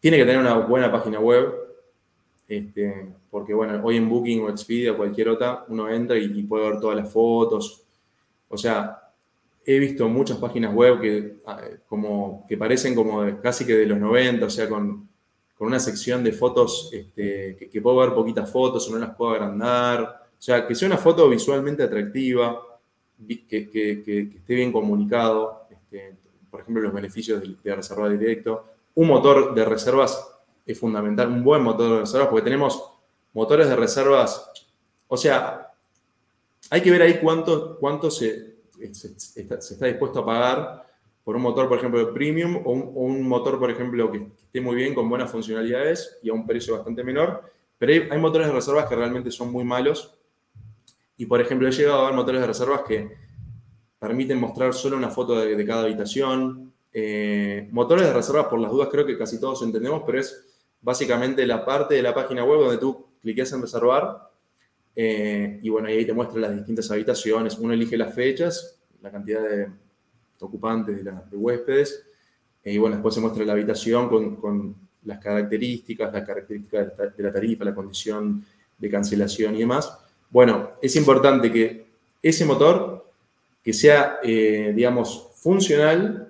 tiene 0.00 0.18
que 0.18 0.24
tener 0.24 0.40
una 0.40 0.58
buena 0.58 0.90
página 0.90 1.20
web, 1.20 1.54
este, 2.48 3.12
porque 3.30 3.54
bueno, 3.54 3.80
hoy 3.82 3.96
en 3.96 4.08
Booking 4.08 4.42
o 4.42 4.50
Expedia 4.50 4.92
o 4.92 4.96
cualquier 4.96 5.28
otra, 5.28 5.64
uno 5.68 5.88
entra 5.88 6.18
y, 6.18 6.42
puede 6.42 6.68
ver 6.68 6.80
todas 6.80 6.96
las 6.96 7.10
fotos. 7.10 7.84
O 8.48 8.58
sea, 8.58 9.00
he 9.64 9.78
visto 9.78 10.08
muchas 10.08 10.36
páginas 10.38 10.74
web 10.74 11.00
que, 11.00 11.36
ah, 11.46 11.62
como, 11.88 12.44
que 12.48 12.58
parecen 12.58 12.94
como 12.94 13.40
casi 13.40 13.64
que 13.64 13.74
de 13.74 13.86
los 13.86 13.98
90, 13.98 14.44
o 14.44 14.50
sea, 14.50 14.68
con, 14.68 15.08
una 15.60 15.80
sección 15.80 16.22
de 16.22 16.32
fotos 16.32 16.90
este, 16.92 17.56
que, 17.56 17.70
que, 17.70 17.80
puedo 17.80 17.96
ver 17.96 18.12
poquitas 18.12 18.50
fotos 18.50 18.86
o 18.86 18.92
no 18.92 18.98
las 18.98 19.16
puedo 19.16 19.30
agrandar. 19.30 20.23
O 20.44 20.46
sea, 20.46 20.66
que 20.66 20.74
sea 20.74 20.88
una 20.88 20.98
foto 20.98 21.26
visualmente 21.26 21.82
atractiva, 21.84 22.60
que, 23.48 24.30
esté 24.36 24.54
bien 24.54 24.70
comunicado, 24.70 25.66
este, 25.70 26.16
por 26.50 26.60
ejemplo, 26.60 26.82
los 26.82 26.92
beneficios 26.92 27.42
de, 27.62 27.74
reservar 27.74 28.10
directo. 28.10 28.66
Un 28.94 29.08
motor 29.08 29.54
de 29.54 29.64
reservas 29.64 30.22
es 30.66 30.78
fundamental, 30.78 31.28
un 31.28 31.42
buen 31.42 31.62
motor 31.62 31.92
de 31.92 32.00
reservas, 32.00 32.28
porque 32.28 32.44
tenemos 32.44 32.92
motores 33.32 33.70
de 33.70 33.74
reservas, 33.74 34.50
o 35.08 35.16
sea, 35.16 35.72
hay 36.68 36.82
que 36.82 36.90
ver 36.90 37.00
ahí 37.00 37.20
cuánto, 37.22 37.78
cuánto 37.78 38.10
se, 38.10 38.56
está, 38.78 39.86
dispuesto 39.86 40.18
a 40.18 40.26
pagar 40.26 40.86
por 41.24 41.36
un 41.36 41.42
motor, 41.42 41.70
por 41.70 41.78
ejemplo, 41.78 42.04
de 42.04 42.12
premium 42.12 42.60
o 42.66 42.72
un, 42.72 43.26
motor, 43.26 43.58
por 43.58 43.70
ejemplo, 43.70 44.12
que, 44.12 44.18
esté 44.18 44.60
muy 44.60 44.76
bien, 44.76 44.94
con 44.94 45.08
buenas 45.08 45.30
funcionalidades 45.30 46.18
y 46.22 46.28
a 46.28 46.34
un 46.34 46.46
precio 46.46 46.74
bastante 46.74 47.02
menor. 47.02 47.50
Pero 47.78 48.12
hay 48.12 48.18
motores 48.18 48.48
de 48.48 48.52
reservas 48.52 48.86
que 48.86 48.94
realmente 48.94 49.30
son 49.30 49.50
muy 49.50 49.64
malos 49.64 50.18
y 51.16 51.26
por 51.26 51.40
ejemplo, 51.40 51.68
he 51.68 51.72
llegado 51.72 52.00
a 52.00 52.06
ver 52.06 52.14
motores 52.14 52.40
de 52.40 52.46
reservas 52.46 52.82
que 52.82 53.10
permiten 53.98 54.38
mostrar 54.38 54.74
solo 54.74 54.96
una 54.96 55.10
foto 55.10 55.36
de, 55.36 55.66
cada 55.66 55.82
habitación. 55.82 56.72
Eh, 56.92 57.68
motores 57.72 58.06
de 58.06 58.12
reservas, 58.12 58.46
por 58.46 58.60
las 58.60 58.70
dudas, 58.70 58.88
creo 58.90 59.06
que 59.06 59.16
casi 59.16 59.40
todos 59.40 59.62
entendemos, 59.62 60.02
pero 60.04 60.20
es 60.20 60.44
básicamente 60.82 61.46
la 61.46 61.64
parte 61.64 61.94
de 61.94 62.02
la 62.02 62.14
página 62.14 62.44
web 62.44 62.60
donde 62.60 62.78
tú 62.78 63.06
cliques 63.22 63.50
en 63.52 63.62
reservar 63.62 64.30
eh, 64.96 65.58
y 65.62 65.68
bueno, 65.70 65.88
ahí 65.88 66.04
te 66.04 66.12
muestra 66.12 66.40
las 66.40 66.54
distintas 66.54 66.90
habitaciones. 66.90 67.58
Uno 67.58 67.72
elige 67.72 67.96
las 67.96 68.14
fechas, 68.14 68.78
la 69.02 69.10
cantidad 69.10 69.42
de 69.42 69.68
ocupantes, 70.40 71.02
de, 71.02 71.36
huéspedes, 71.36 72.04
eh, 72.62 72.74
y 72.74 72.78
bueno, 72.78 72.96
después 72.96 73.14
se 73.14 73.20
muestra 73.20 73.44
la 73.44 73.52
habitación 73.52 74.08
con, 74.08 74.84
las 75.04 75.18
características, 75.18 76.12
las 76.12 76.26
características 76.26 76.92
de 77.14 77.22
la 77.22 77.30
tarifa, 77.30 77.62
la 77.64 77.74
condición 77.74 78.42
de 78.78 78.90
cancelación 78.90 79.54
y 79.54 79.58
demás. 79.58 79.98
Bueno, 80.34 80.72
es 80.82 80.96
importante 80.96 81.52
que 81.52 81.86
ese 82.20 82.44
motor, 82.44 83.08
que 83.62 83.72
sea, 83.72 84.18
eh, 84.20 84.72
digamos, 84.74 85.28
funcional, 85.36 86.28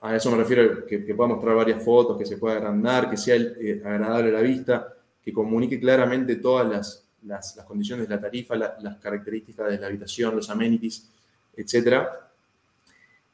a 0.00 0.16
eso 0.16 0.32
me 0.32 0.38
refiero, 0.38 0.84
que, 0.84 0.98
pueda 1.14 1.28
mostrar 1.28 1.54
varias 1.54 1.80
fotos, 1.84 2.18
que 2.18 2.26
se 2.26 2.36
pueda 2.36 2.56
agrandar, 2.56 3.08
que 3.08 3.16
sea 3.16 3.36
eh, 3.36 3.80
agradable 3.84 4.30
a 4.30 4.32
la 4.32 4.40
vista, 4.40 4.92
que 5.22 5.32
comunique 5.32 5.78
claramente 5.78 6.34
todas 6.34 7.04
las, 7.22 7.64
condiciones 7.64 8.08
de 8.08 8.16
la 8.16 8.20
tarifa, 8.20 8.56
las 8.56 8.96
características 9.00 9.70
de 9.70 9.78
la 9.78 9.86
habitación, 9.86 10.34
los 10.34 10.50
amenities, 10.50 11.08
etc. 11.56 12.08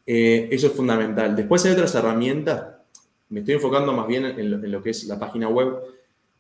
Eh, 0.05 0.49
eso 0.53 0.67
es 0.67 0.73
fundamental. 0.75 1.35
Después 1.35 1.65
hay 1.65 1.73
otras 1.73 1.95
herramientas, 1.95 2.63
me 3.31 3.41
estoy 3.41 3.55
enfocando 3.55 3.95
más 3.95 4.07
bien 4.07 4.27
en 4.27 4.71
lo 4.71 4.83
que 4.83 4.91
es 4.91 5.05
la 5.05 5.19
página 5.19 5.49
web, 5.49 5.79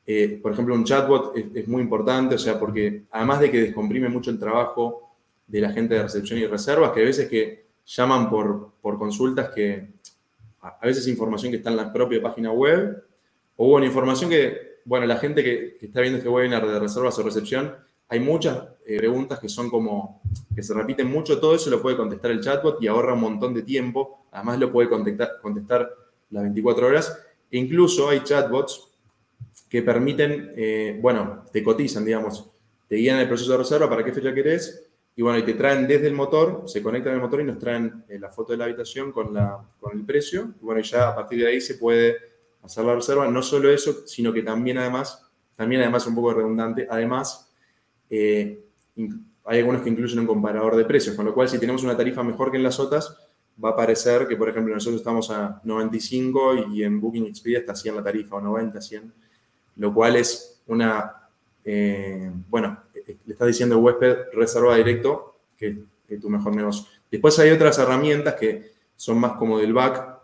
eh, 0.06 0.38
por 0.42 0.52
ejemplo, 0.52 0.74
un 0.74 0.84
chatbot 0.84 1.36
es, 1.36 1.66
muy 1.66 1.82
importante, 1.82 2.34
o 2.34 2.38
sea, 2.38 2.58
porque 2.58 3.04
además 3.10 3.40
de 3.40 3.50
que 3.50 3.60
descomprime 3.62 4.08
mucho 4.08 4.30
el 4.30 4.38
trabajo 4.38 5.14
de 5.46 5.60
la 5.60 5.72
gente 5.72 5.94
de 5.94 6.02
recepción 6.02 6.38
y 6.38 6.46
reservas, 6.46 6.92
que 6.92 7.00
a 7.00 7.04
veces 7.04 7.28
que 7.28 7.64
llaman 7.86 8.28
por, 8.28 8.72
por 8.80 8.98
consultas 8.98 9.50
que 9.54 9.94
a 10.60 10.86
veces 10.86 11.06
información 11.08 11.52
que 11.52 11.58
está 11.58 11.70
en 11.70 11.76
la 11.76 11.92
propia 11.92 12.22
página 12.22 12.50
web, 12.50 13.04
o 13.56 13.68
bueno, 13.68 13.86
información 13.86 14.30
que, 14.30 14.80
bueno, 14.84 15.06
la 15.06 15.16
gente 15.16 15.42
que, 15.42 15.76
está 15.80 16.00
viendo 16.00 16.18
este 16.18 16.28
webinar 16.28 16.66
de 16.66 16.78
reservas 16.78 17.18
o 17.18 17.22
recepción, 17.22 17.74
hay 18.08 18.20
muchas 18.20 18.58
eh, 18.86 18.98
preguntas 18.98 19.38
que 19.38 19.48
son 19.48 19.70
como, 19.70 20.22
que 20.54 20.62
se 20.62 20.74
repiten 20.74 21.10
mucho, 21.10 21.38
todo 21.38 21.54
eso 21.54 21.70
lo 21.70 21.82
puede 21.82 21.96
contestar 21.96 22.30
el 22.30 22.40
chatbot 22.40 22.82
y 22.82 22.86
ahorra 22.86 23.14
un 23.14 23.20
montón 23.20 23.54
de 23.54 23.62
tiempo, 23.62 24.26
además 24.32 24.58
lo 24.58 24.72
puede 24.72 24.88
contestar, 24.88 25.32
contestar 25.40 25.90
las 26.30 26.42
24 26.42 26.86
horas, 26.86 27.18
e 27.50 27.58
incluso 27.58 28.08
hay 28.08 28.20
chatbots 28.20 28.88
que 29.74 29.82
permiten, 29.82 30.52
eh, 30.54 30.96
bueno, 31.02 31.46
te 31.52 31.60
cotizan, 31.60 32.04
digamos, 32.04 32.48
te 32.86 32.94
guían 32.94 33.18
el 33.18 33.26
proceso 33.26 33.50
de 33.50 33.58
reserva 33.58 33.90
para 33.90 34.04
qué 34.04 34.12
fecha 34.12 34.32
querés, 34.32 34.86
y 35.16 35.20
bueno, 35.20 35.36
y 35.36 35.42
te 35.42 35.54
traen 35.54 35.88
desde 35.88 36.06
el 36.06 36.12
motor, 36.12 36.62
se 36.66 36.80
conectan 36.80 37.14
al 37.14 37.20
motor 37.20 37.40
y 37.40 37.44
nos 37.44 37.58
traen 37.58 38.04
eh, 38.08 38.20
la 38.20 38.30
foto 38.30 38.52
de 38.52 38.58
la 38.58 38.66
habitación 38.66 39.10
con, 39.10 39.34
la, 39.34 39.58
con 39.80 39.98
el 39.98 40.04
precio, 40.04 40.54
y 40.62 40.64
bueno, 40.64 40.80
ya 40.80 41.08
a 41.08 41.16
partir 41.16 41.40
de 41.40 41.48
ahí 41.48 41.60
se 41.60 41.74
puede 41.74 42.14
hacer 42.62 42.84
la 42.84 42.94
reserva, 42.94 43.28
no 43.28 43.42
solo 43.42 43.68
eso, 43.68 44.06
sino 44.06 44.32
que 44.32 44.42
también 44.42 44.78
además, 44.78 45.28
también 45.56 45.80
además 45.80 46.06
un 46.06 46.14
poco 46.14 46.34
redundante, 46.34 46.86
además, 46.88 47.52
eh, 48.08 48.64
hay 49.44 49.58
algunos 49.58 49.82
que 49.82 49.90
incluyen 49.90 50.20
un 50.20 50.26
comparador 50.28 50.76
de 50.76 50.84
precios, 50.84 51.16
con 51.16 51.24
lo 51.24 51.34
cual 51.34 51.48
si 51.48 51.58
tenemos 51.58 51.82
una 51.82 51.96
tarifa 51.96 52.22
mejor 52.22 52.52
que 52.52 52.58
en 52.58 52.62
las 52.62 52.78
otras, 52.78 53.18
va 53.62 53.70
a 53.70 53.76
parecer 53.76 54.28
que, 54.28 54.36
por 54.36 54.48
ejemplo, 54.48 54.72
nosotros 54.72 55.00
estamos 55.00 55.32
a 55.32 55.60
95 55.64 56.68
y 56.72 56.84
en 56.84 57.00
Booking 57.00 57.26
Expedia 57.26 57.58
está 57.58 57.74
100 57.74 57.96
la 57.96 58.04
tarifa, 58.04 58.36
o 58.36 58.40
90, 58.40 58.80
100 58.80 59.23
lo 59.76 59.92
cual 59.92 60.16
es 60.16 60.62
una, 60.66 61.28
eh, 61.64 62.30
bueno, 62.48 62.78
le 62.94 63.32
estás 63.32 63.48
diciendo 63.48 63.78
huésped 63.78 64.32
reserva 64.32 64.76
directo 64.76 65.36
que, 65.56 65.84
que, 66.08 66.18
tu 66.18 66.30
mejor 66.30 66.54
negocio. 66.54 66.86
Después 67.10 67.38
hay 67.38 67.50
otras 67.50 67.78
herramientas 67.78 68.34
que 68.34 68.72
son 68.96 69.18
más 69.18 69.32
como 69.32 69.58
del 69.58 69.72
back. 69.72 70.18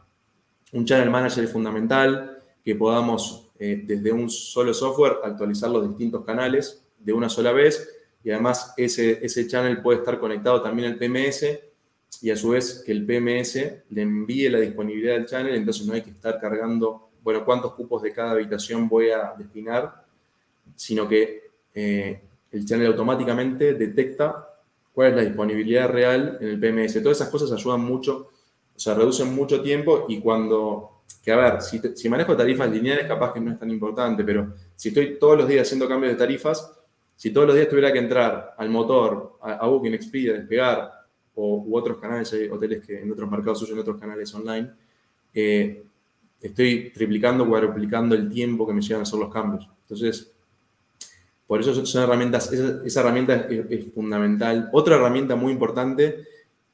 Un 0.73 0.85
channel 0.85 1.11
manager 1.11 1.45
es 1.45 1.53
fundamental, 1.53 2.39
que 2.65 2.75
podamos 2.75 3.51
eh, 3.59 3.83
desde 3.85 4.13
un 4.13 4.31
solo 4.31 4.73
software 4.73 5.19
actualizar 5.23 5.71
los 5.71 5.87
distintos 5.87 6.25
canales 6.25 6.83
de 6.99 7.13
una 7.13 7.29
sola 7.29 7.53
vez 7.53 7.89
y 8.23 8.31
además 8.31 8.73
ese, 8.77 9.25
ese 9.25 9.47
channel 9.47 9.83
puede 9.83 9.99
estar 9.99 10.19
conectado 10.19 10.63
también 10.63 10.93
al 10.93 10.99
PMS 10.99 11.45
y 12.23 12.31
a 12.31 12.37
su 12.37 12.51
vez 12.51 12.83
que 12.85 12.93
el 12.93 13.05
PMS 13.05 13.57
le 13.91 14.03
envíe 14.03 14.49
la 14.49 14.61
disponibilidad 14.61 15.15
del 15.15 15.27
channel, 15.27 15.55
entonces 15.55 15.87
no 15.87 15.95
hay 15.95 16.03
que 16.03 16.11
estar 16.11 16.41
cargando 16.41 17.10
bueno, 17.23 17.45
cuántos 17.45 17.75
cupos 17.75 18.03
de 18.03 18.13
cada 18.13 18.33
habitación 18.33 18.89
voy 18.89 19.11
a 19.11 19.35
destinar, 19.37 20.05
sino 20.77 21.09
que 21.09 21.51
eh, 21.75 22.21
el 22.53 22.65
channel 22.65 22.89
automáticamente 22.89 23.75
detecta 23.75 24.49
cuál 24.93 25.09
es 25.09 25.17
la 25.17 25.23
disponibilidad 25.23 25.89
real 25.89 26.39
en 26.41 26.49
el 26.49 26.61
PMS. 26.61 27.03
Todas 27.03 27.19
esas 27.19 27.31
cosas 27.31 27.53
ayudan 27.53 27.81
mucho, 27.81 28.31
o 28.75 28.79
sea, 28.79 28.95
reducen 28.95 29.35
mucho 29.35 29.63
tiempo 29.63 30.07
y 30.09 30.21
cuando, 30.21 31.03
que 31.23 31.33
a 31.33 31.37
ver, 31.37 31.63
si, 31.63 32.09
manejo 32.09 32.37
tarifas 32.37 32.71
lineales 32.71 33.07
capaz 33.07 33.33
que 33.33 33.41
no 33.41 33.53
es 33.53 33.59
tan 33.59 33.71
importante, 33.71 34.25
pero 34.25 34.55
si 34.75 34.89
estoy 34.89 35.19
todos 35.19 35.39
los 35.39 35.49
días 35.49 35.67
haciendo 35.67 35.89
cambios 35.89 36.13
de 36.13 36.19
tarifas, 36.19 36.73
si 37.15 37.31
todos 37.33 37.49
los 37.49 37.57
días 37.57 37.69
tuviera 37.69 37.93
que 37.93 37.99
entrar 37.99 38.55
al 38.57 38.71
motor, 38.71 39.39
a, 39.43 39.67
Booking, 39.67 39.95
Expedia, 39.95 40.33
Despegar, 40.33 40.91
o, 41.35 41.65
u 41.67 41.77
otros 41.77 41.99
canales, 41.99 42.33
hay 42.33 42.49
hoteles 42.49 42.85
que 42.85 43.01
en 43.01 43.13
otros 43.13 43.31
mercados 43.31 43.63
usan 43.63 43.79
otros 43.79 44.01
canales 44.01 44.35
online, 44.35 44.71
eh, 45.35 45.85
estoy 46.41 46.91
triplicando, 46.91 47.47
cuadruplicando 47.47 48.15
el 48.15 48.29
tiempo 48.29 48.67
que 48.67 48.73
me 48.73 48.81
llevan 48.81 49.01
a 49.01 49.03
hacer 49.03 49.19
los 49.19 49.33
cambios. 49.33 49.69
Entonces, 49.83 50.33
por 51.47 51.61
eso 51.61 51.85
son 51.85 52.03
herramientas, 52.05 52.53
esa, 52.53 53.01
herramienta 53.01 53.49
es, 53.49 53.93
fundamental. 53.93 54.71
Otra 54.73 54.97
herramienta 54.97 55.35
muy 55.37 55.53
importante, 55.53 56.25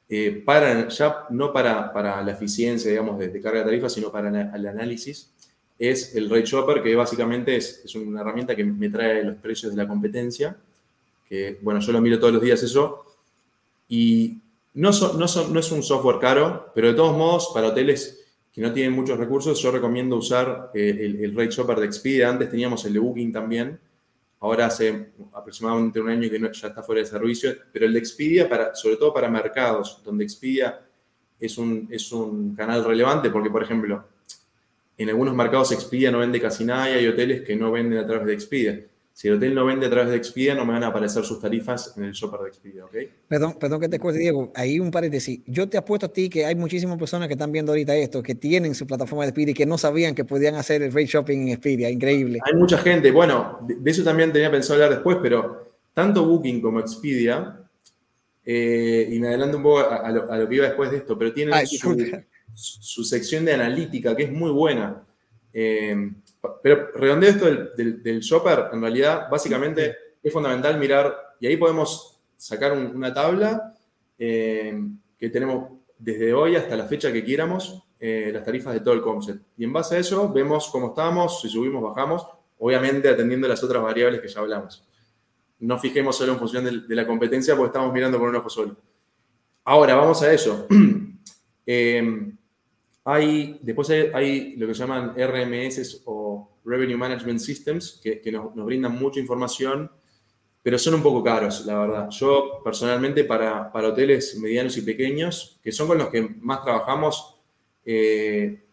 eh, 0.07 0.43
para, 0.45 0.87
ya 0.87 1.25
no 1.31 1.51
para, 1.51 1.91
para, 1.91 2.21
la 2.21 2.31
eficiencia, 2.31 2.89
digamos, 2.89 3.17
de, 3.17 3.41
carga 3.41 3.59
de 3.59 3.65
tarifa, 3.65 3.89
sino 3.89 4.11
para 4.11 4.29
el 4.55 4.67
análisis, 4.67 5.31
es 5.79 6.15
el 6.15 6.29
Rate 6.29 6.45
Shopper, 6.45 6.81
que 6.81 6.95
básicamente 6.95 7.55
es, 7.55 7.81
es, 7.85 7.95
una 7.95 8.21
herramienta 8.21 8.55
que 8.55 8.63
me 8.63 8.89
trae 8.89 9.23
los 9.23 9.35
precios 9.37 9.71
de 9.71 9.77
la 9.81 9.87
competencia, 9.87 10.55
que, 11.27 11.57
bueno, 11.61 11.79
yo 11.79 11.91
lo 11.91 11.99
miro 11.99 12.19
todos 12.19 12.33
los 12.33 12.41
días 12.41 12.61
eso, 12.63 13.03
y 13.89 14.37
no, 14.75 14.91
no, 14.91 15.25
no 15.49 15.59
es 15.59 15.71
un 15.71 15.83
software 15.83 16.19
caro, 16.19 16.71
pero 16.73 16.89
de 16.89 16.93
todos 16.93 17.17
modos, 17.17 17.51
para 17.53 17.69
hoteles 17.69 18.16
que 18.57 18.63
no 18.63 18.73
tienen 18.73 18.93
muchos 18.93 19.19
recursos, 19.19 19.61
yo 19.61 19.69
recomiendo 19.69 20.15
usar 20.15 20.71
el, 20.73 21.23
el 21.23 21.35
Rate 21.35 21.51
Shopper 21.51 21.79
de 21.79 21.85
Expedia. 21.85 22.27
Antes 22.27 22.49
teníamos 22.49 22.83
el 22.85 22.93
de 22.93 22.97
Booking 22.97 23.31
también, 23.31 23.79
ahora 24.39 24.65
hace 24.65 25.11
aproximadamente 25.31 26.01
un 26.01 26.09
año 26.09 26.27
que 26.27 26.39
ya 26.39 26.67
está 26.69 26.81
fuera 26.81 27.01
de 27.01 27.05
servicio, 27.05 27.51
pero 27.71 27.85
el 27.85 27.93
de 27.93 27.99
Expedia, 27.99 28.49
sobre 28.73 28.95
todo 28.95 29.13
para 29.13 29.29
mercados 29.29 30.01
donde 30.03 30.23
Expedia 30.23 30.81
es 31.39 31.55
un, 31.59 31.87
es 31.91 32.11
un 32.11 32.55
canal 32.55 32.83
relevante, 32.83 33.29
porque 33.29 33.51
por 33.51 33.61
ejemplo, 33.61 34.03
en 34.97 35.07
algunos 35.07 35.35
mercados 35.35 35.71
Expedia 35.71 36.09
no 36.09 36.17
vende 36.17 36.41
casi 36.41 36.65
nada 36.65 36.89
y 36.89 36.93
hay 36.95 37.07
hoteles 37.07 37.43
que 37.43 37.55
no 37.55 37.71
venden 37.71 37.99
a 37.99 38.07
través 38.07 38.25
de 38.25 38.33
Expedia. 38.33 38.83
Si 39.17 39.27
el 39.27 39.33
hotel 39.33 39.55
no 39.55 39.65
vende 39.65 39.87
a 39.87 39.89
través 39.89 40.11
de 40.11 40.15
Expedia, 40.15 40.53
no 40.53 40.63
me 40.63 40.73
van 40.73 40.83
a 40.83 40.87
aparecer 40.89 41.23
sus 41.23 41.41
tarifas 41.41 41.91
en 41.97 42.03
el 42.03 42.11
shopper 42.11 42.39
de 42.41 42.49
Expedia, 42.49 42.85
¿ok? 42.85 42.95
Perdón, 43.27 43.57
perdón 43.59 43.81
que 43.81 43.89
te 43.89 43.97
corte, 43.97 44.19
Diego. 44.19 44.51
Ahí 44.53 44.79
un 44.79 44.91
paréntesis. 44.91 45.39
Yo 45.47 45.67
te 45.67 45.75
apuesto 45.75 46.05
a 46.05 46.09
ti 46.13 46.29
que 46.29 46.45
hay 46.45 46.53
muchísimas 46.53 46.99
personas 46.99 47.27
que 47.27 47.33
están 47.33 47.51
viendo 47.51 47.71
ahorita 47.71 47.95
esto, 47.95 48.21
que 48.21 48.35
tienen 48.35 48.75
su 48.75 48.85
plataforma 48.85 49.23
de 49.23 49.29
Expedia 49.29 49.51
y 49.53 49.53
que 49.55 49.65
no 49.65 49.79
sabían 49.79 50.13
que 50.13 50.23
podían 50.23 50.53
hacer 50.53 50.83
el 50.83 50.91
rate 50.91 51.07
shopping 51.07 51.39
en 51.39 51.47
Expedia. 51.47 51.89
Increíble. 51.89 52.41
Hay 52.45 52.53
mucha 52.53 52.77
gente. 52.77 53.09
Bueno, 53.09 53.57
de 53.67 53.89
eso 53.89 54.03
también 54.03 54.31
tenía 54.31 54.51
pensado 54.51 54.75
hablar 54.75 54.91
después, 54.91 55.17
pero 55.19 55.67
tanto 55.95 56.23
Booking 56.23 56.61
como 56.61 56.79
Expedia, 56.79 57.59
eh, 58.45 59.09
y 59.11 59.19
me 59.19 59.29
adelanto 59.29 59.57
un 59.57 59.63
poco 59.63 59.79
a, 59.79 60.11
lo, 60.11 60.47
que 60.47 60.55
iba 60.55 60.67
después 60.67 60.91
de 60.91 60.97
esto, 60.97 61.17
pero 61.17 61.33
tienen 61.33 61.55
su, 62.53 63.03
sección 63.03 63.45
de 63.45 63.53
analítica 63.53 64.15
que 64.15 64.25
es 64.25 64.31
muy 64.31 64.51
buena. 64.51 65.01
Eh, 65.51 66.11
pero 66.61 66.91
redondeo 66.93 67.29
esto 67.29 67.45
del, 67.75 68.19
shopper, 68.19 68.69
en 68.73 68.81
realidad, 68.81 69.29
básicamente 69.29 69.95
es 70.21 70.33
fundamental 70.33 70.77
mirar, 70.79 71.15
y 71.39 71.47
ahí 71.47 71.57
podemos 71.57 72.19
sacar 72.35 72.73
una 72.73 73.13
tabla 73.13 73.73
eh, 74.17 74.79
que 75.17 75.29
tenemos 75.29 75.71
desde 75.97 76.33
hoy 76.33 76.55
hasta 76.55 76.75
la 76.75 76.85
fecha 76.85 77.11
que 77.11 77.23
quieramos, 77.23 77.83
eh, 77.99 78.29
las 78.33 78.43
tarifas 78.43 78.73
de 78.73 78.81
todo 78.81 78.93
el 78.93 79.01
concept. 79.01 79.43
Y 79.57 79.63
en 79.63 79.73
base 79.73 79.95
a 79.95 79.99
eso 79.99 80.31
vemos 80.31 80.69
cómo 80.69 80.89
estamos, 80.89 81.41
si 81.41 81.49
subimos, 81.49 81.81
bajamos, 81.81 82.27
obviamente 82.59 83.09
atendiendo 83.09 83.47
las 83.47 83.63
otras 83.63 83.81
variables 83.81 84.21
que 84.21 84.27
ya 84.27 84.39
hablamos. 84.39 84.87
No 85.59 85.79
fijemos 85.79 86.15
solo 86.15 86.33
en 86.33 86.39
función 86.39 86.65
de, 86.65 86.95
la 86.95 87.07
competencia 87.07 87.55
porque 87.55 87.69
estamos 87.69 87.91
mirando 87.91 88.19
con 88.19 88.29
un 88.29 88.35
ojo 88.35 88.49
solo. 88.49 88.75
Ahora, 89.63 89.95
vamos 89.95 90.21
a 90.21 90.31
eso. 90.31 90.67
Eh, 91.69 92.31
hay, 93.03 93.59
después 93.61 93.89
hay, 93.89 94.55
lo 94.55 94.67
que 94.67 94.73
llaman 94.73 95.13
RMS 95.17 96.01
o 96.05 96.16
Revenue 96.67 96.97
Management 96.97 97.39
Systems, 97.39 98.01
que, 98.03 98.31
nos, 98.31 98.53
brindan 98.53 98.99
mucha 98.99 99.19
información, 99.19 99.89
pero 100.61 100.77
son 100.77 100.95
un 100.95 101.01
poco 101.01 101.23
caros, 101.23 101.65
la 101.65 101.79
verdad. 101.79 102.09
Yo 102.09 102.61
personalmente 102.63 103.23
para, 103.23 103.71
para 103.71 103.87
hoteles 103.87 104.37
medianos 104.37 104.77
y 104.77 104.81
pequeños, 104.81 105.59
que 105.63 105.71
son 105.71 105.87
con 105.87 105.97
los 105.97 106.09
que 106.09 106.21
más 106.21 106.61
trabajamos, 106.61 107.39
eh, 107.85 108.65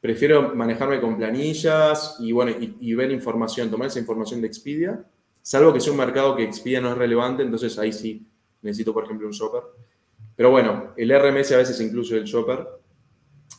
prefiero 0.00 0.54
manejarme 0.54 1.00
con 1.00 1.16
planillas 1.16 2.16
y, 2.20 2.30
bueno, 2.30 2.52
y, 2.58 2.94
ver 2.94 3.10
información, 3.10 3.68
tomar 3.68 3.88
esa 3.88 3.98
información 3.98 4.40
de 4.40 4.46
Expedia, 4.46 5.04
salvo 5.42 5.72
que 5.72 5.80
sea 5.80 5.92
un 5.92 5.98
mercado 5.98 6.36
que 6.36 6.44
Expedia 6.44 6.80
no 6.80 6.92
es 6.92 6.98
relevante, 6.98 7.42
entonces 7.42 7.78
ahí 7.78 7.92
sí 7.92 8.24
necesito, 8.62 8.94
por 8.94 9.04
ejemplo, 9.04 9.26
un 9.26 9.32
shopper. 9.32 9.62
Pero 10.36 10.50
bueno, 10.50 10.94
el 10.96 11.10
RMS 11.10 11.52
a 11.52 11.58
veces 11.58 11.80
incluye 11.80 12.16
el 12.16 12.24
shopper 12.24 12.66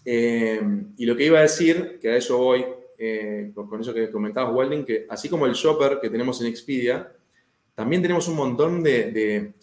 eh, 0.05 0.61
y 0.97 1.05
lo 1.05 1.15
que 1.15 1.25
iba 1.25 1.39
a 1.39 1.43
decir, 1.43 1.99
que 2.01 2.09
a 2.09 2.15
eso 2.15 2.37
voy, 2.37 2.65
eh, 2.97 3.51
con 3.53 3.81
eso 3.81 3.93
que 3.93 4.09
comentabas, 4.09 4.53
Welding, 4.53 4.85
que 4.85 5.05
así 5.09 5.29
como 5.29 5.45
el 5.45 5.53
shopper 5.53 5.99
que 6.01 6.09
tenemos 6.09 6.39
en 6.41 6.47
Expedia, 6.47 7.11
también 7.75 8.01
tenemos 8.01 8.27
un 8.27 8.35
montón 8.35 8.83
de, 8.83 9.53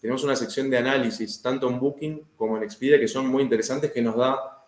tenemos 0.00 0.24
una 0.24 0.34
sección 0.34 0.68
de 0.68 0.78
análisis, 0.78 1.40
tanto 1.40 1.68
en 1.68 1.78
Booking 1.78 2.22
como 2.36 2.56
en 2.56 2.64
Expedia, 2.64 2.98
que 2.98 3.06
son 3.06 3.28
muy 3.28 3.42
interesantes, 3.42 3.92
que 3.92 4.02
nos 4.02 4.16
da 4.16 4.66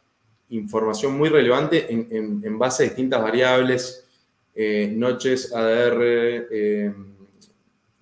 información 0.50 1.16
muy 1.18 1.28
relevante 1.28 1.92
en, 1.92 2.58
base 2.58 2.84
a 2.84 2.86
distintas 2.86 3.20
variables, 3.20 4.04
eh, 4.54 4.92
noches, 4.94 5.52
ADR, 5.52 6.94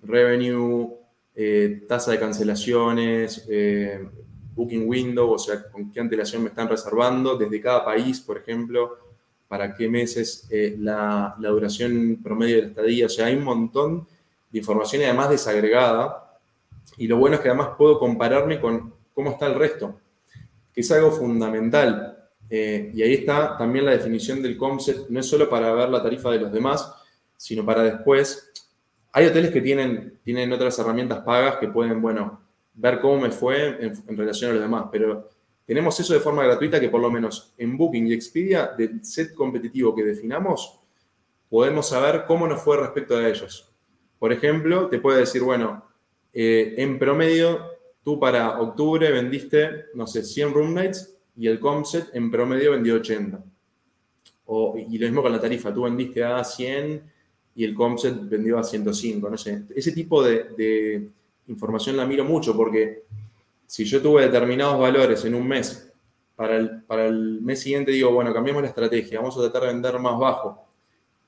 revenue, 0.03 0.93
tasa 1.87 2.11
de 2.11 2.19
cancelaciones, 2.19 3.47
booking 4.55 4.87
window, 4.87 5.31
o 5.31 5.37
sea, 5.37 5.69
con 5.69 5.91
qué 5.91 5.99
antelación 5.99 6.43
me 6.43 6.49
están 6.49 6.69
reservando, 6.69 7.37
desde 7.37 7.59
cada 7.59 7.83
país, 7.83 8.21
por 8.21 8.37
ejemplo, 8.37 8.97
para 9.47 9.75
qué 9.75 9.87
meses 9.87 10.47
eh, 10.49 10.75
la, 10.79 11.35
duración 11.39 12.19
promedio 12.23 12.55
de 12.55 12.61
la 12.63 12.67
estadía. 12.69 13.05
O 13.05 13.09
sea, 13.09 13.27
hay 13.27 13.35
un 13.35 13.43
montón 13.43 14.07
de 14.51 14.59
información 14.59 15.01
y 15.01 15.05
además 15.05 15.29
desagregada. 15.29 16.39
Y 16.97 17.07
lo 17.07 17.17
bueno 17.17 17.35
es 17.35 17.41
que 17.41 17.49
además 17.49 17.69
puedo 17.77 17.99
compararme 17.99 18.59
con 18.59 18.93
cómo 19.13 19.31
está 19.31 19.47
el 19.47 19.55
resto, 19.55 19.99
que 20.73 20.81
es 20.81 20.91
algo 20.91 21.11
fundamental. 21.11 22.29
Eh, 22.49 22.91
y 22.93 23.01
ahí 23.01 23.13
está 23.13 23.57
también 23.57 23.85
la 23.85 23.91
definición 23.91 24.41
del 24.41 24.57
concept, 24.57 25.09
no 25.09 25.19
es 25.19 25.25
solo 25.25 25.49
para 25.49 25.73
ver 25.73 25.89
la 25.89 26.03
tarifa 26.03 26.29
de 26.31 26.39
los 26.39 26.51
demás, 26.51 26.93
sino 27.37 27.65
para 27.65 27.83
después. 27.83 28.51
Hay 29.11 29.25
hoteles 29.25 29.51
que 29.51 29.61
tienen, 29.61 30.19
tienen 30.23 30.51
otras 30.51 30.77
herramientas 30.77 31.23
pagas 31.23 31.57
que 31.57 31.69
pueden, 31.69 32.01
bueno, 32.01 32.41
ver 32.75 32.99
cómo 32.99 33.21
me 33.21 33.31
fue 33.31 33.77
en, 33.79 34.17
relación 34.17 34.51
a 34.51 34.53
los 34.53 34.63
demás, 34.63 34.85
pero 34.91 35.29
tenemos 35.65 35.99
eso 35.99 36.13
de 36.13 36.19
forma 36.19 36.43
gratuita 36.43 36.79
que 36.79 36.89
por 36.89 37.01
lo 37.01 37.09
menos 37.09 37.53
en 37.57 37.75
Booking 37.75 38.07
y 38.07 38.13
Expedia, 38.13 38.71
del 38.77 39.03
set 39.03 39.33
competitivo 39.33 39.95
que 39.95 40.03
definamos, 40.03 40.79
podemos 41.49 41.89
saber 41.89 42.25
cómo 42.27 42.47
nos 42.47 42.61
fue 42.61 42.77
respecto 42.77 43.17
a 43.17 43.27
ellos. 43.27 43.71
Por 44.19 44.31
ejemplo, 44.31 44.87
te 44.87 44.99
puede 44.99 45.19
decir, 45.19 45.41
bueno, 45.41 45.85
eh, 46.33 46.75
en 46.77 46.99
promedio, 46.99 47.61
tú 48.03 48.19
para 48.19 48.61
octubre 48.61 49.11
vendiste, 49.11 49.85
no 49.95 50.05
sé, 50.05 50.23
100 50.23 50.53
room 50.53 50.73
nights 50.73 51.15
y 51.35 51.47
el 51.47 51.59
Comset 51.59 52.09
en 52.13 52.29
promedio 52.29 52.71
vendió 52.71 52.95
80. 52.95 53.43
O, 54.45 54.77
y 54.77 54.97
lo 54.99 55.07
mismo 55.07 55.23
con 55.23 55.31
la 55.31 55.41
tarifa, 55.41 55.73
tú 55.73 55.83
vendiste 55.83 56.23
a 56.23 56.43
100 56.43 57.11
y 57.55 57.63
el 57.63 57.73
Comset 57.73 58.29
vendió 58.29 58.59
a 58.59 58.63
105, 58.63 59.29
no 59.29 59.37
sé. 59.37 59.63
Ese 59.75 59.91
tipo 59.91 60.21
de 60.21 61.09
información 61.47 61.97
la 61.97 62.05
miro 62.05 62.23
mucho 62.23 62.55
porque 62.55 63.03
si 63.67 63.85
yo 63.85 64.01
tuve 64.01 64.23
determinados 64.23 64.79
valores 64.79 65.23
en 65.25 65.35
un 65.35 65.47
mes, 65.47 65.91
para 66.35 66.57
el, 66.57 66.81
para 66.83 67.05
el 67.05 67.41
mes 67.41 67.61
siguiente 67.61 67.91
digo, 67.91 68.11
bueno, 68.11 68.33
cambiamos 68.33 68.61
la 68.61 68.69
estrategia, 68.69 69.19
vamos 69.19 69.37
a 69.37 69.41
tratar 69.41 69.63
de 69.63 69.67
vender 69.69 69.99
más 69.99 70.19
bajo. 70.19 70.67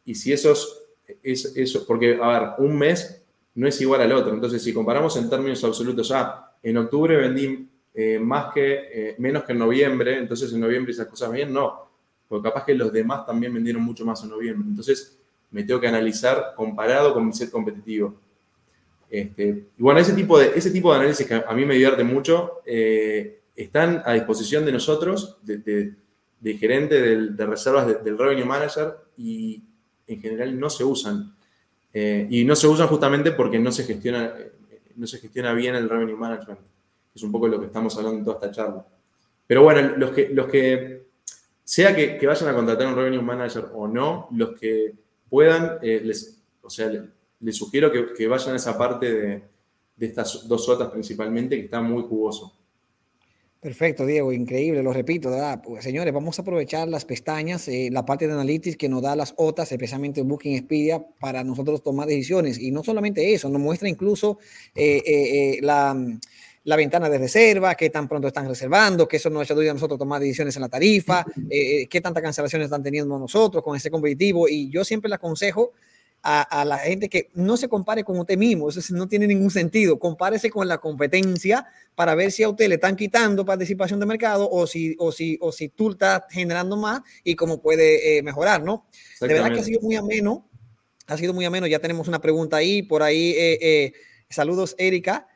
Y 0.05 0.15
si 0.15 0.33
esos, 0.33 0.83
es, 1.23 1.53
eso, 1.55 1.85
porque, 1.85 2.19
a 2.21 2.27
ver, 2.39 2.49
un 2.59 2.77
mes 2.77 3.23
no 3.55 3.67
es 3.67 3.79
igual 3.81 4.01
al 4.01 4.11
otro. 4.11 4.33
Entonces, 4.33 4.61
si 4.61 4.73
comparamos 4.73 5.15
en 5.17 5.29
términos 5.29 5.63
absolutos, 5.63 6.11
ah, 6.11 6.53
en 6.61 6.77
octubre 6.77 7.15
vendí 7.15 7.67
eh, 7.93 8.19
más 8.19 8.53
que, 8.53 8.89
eh, 8.91 9.15
menos 9.17 9.43
que 9.43 9.53
en 9.53 9.59
noviembre, 9.59 10.17
entonces 10.17 10.51
en 10.53 10.59
noviembre 10.59 10.91
esas 10.91 11.07
cosas 11.07 11.31
bien, 11.31 11.53
no. 11.53 11.87
Porque 12.27 12.49
capaz 12.49 12.65
que 12.65 12.75
los 12.75 12.91
demás 12.91 13.25
también 13.25 13.53
vendieron 13.53 13.81
mucho 13.81 14.05
más 14.05 14.23
en 14.23 14.29
noviembre. 14.29 14.67
Entonces, 14.69 15.17
me 15.51 15.63
tengo 15.63 15.79
que 15.79 15.87
analizar 15.87 16.53
comparado 16.55 17.13
con 17.13 17.25
mi 17.25 17.33
set 17.33 17.49
competitivo. 17.49 18.13
Este, 19.09 19.67
y 19.77 19.81
bueno, 19.81 19.99
ese 19.99 20.13
tipo, 20.13 20.37
de, 20.37 20.51
ese 20.55 20.71
tipo 20.71 20.91
de 20.91 20.99
análisis 20.99 21.25
que 21.25 21.35
a 21.35 21.53
mí 21.53 21.65
me 21.65 21.73
divierte 21.73 22.03
mucho, 22.03 22.61
eh, 22.65 23.41
están 23.55 24.03
a 24.05 24.13
disposición 24.13 24.65
de 24.65 24.71
nosotros, 24.71 25.37
de, 25.43 25.93
gerente 26.59 27.01
de 27.01 27.45
reservas 27.45 28.03
del 28.03 28.17
Revenue 28.17 28.45
Manager, 28.45 28.95
y 29.17 29.63
en 30.07 30.21
general 30.21 30.59
no 30.59 30.69
se 30.69 30.83
usan. 30.83 31.33
Eh, 31.93 32.27
y 32.29 32.45
no 32.45 32.55
se 32.55 32.67
usan 32.67 32.87
justamente 32.87 33.31
porque 33.31 33.57
no 33.59 33.71
se 33.71 33.83
gestiona, 33.83 34.33
no 34.95 35.07
se 35.07 35.19
gestiona 35.19 35.53
bien 35.53 35.75
el 35.75 35.89
Revenue 35.89 36.15
Management. 36.15 36.59
Es 37.15 37.23
un 37.23 37.31
poco 37.31 37.47
lo 37.47 37.59
que 37.59 37.67
estamos 37.67 37.95
hablando 37.97 38.19
en 38.19 38.25
toda 38.25 38.35
esta 38.35 38.51
charla. 38.51 38.85
Pero 39.47 39.63
bueno, 39.63 39.95
los 39.97 40.11
que, 40.11 40.29
los 40.29 40.47
que 40.47 41.07
sea 41.63 41.95
que, 41.95 42.25
vayan 42.25 42.49
a 42.49 42.53
contratar 42.53 42.87
un 42.87 42.95
Revenue 42.95 43.21
Manager 43.21 43.65
o 43.73 43.87
no, 43.87 44.27
los 44.31 44.59
que 44.59 44.93
puedan, 45.29 45.79
eh, 45.81 46.01
les, 46.03 46.39
o 46.61 46.69
sea, 46.69 46.91
les 47.39 47.55
sugiero 47.55 47.91
que, 47.91 48.27
vayan 48.27 48.53
a 48.53 48.57
esa 48.57 48.77
parte 48.77 49.13
de, 49.13 49.43
estas 49.99 50.47
dos 50.47 50.67
OTAs 50.69 50.89
principalmente, 50.89 51.55
que 51.57 51.65
está 51.65 51.81
muy 51.81 52.03
jugoso. 52.03 52.53
Perfecto, 53.59 54.05
Diego, 54.05 54.31
increíble, 54.31 54.83
lo 54.83 54.93
repito. 54.93 55.31
Pues, 55.63 55.83
señores, 55.83 56.13
vamos 56.13 56.37
a 56.37 56.43
aprovechar 56.43 56.87
las 56.87 57.05
pestañas, 57.05 57.67
eh, 57.67 57.89
la 57.91 58.05
parte 58.05 58.27
de 58.27 58.33
Analytics 58.33 58.77
que 58.77 58.87
nos 58.87 59.01
da 59.01 59.15
las 59.15 59.33
OTAs, 59.35 59.71
especialmente 59.71 60.21
Booking 60.21 60.55
Expedia, 60.55 61.03
para 61.19 61.43
nosotros 61.43 61.81
tomar 61.81 62.07
decisiones. 62.07 62.59
Y 62.59 62.71
no 62.71 62.83
solamente 62.83 63.33
eso, 63.33 63.49
nos 63.49 63.59
muestra 63.59 63.89
incluso 63.89 64.37
eh, 64.75 65.01
eh, 65.05 65.59
la, 65.61 65.95
ventana 66.77 67.09
de 67.09 67.17
reserva, 67.17 67.73
qué 67.73 67.89
tan 67.89 68.07
pronto 68.07 68.27
están 68.27 68.47
reservando, 68.47 69.07
que 69.07 69.17
eso 69.17 69.31
nos 69.31 69.49
ayuda 69.49 69.71
a 69.71 69.73
nosotros 69.73 69.97
tomar 69.97 70.21
decisiones 70.21 70.55
en 70.55 70.61
la 70.61 70.69
tarifa, 70.69 71.25
qué 71.49 71.99
tantas 72.01 72.21
cancelaciones 72.21 72.65
están 72.65 72.83
teniendo 72.83 73.17
nosotros 73.17 73.63
con 73.63 73.75
ese 73.75 73.89
competitivo. 73.89 74.47
Y 74.47 74.69
yo 74.69 74.85
siempre 74.85 75.09
le 75.09 75.15
aconsejo 75.15 75.73
a, 76.29 76.65
la 76.65 76.77
gente 76.77 77.07
que 77.07 77.29
no 77.35 77.55
se 77.55 77.69
compare 77.69 78.03
con 78.03 78.19
usted 78.19 78.37
mismo, 78.37 78.67
eso 78.67 78.81
no 78.93 79.07
tiene 79.07 79.27
ningún 79.27 79.49
sentido. 79.49 79.97
Compárese 79.97 80.49
con 80.49 80.67
la 80.67 80.79
competencia 80.79 81.65
para 81.95 82.15
ver 82.15 82.33
si 82.33 82.43
a 82.43 82.49
usted 82.49 82.67
le 82.67 82.75
están 82.75 82.97
quitando 82.97 83.45
participación 83.45 84.01
de 84.01 84.05
mercado 84.05 84.49
o 84.49 84.67
si, 84.67 84.95
o 84.99 85.13
si, 85.13 85.37
o 85.39 85.53
si 85.53 85.69
tú 85.69 85.91
estás 85.91 86.23
generando 86.29 86.75
más 86.75 87.01
y 87.23 87.35
cómo 87.35 87.61
puede 87.61 88.17
eh, 88.17 88.23
mejorar, 88.23 88.61
¿no? 88.61 88.87
De 89.21 89.27
verdad 89.29 89.53
que 89.53 89.61
ha 89.61 89.63
sido 89.63 89.79
muy 89.81 89.95
ameno, 89.95 90.49
ha 91.05 91.17
sido 91.17 91.33
muy 91.33 91.45
ameno. 91.45 91.65
Ya 91.65 91.79
tenemos 91.79 92.09
una 92.09 92.19
pregunta 92.19 92.57
ahí, 92.57 92.83
por 92.83 93.03
ahí. 93.03 93.33
Eh, 93.37 93.59
eh, 93.61 93.93
saludos, 94.29 94.75
Erika. 94.77 95.29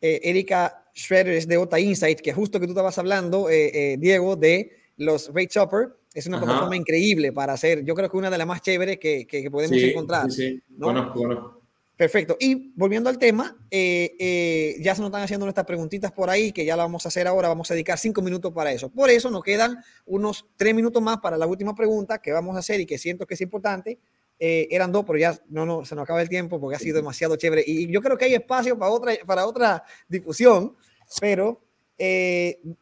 Erika 0.00 0.84
Shredder 0.92 1.34
es 1.34 1.48
de 1.48 1.56
Ota 1.56 1.80
Insight, 1.80 2.20
que 2.20 2.34
justo 2.34 2.60
que 2.60 2.66
tú 2.66 2.72
estabas 2.72 2.98
hablando, 2.98 3.48
eh, 3.48 3.96
Diego, 3.98 4.36
de 4.36 4.72
los 4.96 5.28
Rate 5.28 5.48
Chopper. 5.48 5.96
Es 6.18 6.26
una 6.26 6.40
plataforma 6.40 6.76
increíble 6.76 7.32
para 7.32 7.52
hacer, 7.52 7.84
yo 7.84 7.94
creo 7.94 8.10
que 8.10 8.16
una 8.16 8.28
de 8.28 8.38
las 8.38 8.46
más 8.46 8.60
chéveres 8.60 8.98
que, 8.98 9.26
que, 9.26 9.50
podemos 9.50 9.78
encontrar. 9.78 10.30
Sí, 10.30 10.48
sí, 10.48 10.62
conozco, 10.80 11.20
conozco. 11.20 11.58
Perfecto. 11.98 12.36
Y 12.38 12.72
volviendo 12.76 13.10
al 13.10 13.18
tema, 13.18 13.56
eh, 13.72 14.14
eh, 14.20 14.76
ya 14.80 14.94
se 14.94 15.00
nos 15.00 15.08
están 15.08 15.22
haciendo 15.22 15.46
nuestras 15.46 15.66
preguntitas 15.66 16.12
por 16.12 16.30
ahí, 16.30 16.52
que 16.52 16.64
ya 16.64 16.76
la 16.76 16.84
vamos 16.84 17.04
a 17.04 17.08
hacer 17.08 17.26
ahora. 17.26 17.48
Vamos 17.48 17.68
a 17.72 17.74
dedicar 17.74 17.98
cinco 17.98 18.22
minutos 18.22 18.52
para 18.52 18.70
eso. 18.70 18.88
Por 18.88 19.10
eso 19.10 19.32
nos 19.32 19.42
quedan 19.42 19.78
unos 20.06 20.46
tres 20.56 20.76
minutos 20.76 21.02
más 21.02 21.18
para 21.18 21.36
la 21.36 21.46
última 21.46 21.74
pregunta 21.74 22.18
que 22.18 22.30
vamos 22.30 22.54
a 22.54 22.60
hacer 22.60 22.80
y 22.80 22.86
que 22.86 22.98
siento 22.98 23.26
que 23.26 23.34
es 23.34 23.40
importante. 23.40 23.98
Eh, 24.38 24.68
eran 24.70 24.92
dos, 24.92 25.04
pero 25.04 25.18
ya 25.18 25.36
no, 25.48 25.66
no, 25.66 25.84
se 25.84 25.96
nos 25.96 26.04
acaba 26.04 26.22
el 26.22 26.28
tiempo 26.28 26.60
porque 26.60 26.76
ha 26.76 26.78
sido 26.78 26.96
demasiado 26.96 27.34
chévere. 27.34 27.64
Y 27.66 27.92
yo 27.92 28.00
creo 28.00 28.16
que 28.16 28.24
hay 28.24 28.34
espacio 28.34 28.78
para 28.78 28.92
otra, 28.92 29.12
para 29.26 29.46
otra 29.46 29.82
difusión. 30.08 30.76
Pero, 31.20 31.64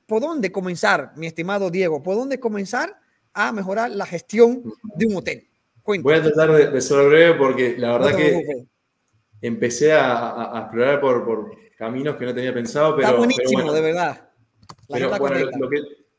¿por 0.07 0.21
dónde 0.21 0.53
comenzar, 0.53 1.13
mi 1.17 1.27
estimado 1.27 1.71
Diego? 1.71 2.03
¿Por 2.03 2.17
dónde 2.17 2.39
comenzar 2.39 2.99
a 3.37 3.53
mejorar 3.53 3.91
la 3.91 4.07
gestión 4.07 4.63
de 4.97 5.07
un 5.07 5.17
hotel? 5.17 5.47
Voy 5.85 6.15
a 6.15 6.23
tratar 6.23 6.73
de, 6.73 6.81
ser 6.81 7.07
breve 7.07 7.35
porque 7.35 7.77
la 7.79 7.93
verdad 7.99 8.17
que 8.17 8.67
empecé 9.41 9.93
a, 9.93 10.63
explorar 10.63 11.01
por, 11.01 11.51
caminos 11.77 12.17
que 12.17 12.25
no 12.25 12.35
tenía 12.35 12.53
pensado, 12.55 12.97
pero... 12.97 13.09
Está 13.09 13.19
buenísimo, 13.19 13.73
de 13.73 13.81
verdad. 13.83 14.31
pero 14.89 15.17
bueno, 15.19 15.51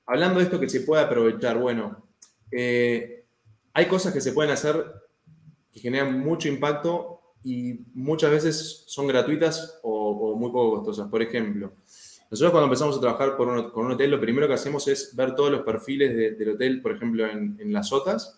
hablando 0.06 0.40
de 0.40 0.46
esto 0.46 0.60
que 0.60 0.70
se 0.70 0.82
puede 0.82 1.04
aprovechar, 1.04 1.58
bueno, 1.58 2.08
eh, 2.52 3.26
hay 3.74 3.86
cosas 3.88 4.14
que 4.14 4.22
se 4.22 4.32
pueden 4.32 4.52
hacer 4.52 4.86
que 5.74 5.80
generan 5.80 6.20
mucho 6.20 6.48
impacto 6.48 7.34
y 7.44 7.80
muchas 7.94 8.32
veces 8.32 8.84
son 8.88 9.08
gratuitas 9.08 9.80
o, 9.84 10.36
muy 10.36 10.52
poco 10.52 10.78
costosas. 10.78 11.10
Por 11.10 11.22
ejemplo, 11.22 11.74
nosotros 12.30 12.52
cuando 12.52 12.66
empezamos 12.66 12.98
a 12.98 13.00
trabajar 13.00 13.38
con 13.38 13.50
un 13.50 13.92
hotel, 13.92 14.12
lo 14.12 14.20
primero 14.20 14.48
que 14.48 14.54
hacemos 14.54 14.88
es 14.88 15.16
ver 15.16 15.34
todos 15.34 15.50
los 15.50 15.62
perfiles 15.62 16.38
del 16.38 16.50
hotel, 16.50 16.82
por 16.82 16.94
ejemplo, 16.94 17.26
en, 17.26 17.72
las 17.72 17.92
OTAs, 17.94 18.38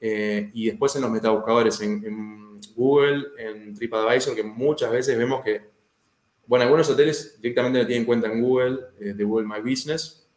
eh, 0.00 0.50
y 0.52 0.66
después 0.66 0.94
en 0.96 1.02
los 1.02 1.10
metabuscadores, 1.10 1.80
en, 1.80 2.04
en 2.04 2.60
Google, 2.74 3.28
en 3.38 3.74
TripAdvisor, 3.74 4.34
que 4.34 4.42
muchas 4.42 4.90
veces 4.90 5.16
vemos 5.16 5.42
que, 5.42 5.62
bueno, 6.46 6.64
algunos 6.64 6.90
hoteles 6.90 7.40
directamente 7.40 7.78
la 7.78 7.86
tienen 7.86 8.04
cuenta 8.04 8.30
en 8.30 8.42
Google, 8.42 8.80
eh, 9.00 9.14
de 9.14 9.24
Google 9.24 9.46
My 9.46 9.60
Business, 9.60 10.28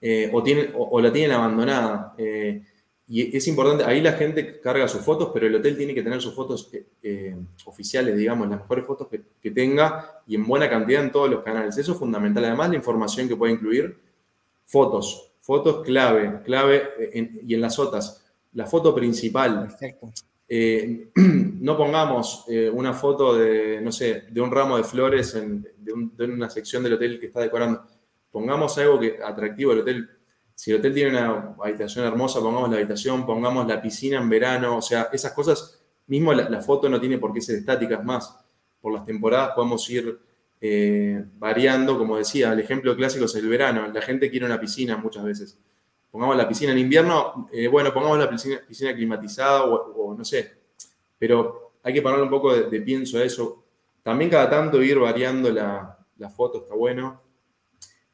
eh, 0.00 0.30
o, 0.32 0.42
tienen, 0.42 0.72
o, 0.76 1.00
la 1.00 1.12
tienen 1.12 1.32
abandonada. 1.32 2.14
Y 3.14 3.36
es 3.36 3.46
importante, 3.46 3.84
ahí 3.84 4.00
la 4.00 4.14
gente 4.14 4.58
carga 4.58 4.88
sus 4.88 5.02
fotos, 5.02 5.32
pero 5.34 5.46
el 5.46 5.54
hotel 5.54 5.76
tiene 5.76 5.94
que 5.94 6.02
tener 6.02 6.22
sus 6.22 6.34
fotos 6.34 6.70
oficiales, 7.66 8.16
digamos, 8.16 8.48
las 8.48 8.60
mejores 8.60 8.86
fotos 8.86 9.08
que, 9.08 9.50
tenga 9.50 10.22
y 10.26 10.34
en 10.34 10.46
buena 10.46 10.70
cantidad 10.70 11.02
en 11.02 11.12
todos 11.12 11.28
los 11.28 11.42
canales. 11.42 11.76
Eso 11.76 11.92
es 11.92 11.98
fundamental. 11.98 12.42
Además, 12.46 12.70
la 12.70 12.76
información 12.76 13.28
que 13.28 13.36
puede 13.36 13.52
incluir 13.52 13.98
fotos, 14.64 15.30
fotos 15.42 15.84
clave, 15.84 16.40
clave 16.42 16.88
y 17.46 17.52
en 17.52 17.60
las 17.60 17.78
otras. 17.78 18.24
La 18.54 18.64
foto 18.64 18.94
principal. 18.94 19.60
Perfecto. 19.68 20.10
Eh, 20.48 21.08
no 21.16 21.76
pongamos 21.76 22.46
eh, 22.48 22.70
una 22.70 22.94
foto 22.94 23.36
de, 23.36 23.80
no 23.82 23.92
sé, 23.92 24.24
de 24.30 24.40
un 24.40 24.50
ramo 24.50 24.78
de 24.78 24.84
flores 24.84 25.34
en, 25.34 25.66
de, 25.76 26.24
una 26.24 26.48
sección 26.48 26.82
del 26.82 26.94
hotel 26.94 27.20
que 27.20 27.26
está 27.26 27.40
decorando. 27.40 27.84
Pongamos 28.30 28.76
algo 28.78 28.98
que 28.98 29.18
atractivo 29.22 29.72
del 29.72 29.80
hotel. 29.80 30.10
Si 30.62 30.70
el 30.70 30.78
hotel 30.78 30.94
tiene 30.94 31.10
una 31.10 31.56
habitación 31.60 32.04
hermosa, 32.04 32.40
pongamos 32.40 32.70
la 32.70 32.76
habitación, 32.76 33.26
pongamos 33.26 33.66
la 33.66 33.82
piscina 33.82 34.18
en 34.18 34.28
verano, 34.28 34.76
o 34.76 34.82
sea, 34.82 35.08
esas 35.12 35.32
cosas, 35.32 35.82
mismo 36.06 36.32
la, 36.32 36.60
foto 36.60 36.88
no 36.88 37.00
tiene 37.00 37.18
por 37.18 37.32
qué 37.32 37.40
ser 37.40 37.56
estática, 37.56 37.96
es 37.96 38.04
más, 38.04 38.38
por 38.80 38.92
las 38.92 39.04
temporadas 39.04 39.50
podemos 39.56 39.88
ir 39.90 40.20
eh, 40.60 41.24
variando, 41.38 41.98
como 41.98 42.16
decía, 42.16 42.52
el 42.52 42.60
ejemplo 42.60 42.94
clásico 42.94 43.24
es 43.24 43.34
el 43.34 43.48
verano, 43.48 43.88
la 43.88 44.02
gente 44.02 44.30
quiere 44.30 44.46
una 44.46 44.60
piscina 44.60 44.96
muchas 44.96 45.24
veces 45.24 45.58
pongamos 46.12 46.36
la 46.36 46.46
piscina 46.46 46.72
en 46.72 46.78
invierno, 46.78 47.48
eh, 47.50 47.66
bueno, 47.66 47.92
pongamos 47.92 48.18
la 48.18 48.28
piscina, 48.28 48.94
climatizada 48.94 49.64
o, 49.64 50.14
no 50.16 50.24
sé, 50.24 50.52
pero 51.18 51.72
hay 51.82 51.94
que 51.94 52.02
poner 52.02 52.20
un 52.20 52.28
poco 52.28 52.54
de, 52.54 52.80
pienso 52.82 53.18
a 53.18 53.24
eso. 53.24 53.64
También 54.02 54.30
cada 54.30 54.50
tanto 54.50 54.82
ir 54.82 54.98
variando 54.98 55.50
la, 55.50 55.98
foto 56.36 56.58
está 56.58 56.74
bueno. 56.74 57.20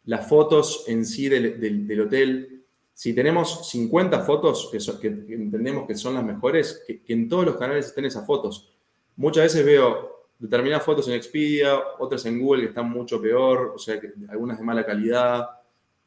Las 0.09 0.27
fotos 0.27 0.85
en 0.87 1.05
sí 1.05 1.29
del, 1.29 2.01
hotel, 2.01 2.65
si 2.95 3.13
tenemos 3.13 3.69
50 3.69 4.21
fotos 4.21 4.71
que, 4.73 5.07
entendemos 5.07 5.87
que 5.87 5.95
son 5.95 6.15
las 6.15 6.25
mejores, 6.25 6.83
que, 6.87 7.03
en 7.09 7.29
todos 7.29 7.45
los 7.45 7.57
canales 7.57 7.89
estén 7.89 8.07
esas 8.07 8.27
fotos. 8.27 8.73
Muchas 9.17 9.45
veces 9.45 9.67
veo 9.67 10.29
determinadas 10.39 10.83
fotos 10.83 11.07
en 11.09 11.15
Expedia, 11.15 11.79
otras 11.99 12.25
en 12.25 12.41
Google 12.41 12.63
que 12.63 12.69
están 12.71 12.89
mucho 12.89 13.21
peor, 13.21 13.75
o 13.75 13.79
sea, 13.79 14.01
que 14.01 14.15
algunas 14.31 14.57
de 14.59 14.65
mala 14.65 14.87
calidad 14.87 15.47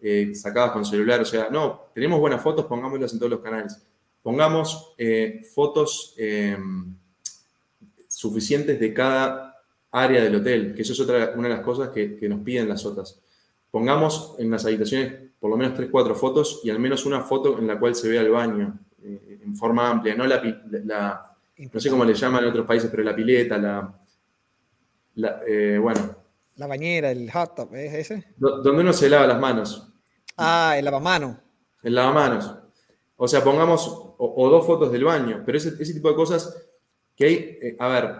eh, 0.02 0.34
sacadas 0.34 0.72
con 0.72 0.84
celular. 0.84 1.22
O 1.22 1.26
sea, 1.26 1.50
no, 1.52 1.92
tenemos 1.94 2.20
buenas 2.20 2.42
fotos, 2.42 2.66
pongámoslas 2.66 3.14
en 3.14 3.20
todos 3.20 3.30
los 3.30 3.42
canales. 3.42 3.80
Pongamos 4.24 4.96
eh, 4.98 5.44
fotos 5.54 6.16
em, 6.18 6.96
suficientes 8.08 8.80
de 8.80 8.94
cada 8.96 9.62
área 9.92 10.24
del 10.24 10.38
hotel, 10.38 10.74
que 10.74 10.82
eso 10.82 10.94
es 10.94 11.00
otra, 11.00 11.34
una 11.36 11.50
de 11.50 11.54
las 11.54 11.64
cosas 11.64 11.90
que, 11.90 12.18
nos 12.28 12.40
piden 12.40 12.68
las 12.68 12.84
otras. 12.84 13.22
Pongamos 13.72 14.36
en 14.38 14.52
las 14.52 14.66
habitaciones 14.66 15.32
por 15.40 15.50
lo 15.50 15.58
menos 15.58 15.78
3-4 15.78 16.14
fotos 16.14 16.62
y 16.64 16.70
al 16.70 16.80
menos 16.80 17.06
una 17.06 17.22
foto 17.22 17.58
en 17.58 17.66
la 17.66 17.80
cual 17.80 17.96
se 17.96 18.08
vea 18.08 18.22
el 18.22 18.30
baño 18.30 18.78
eh, 19.02 19.40
en 19.44 19.56
forma 19.56 19.90
amplia, 19.90 20.14
no 20.14 20.28
la, 20.28 20.40
no 21.74 21.80
sé 21.80 21.90
cómo 21.90 22.06
le 22.06 22.14
llaman 22.14 22.44
en 22.44 22.50
otros 22.52 22.68
países, 22.68 22.92
pero 22.92 23.04
la 23.04 23.16
pileta, 23.16 23.58
la, 23.58 23.98
bueno. 25.82 26.16
La 26.58 26.68
bañera, 26.68 27.10
el 27.10 27.32
hot 27.32 27.56
tub, 27.56 27.74
¿es 27.74 27.94
ese? 27.94 28.28
Donde 28.38 28.70
uno 28.70 28.94
se 28.94 29.10
lava 29.10 29.26
las 29.26 29.40
manos. 29.40 29.88
Ah, 30.38 30.76
el 30.78 30.86
lavamanos. 30.86 31.38
El 31.82 31.96
lavamanos. 31.96 32.54
O 33.16 33.28
sea, 33.28 33.44
pongamos 33.44 33.88
o, 34.18 34.50
dos 34.50 34.66
fotos 34.66 34.92
del 34.92 35.04
baño, 35.04 35.42
pero 35.46 35.58
ese, 35.58 35.74
ese, 35.80 35.94
tipo 35.94 36.10
de 36.10 36.16
cosas 36.16 36.56
que 37.16 37.26
hay, 37.26 37.36
eh, 37.62 37.76
a 37.80 37.88
ver, 37.88 38.16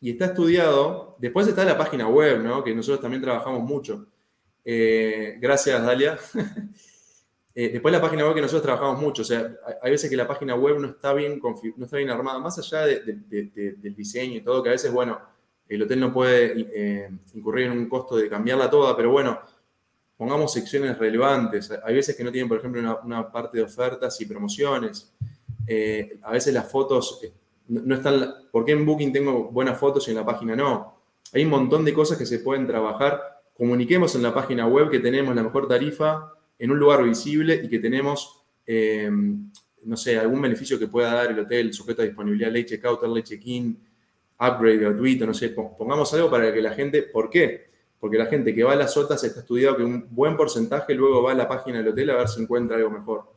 y 0.00 0.10
está 0.10 0.26
estudiado, 0.26 1.16
después 1.18 1.46
está 1.46 1.64
la 1.64 1.76
página 1.76 2.08
web, 2.08 2.42
¿no? 2.42 2.64
Que 2.64 2.74
nosotros 2.74 3.00
también 3.00 3.22
trabajamos 3.22 3.62
mucho. 3.62 4.06
Eh, 4.64 5.36
gracias, 5.40 5.84
Dalia. 5.84 6.18
Eh, 7.54 7.68
después 7.68 7.92
la 7.92 8.00
página 8.00 8.24
web 8.24 8.34
que 8.34 8.40
nosotros 8.40 8.62
trabajamos 8.62 8.98
mucho, 8.98 9.20
o 9.20 9.24
sea, 9.26 9.54
hay, 9.82 9.90
veces 9.90 10.08
que 10.08 10.16
la 10.16 10.26
página 10.26 10.54
web 10.54 10.78
no 10.78 10.88
está 10.88 11.12
bien, 11.12 11.38
no 11.76 11.84
está 11.84 11.98
bien 11.98 12.08
armada, 12.08 12.38
más 12.38 12.58
allá 12.58 12.86
del 12.86 13.94
diseño 13.94 14.38
y 14.38 14.40
todo, 14.40 14.62
que 14.62 14.70
a 14.70 14.72
veces, 14.72 14.90
bueno, 14.90 15.20
el 15.68 15.82
hotel 15.82 16.00
no 16.00 16.14
puede 16.14 17.10
incurrir 17.34 17.66
en 17.66 17.72
un 17.72 17.90
costo 17.90 18.16
de 18.16 18.30
cambiarla 18.30 18.70
toda, 18.70 18.96
pero 18.96 19.10
bueno, 19.10 19.38
pongamos 20.22 20.52
secciones 20.52 20.96
relevantes. 20.98 21.68
Hay 21.82 21.96
veces 21.96 22.14
que 22.14 22.22
no 22.22 22.30
tienen, 22.30 22.48
por 22.48 22.58
ejemplo, 22.58 23.00
una, 23.02 23.32
parte 23.32 23.58
de 23.58 23.64
ofertas 23.64 24.20
y 24.20 24.26
promociones. 24.26 25.12
Eh, 25.66 26.20
a 26.22 26.30
veces 26.30 26.54
las 26.54 26.70
fotos 26.70 27.18
eh, 27.24 27.32
no, 27.66 27.92
están... 27.92 28.32
¿Por 28.52 28.64
qué 28.64 28.70
en 28.70 28.86
Booking 28.86 29.12
tengo 29.12 29.50
buenas 29.50 29.76
fotos 29.76 30.06
y 30.06 30.12
en 30.12 30.18
la 30.18 30.24
página 30.24 30.54
no? 30.54 30.96
Hay 31.32 31.42
un 31.42 31.50
montón 31.50 31.84
de 31.84 31.92
cosas 31.92 32.16
que 32.16 32.24
se 32.24 32.38
pueden 32.38 32.68
trabajar. 32.68 33.31
Comuniquemos 33.62 34.16
en 34.16 34.24
la 34.24 34.34
página 34.34 34.66
web 34.66 34.90
que 34.90 34.98
tenemos 34.98 35.36
la 35.36 35.44
mejor 35.44 35.68
tarifa 35.68 36.32
en 36.58 36.72
un 36.72 36.80
lugar 36.80 37.04
visible 37.04 37.60
y 37.62 37.68
que 37.68 37.78
tenemos, 37.78 38.42
eh, 38.66 39.08
no 39.84 39.96
sé, 39.96 40.18
algún 40.18 40.42
beneficio 40.42 40.80
que 40.80 40.88
pueda 40.88 41.14
dar 41.14 41.30
el 41.30 41.38
hotel 41.38 41.72
sujeto 41.72 42.02
a 42.02 42.04
disponibilidad, 42.04 42.48
late 42.48 42.66
checkout, 42.66 43.00
late 43.04 43.22
check-in, 43.22 43.78
upgrade 44.40 44.78
gratuito, 44.78 45.26
no 45.26 45.32
sé, 45.32 45.50
pongamos 45.50 46.12
algo 46.12 46.28
para 46.28 46.52
que 46.52 46.60
la 46.60 46.72
gente, 46.72 47.04
¿por 47.04 47.30
qué? 47.30 47.70
porque 48.00 48.18
la 48.18 48.26
gente 48.26 48.52
que 48.52 48.64
va 48.64 48.72
a 48.72 48.74
las 48.74 48.96
OTAs 48.96 49.22
está 49.22 49.38
estudiado 49.38 49.76
que 49.76 49.84
un 49.84 50.08
buen 50.10 50.36
porcentaje 50.36 50.92
luego 50.92 51.22
va 51.22 51.30
a 51.30 51.34
la 51.36 51.46
página 51.46 51.78
del 51.78 51.86
hotel 51.86 52.10
a 52.10 52.16
ver 52.16 52.26
si 52.26 52.42
encuentra 52.42 52.76
algo 52.76 52.90
mejor. 52.90 53.32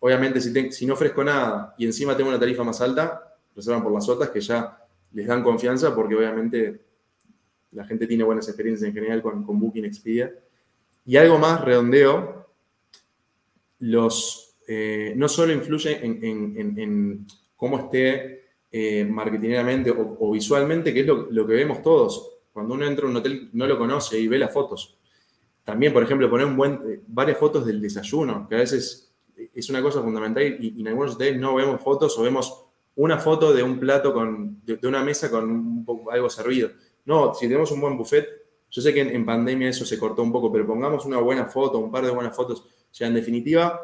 Obviamente, 0.00 0.40
si, 0.40 0.86
no 0.86 0.94
ofrezco 0.94 1.22
nada 1.22 1.74
y 1.76 1.84
encima 1.84 2.16
tengo 2.16 2.30
una 2.30 2.40
tarifa 2.40 2.64
más 2.64 2.80
alta, 2.80 3.36
reservan 3.54 3.82
por 3.82 3.92
las 3.92 4.08
OTAs 4.08 4.30
que 4.30 4.40
ya 4.40 4.82
les 5.12 5.26
dan 5.26 5.42
confianza 5.42 5.94
porque 5.94 6.14
obviamente 6.14 6.85
la 7.72 7.84
gente 7.84 8.06
tiene 8.06 8.24
buenas 8.24 8.48
experiencias 8.48 8.88
en 8.88 8.94
general 8.94 9.22
con, 9.22 9.44
Booking 9.44 9.84
Expedia. 9.84 10.32
Y 11.04 11.16
algo 11.16 11.38
más, 11.38 11.60
redondeo, 11.60 12.46
los, 13.80 14.56
eh, 14.66 15.12
no 15.16 15.28
solo 15.28 15.52
influye 15.52 16.00
en, 16.04 17.26
cómo 17.56 17.78
esté 17.78 18.44
eh, 18.72 19.08
o, 20.18 20.32
visualmente, 20.32 20.92
que 20.92 21.00
es 21.00 21.06
lo 21.06 21.46
que 21.46 21.54
vemos 21.54 21.82
todos 21.82 22.36
cuando 22.56 22.72
uno 22.72 22.86
entra 22.86 23.04
a 23.04 23.10
un 23.10 23.16
hotel 23.16 23.50
no 23.52 23.66
lo 23.66 23.76
conoce 23.76 24.18
y 24.18 24.28
ve 24.28 24.38
las 24.38 24.50
fotos. 24.50 24.96
También, 25.62 25.92
por 25.92 26.02
ejemplo, 26.02 26.30
poner 26.30 26.46
un 26.46 26.56
buen, 26.56 26.80
eh, 26.88 27.02
varias 27.06 27.36
fotos 27.36 27.66
del 27.66 27.82
desayuno, 27.82 28.48
que 28.48 28.54
a 28.54 28.60
veces 28.60 29.12
es 29.52 29.68
una 29.68 29.82
cosa 29.82 30.00
fundamental 30.00 30.42
y, 30.58 30.80
en 30.80 30.88
algunos 30.88 31.16
hoteles 31.16 31.38
no 31.38 31.54
vemos 31.54 31.82
fotos 31.82 32.18
o 32.18 32.22
vemos 32.22 32.64
una 32.94 33.18
foto 33.18 33.52
de 33.52 33.62
un 33.62 33.78
plato 33.78 34.14
con, 34.14 34.64
de, 34.64 34.78
una 34.88 35.04
mesa 35.04 35.30
con 35.30 35.50
un 35.50 35.84
poco, 35.84 36.10
algo 36.10 36.30
servido. 36.30 36.70
No, 37.06 37.34
si 37.34 37.46
tenemos 37.46 37.70
un 37.70 37.80
buen 37.80 37.96
buffet, 37.96 38.26
yo 38.70 38.82
sé 38.82 38.92
que 38.92 39.00
en, 39.00 39.24
pandemia 39.24 39.68
eso 39.68 39.86
se 39.86 39.98
cortó 39.98 40.22
un 40.22 40.32
poco, 40.32 40.52
pero 40.52 40.66
pongamos 40.66 41.06
una 41.06 41.18
buena 41.18 41.46
foto, 41.46 41.78
un 41.78 41.90
par 41.90 42.04
de 42.04 42.10
buenas 42.10 42.34
fotos. 42.34 42.60
O 42.60 42.94
sea, 42.94 43.06
en 43.06 43.14
definitiva, 43.14 43.80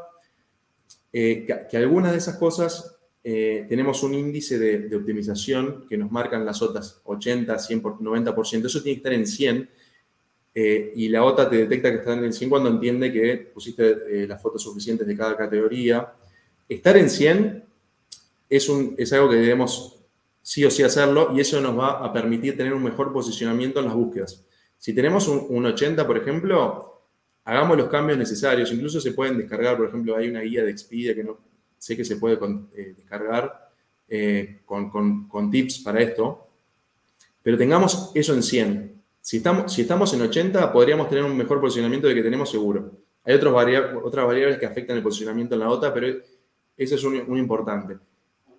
eh, 1.12 1.47
que, 1.70 1.77
algunas 1.77 2.12
de 2.12 2.18
esas 2.18 2.37
cosas 2.37 2.97
eh, 3.23 3.64
tenemos 3.68 4.03
un 4.03 4.14
índice 4.14 4.59
de, 4.59 4.95
optimización 4.97 5.87
que 5.89 5.97
nos 5.97 6.11
marcan 6.11 6.45
las 6.45 6.61
otras 6.62 7.01
80, 7.05 7.59
100, 7.59 7.83
90%. 7.83 8.66
Eso 8.66 8.83
tiene 8.83 8.97
que 8.97 8.99
estar 8.99 9.12
en 9.12 9.27
100. 9.27 9.70
eh, 10.55 10.93
y 10.97 11.09
la 11.09 11.25
OTA 11.25 11.49
te 11.49 11.57
detecta 11.57 11.91
que 11.91 11.99
está 11.99 12.12
en 12.12 12.25
el 12.25 12.33
100 12.33 12.51
cuando 12.51 12.68
entiende 12.68 13.11
que 13.12 13.51
pusiste 13.55 14.27
las 14.27 14.43
fotos 14.43 14.62
suficientes 14.62 15.07
de 15.07 15.16
cada 15.16 15.37
categoría. 15.37 16.12
Estar 16.68 16.97
en 16.97 17.09
100 17.09 17.64
es, 18.51 18.68
un, 18.68 18.95
es 18.99 19.12
algo 19.12 19.31
que 19.31 19.37
debemos 19.37 20.01
sí 20.43 20.64
o 20.64 20.70
sí 20.70 20.82
hacerlo 20.82 21.30
y 21.34 21.40
eso 21.40 21.61
nos 21.61 21.78
va 21.78 22.05
a 22.05 22.12
permitir 22.12 22.57
tener 22.57 22.74
un 22.74 22.82
mejor 22.82 23.12
posicionamiento 23.12 23.78
en 23.78 23.86
las 23.86 23.95
búsquedas. 23.95 24.45
Si 24.76 24.93
tenemos 24.93 25.28
un, 25.28 25.64
80, 25.64 26.05
por 26.05 26.18
ejemplo, 26.18 27.03
hagamos 27.45 27.76
los 27.76 27.88
cambios 27.88 28.18
necesarios. 28.18 28.72
Incluso 28.72 29.01
se 29.01 29.12
pueden 29.12 29.38
descargar, 29.38 29.76
por 29.76 29.86
ejemplo, 29.86 30.16
hay 30.16 30.28
una 30.28 30.40
guía 30.40 30.64
de 30.64 30.72
Expedia 30.72 31.14
que 31.14 31.22
no 31.22 31.38
sé 31.78 31.97
que 31.97 32.05
se 32.05 32.16
puede 32.16 32.36
eh, 32.74 32.95
descargar 32.97 33.70
eh, 34.09 34.61
con, 34.66 35.51
tips 35.53 35.78
para 35.78 36.01
esto. 36.01 36.49
Pero 37.43 37.57
tengamos 37.57 38.11
eso 38.14 38.34
en 38.34 38.43
100. 38.43 39.03
Si 39.20 39.36
estamos, 39.36 39.72
si 39.72 39.82
estamos 39.82 40.12
en 40.14 40.22
80, 40.22 40.72
podríamos 40.72 41.09
tener 41.09 41.22
un 41.22 41.36
mejor 41.36 41.61
posicionamiento 41.61 42.09
de 42.09 42.16
que 42.16 42.22
tenemos 42.22 42.51
seguro. 42.51 42.90
Hay 43.24 43.34
otros 43.34 43.55
otras 44.03 44.26
variables 44.26 44.59
que 44.59 44.66
afectan 44.66 44.97
el 44.97 45.03
posicionamiento 45.05 45.55
en 45.55 45.61
la 45.61 45.70
OTA, 45.70 45.95
pero 45.95 46.09
eso 46.76 46.95
es 46.97 47.05
un, 47.05 47.22
un 47.28 47.38
importante. 47.38 47.99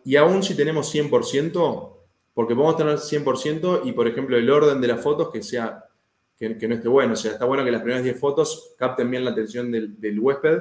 Y 0.05 0.15
aún 0.15 0.43
si 0.43 0.55
tenemos 0.55 0.93
100%, 0.93 1.93
porque 2.33 2.55
podemos 2.55 2.77
tener 2.77 2.97
100% 2.97 3.81
y, 3.85 3.91
por 3.91 4.07
ejemplo, 4.07 4.37
el 4.37 4.49
orden 4.49 4.81
de 4.81 4.87
las 4.87 5.01
fotos 5.01 5.29
que 5.31 5.41
sea 5.43 5.85
que, 6.37 6.67
no 6.67 6.75
esté 6.75 6.87
bueno. 6.87 7.13
O 7.13 7.15
sea, 7.15 7.31
está 7.31 7.45
bueno 7.45 7.63
que 7.63 7.71
las 7.71 7.81
primeras 7.81 8.03
10 8.03 8.19
fotos 8.19 8.73
capten 8.77 9.09
bien 9.09 9.23
la 9.23 9.31
atención 9.31 9.71
del, 9.71 10.19
huésped 10.19 10.59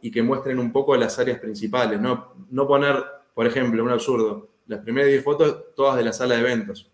y 0.00 0.10
que 0.10 0.22
muestren 0.22 0.58
un 0.58 0.72
poco 0.72 0.96
las 0.96 1.18
áreas 1.18 1.38
principales. 1.38 2.00
No, 2.00 2.34
no 2.50 2.66
poner, 2.66 3.02
por 3.34 3.46
ejemplo, 3.46 3.82
un 3.82 3.90
absurdo, 3.90 4.50
las 4.66 4.80
primeras 4.80 5.10
10 5.10 5.24
fotos 5.24 5.74
todas 5.74 5.96
de 5.96 6.04
la 6.04 6.12
sala 6.12 6.34
de 6.34 6.40
eventos. 6.40 6.90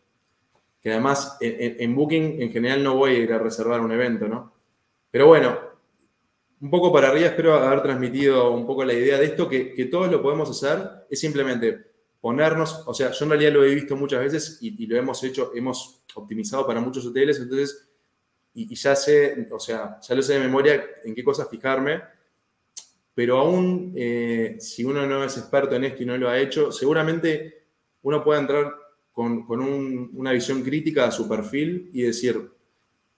Que 0.81 0.93
además 0.93 1.37
en, 1.41 1.77
en, 1.79 1.95
Booking 1.95 2.43
en 2.43 2.51
general 2.51 2.83
no 2.83 2.97
voy 2.97 3.13
a 3.13 3.19
ir 3.19 3.33
a 3.33 3.39
reservar 3.39 3.81
un 3.81 3.93
evento, 3.93 4.27
¿no? 4.27 4.53
Pero 5.11 5.29
bueno, 5.29 5.57
un 6.63 6.71
poco 6.71 6.93
para 6.93 7.09
arriba, 7.09 7.27
espero 7.27 7.55
haber 7.55 7.83
transmitido 7.83 8.53
un 8.53 8.65
poco 8.65 8.85
la 8.85 8.93
idea 8.93 9.19
de 9.19 9.25
esto, 9.25 9.49
que, 9.49 9.89
todos 9.91 10.09
lo 10.11 10.23
podemos 10.23 10.49
hacer, 10.49 11.07
es 11.11 11.19
simplemente 11.19 11.77
ponernos, 12.21 12.85
o 12.87 12.95
sea, 12.95 13.11
yo 13.11 13.25
en 13.25 13.31
realidad 13.33 13.53
lo 13.53 13.65
he 13.65 13.75
visto 13.75 13.97
muchas 13.97 14.21
veces 14.21 14.59
y, 14.61 14.87
lo 14.87 14.97
hemos 14.97 15.23
hecho, 15.25 15.51
hemos 15.57 16.03
optimizado 16.15 16.65
para 16.65 16.81
muchos 16.81 17.05
hoteles, 17.05 17.41
entonces, 17.41 17.89
y, 18.55 18.73
ya 18.77 18.95
sé, 18.95 19.49
o 19.51 19.59
sea, 19.59 19.99
ya 20.01 20.15
lo 20.15 20.23
sé 20.23 20.35
de 20.35 20.39
memoria 20.39 20.85
en 21.03 21.17
qué 21.17 21.25
cosas 21.25 21.51
fijarme, 21.51 22.01
pero 23.13 23.39
aún 23.39 23.93
eh, 23.97 24.57
si 24.61 24.85
uno 24.85 25.05
no 25.05 25.25
es 25.25 25.37
experto 25.37 25.75
en 25.75 25.83
esto 25.83 26.05
y 26.05 26.07
no 26.07 26.17
lo 26.17 26.29
ha 26.29 26.39
hecho, 26.39 26.71
seguramente 26.71 27.65
uno 28.03 28.23
puede 28.23 28.39
entrar 28.39 28.73
con, 29.11 29.45
una 30.15 30.31
visión 30.31 30.63
crítica 30.63 31.07
a 31.07 31.11
su 31.11 31.29
perfil 31.29 31.91
y 31.93 32.03
decir, 32.03 32.53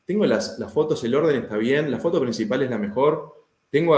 tengo 0.04 0.26
las, 0.26 0.58
fotos, 0.72 1.02
el 1.04 1.14
orden 1.14 1.42
está 1.42 1.56
bien, 1.56 1.90
la 1.90 1.98
foto 1.98 2.20
principal 2.20 2.62
es 2.62 2.70
la 2.70 2.78
mejor, 2.78 3.34
tengo, 3.70 3.96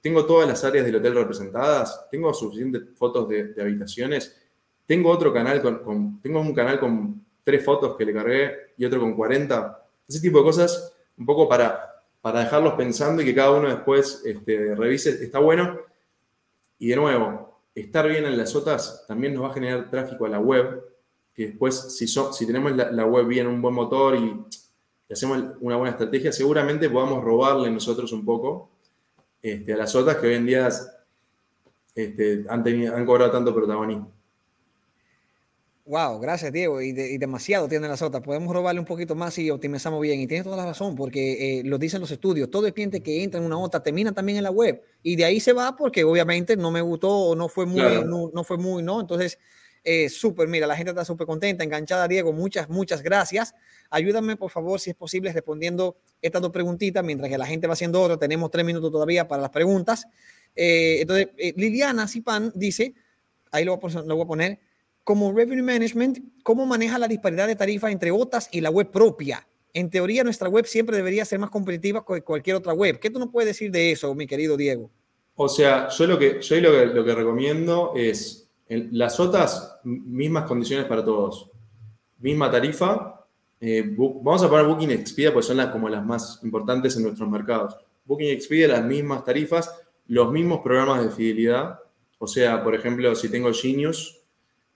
tengo 0.00 0.24
todas 0.24 0.48
las 0.48 0.64
áreas 0.64 0.86
del 0.86 0.96
hotel 0.96 1.14
representadas, 1.14 2.08
tengo 2.10 2.32
suficientes 2.32 2.82
fotos 2.96 3.28
de, 3.28 3.54
habitaciones, 3.60 4.36
tengo 4.86 5.10
otro 5.10 5.32
canal 5.32 5.60
con, 5.60 6.20
tengo 6.20 6.40
un 6.40 6.54
canal 6.54 6.80
con 6.80 7.24
tres 7.44 7.64
fotos 7.64 7.96
que 7.96 8.04
le 8.04 8.12
cargué 8.12 8.72
y 8.76 8.84
otro 8.84 9.00
con 9.00 9.14
40. 9.14 9.86
Ese 10.08 10.20
tipo 10.20 10.38
de 10.38 10.44
cosas, 10.44 10.94
un 11.16 11.26
poco 11.26 11.48
para, 11.48 12.02
para 12.20 12.40
dejarlos 12.40 12.74
pensando 12.74 13.22
y 13.22 13.24
que 13.24 13.34
cada 13.34 13.52
uno 13.52 13.68
después 13.68 14.22
este, 14.24 14.74
revise, 14.74 15.22
está 15.22 15.38
bueno. 15.38 15.78
Y 16.78 16.88
de 16.88 16.96
nuevo, 16.96 17.60
estar 17.74 18.08
bien 18.08 18.24
en 18.24 18.36
las 18.36 18.54
otras 18.54 19.04
también 19.06 19.34
nos 19.34 19.44
va 19.44 19.48
a 19.48 19.54
generar 19.54 19.90
tráfico 19.90 20.24
a 20.24 20.28
la 20.28 20.40
web, 20.40 20.82
que 21.34 21.48
después, 21.48 21.96
si, 21.96 22.06
si 22.06 22.46
tenemos 22.46 22.74
la, 22.74 22.90
la 22.90 23.04
web 23.04 23.26
bien, 23.26 23.46
un 23.46 23.60
buen 23.60 23.74
motor 23.74 24.16
y 24.16 24.44
y 25.08 25.12
hacemos 25.12 25.56
una 25.60 25.76
buena 25.76 25.92
estrategia, 25.92 26.32
seguramente 26.32 26.90
podamos 26.90 27.24
robarle 27.24 27.70
nosotros 27.70 28.12
un 28.12 28.24
poco 28.24 28.70
este, 29.42 29.72
a 29.72 29.76
las 29.76 29.94
otras 29.94 30.16
que 30.16 30.26
hoy 30.26 30.34
en 30.34 30.46
día 30.46 30.68
este, 31.94 32.44
han, 32.48 32.62
tenido, 32.62 32.94
han 32.94 33.06
cobrado 33.06 33.30
tanto 33.30 33.54
protagonismo. 33.54 34.12
Wow, 35.88 36.18
gracias 36.20 36.52
Diego. 36.52 36.82
Y, 36.82 36.92
demasiado 36.92 37.66
tienen 37.66 37.88
las 37.88 38.02
otras. 38.02 38.22
Podemos 38.22 38.52
robarle 38.52 38.78
un 38.78 38.84
poquito 38.84 39.14
más 39.14 39.38
y 39.38 39.50
optimizamos 39.50 40.02
bien. 40.02 40.20
Y 40.20 40.26
tienes 40.26 40.44
toda 40.44 40.58
la 40.58 40.66
razón, 40.66 40.94
porque 40.94 41.60
eh, 41.60 41.62
lo 41.64 41.78
dicen 41.78 42.02
los 42.02 42.10
estudios. 42.10 42.50
Todo 42.50 42.66
el 42.66 42.74
cliente 42.74 43.02
que 43.02 43.24
entra 43.24 43.40
en 43.40 43.46
una 43.46 43.56
OTA 43.56 43.82
termina 43.82 44.12
también 44.12 44.36
en 44.36 44.44
la 44.44 44.50
web. 44.50 44.82
Y 45.02 45.16
de 45.16 45.24
ahí 45.24 45.40
se 45.40 45.54
va 45.54 45.76
porque 45.76 46.04
obviamente 46.04 46.58
no 46.58 46.70
me 46.70 46.82
gustó 46.82 47.08
o 47.08 47.34
no 47.34 47.48
fue 47.48 47.64
muy, 47.64 47.80
no, 48.04 48.30
no, 48.34 48.44
fue 48.44 48.58
muy, 48.58 48.82
¿no? 48.82 49.00
Entonces, 49.00 49.38
eh, 49.90 50.10
súper, 50.10 50.48
mira, 50.48 50.66
la 50.66 50.76
gente 50.76 50.90
está 50.90 51.02
súper 51.02 51.26
contenta, 51.26 51.64
enganchada, 51.64 52.06
Diego. 52.06 52.30
Muchas, 52.30 52.68
muchas 52.68 53.02
gracias. 53.02 53.54
Ayúdame, 53.88 54.36
por 54.36 54.50
favor, 54.50 54.78
si 54.78 54.90
es 54.90 54.96
posible, 54.96 55.32
respondiendo 55.32 55.96
estas 56.20 56.42
dos 56.42 56.50
preguntitas, 56.50 57.02
mientras 57.02 57.30
que 57.30 57.38
la 57.38 57.46
gente 57.46 57.66
va 57.66 57.72
haciendo 57.72 58.02
otra. 58.02 58.18
Tenemos 58.18 58.50
tres 58.50 58.66
minutos 58.66 58.92
todavía 58.92 59.26
para 59.26 59.40
las 59.40 59.50
preguntas. 59.50 60.06
Eh, 60.54 60.98
entonces, 61.00 61.28
eh, 61.38 61.54
Liliana 61.56 62.06
Zipan 62.06 62.52
dice, 62.54 62.92
ahí 63.50 63.64
lo 63.64 63.78
voy, 63.78 63.90
a 64.22 64.26
poner, 64.26 64.58
como 65.04 65.32
Revenue 65.32 65.62
Management, 65.62 66.18
¿cómo 66.42 66.66
maneja 66.66 66.98
la 66.98 67.08
disparidad 67.08 67.46
de 67.46 67.56
tarifas 67.56 67.90
entre 67.90 68.10
OTAS 68.10 68.50
y 68.52 68.60
la 68.60 68.68
web 68.68 68.90
propia? 68.90 69.48
En 69.72 69.88
teoría, 69.88 70.22
nuestra 70.22 70.50
web 70.50 70.66
siempre 70.66 70.98
debería 70.98 71.24
ser 71.24 71.38
más 71.38 71.48
competitiva 71.48 72.04
que 72.04 72.20
cualquier 72.20 72.56
otra 72.56 72.74
web. 72.74 72.98
¿Qué 72.98 73.08
tú 73.08 73.18
nos 73.18 73.30
puedes 73.30 73.48
decir 73.48 73.70
de 73.70 73.90
eso, 73.90 74.14
mi 74.14 74.26
querido 74.26 74.58
Diego? 74.58 74.90
O 75.34 75.48
sea, 75.48 75.88
yo 75.88 76.06
lo 76.06 76.18
que, 76.18 76.42
yo 76.42 76.60
lo 76.60 77.04
que 77.06 77.14
recomiendo 77.14 77.94
es 77.96 78.47
las 78.68 79.18
OTAS, 79.18 79.80
mismas 79.84 80.44
condiciones 80.44 80.86
para 80.86 81.04
todos. 81.04 81.50
Misma 82.18 82.50
tarifa, 82.50 83.24
eh, 83.60 83.94
vamos 83.96 84.42
a 84.42 84.48
poner 84.48 84.66
Booking 84.66 84.90
Expedia, 84.90 85.32
pues 85.32 85.46
son 85.46 85.56
las, 85.56 85.68
como 85.68 85.88
las 85.88 86.04
más 86.04 86.40
importantes 86.42 86.96
en 86.96 87.04
nuestros 87.04 87.28
mercados. 87.28 87.76
Booking 88.04 88.28
Expedia, 88.28 88.68
las 88.68 88.84
mismas 88.84 89.24
tarifas, 89.24 89.74
los 90.06 90.30
mismos 90.30 90.60
programas 90.60 91.04
de 91.04 91.10
fidelidad. 91.10 91.80
O 92.18 92.26
sea, 92.26 92.62
por 92.62 92.74
ejemplo, 92.74 93.14
si 93.14 93.28
tengo 93.28 93.52
Genius, 93.52 94.20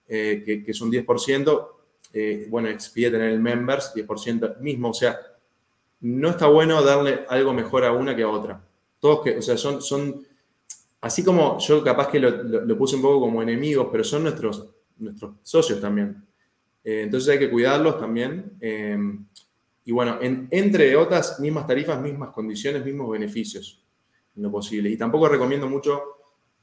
eh, 0.07 0.43
que, 0.45 0.69
es 0.69 0.81
un 0.81 0.91
10%, 0.91 1.67
eh, 2.13 2.47
bueno, 2.49 2.69
Expedia 2.69 3.11
tener 3.11 3.29
el 3.29 3.39
Members, 3.39 3.93
10% 3.93 4.59
mismo. 4.59 4.89
O 4.89 4.93
sea, 4.93 5.19
no 6.01 6.29
está 6.29 6.47
bueno 6.47 6.81
darle 6.81 7.25
algo 7.29 7.53
mejor 7.53 7.85
a 7.85 7.91
una 7.91 8.15
que 8.15 8.23
a 8.23 8.29
otra. 8.29 8.61
Todos 8.99 9.23
que, 9.23 9.37
o 9.37 9.41
sea, 9.41 9.57
son, 9.57 9.81
son 9.81 10.25
así 11.03 11.21
como 11.21 11.59
yo 11.59 11.83
capaz 11.83 12.07
que 12.07 12.19
lo, 12.19 12.77
puse 12.77 12.95
un 12.95 13.01
poco 13.01 13.19
como 13.19 13.41
enemigos, 13.41 13.89
pero 13.91 14.05
son 14.05 14.23
nuestros, 14.23 14.69
nuestros 14.97 15.35
socios 15.43 15.81
también. 15.81 16.23
Eh, 16.81 17.01
entonces 17.03 17.29
hay 17.29 17.39
que 17.39 17.49
cuidarlos 17.49 17.99
también. 17.99 18.53
Eh, 18.61 18.97
y 19.85 19.91
bueno, 19.91 20.17
entre 20.21 20.95
otras, 20.95 21.41
mismas 21.41 21.67
tarifas, 21.67 22.01
mismas 22.01 22.29
condiciones, 22.29 22.85
mismos 22.85 23.11
beneficios, 23.11 23.83
en 24.35 24.43
lo 24.43 24.49
posible. 24.49 24.89
Y 24.89 24.95
tampoco 24.95 25.27
recomiendo 25.27 25.67
mucho 25.67 26.01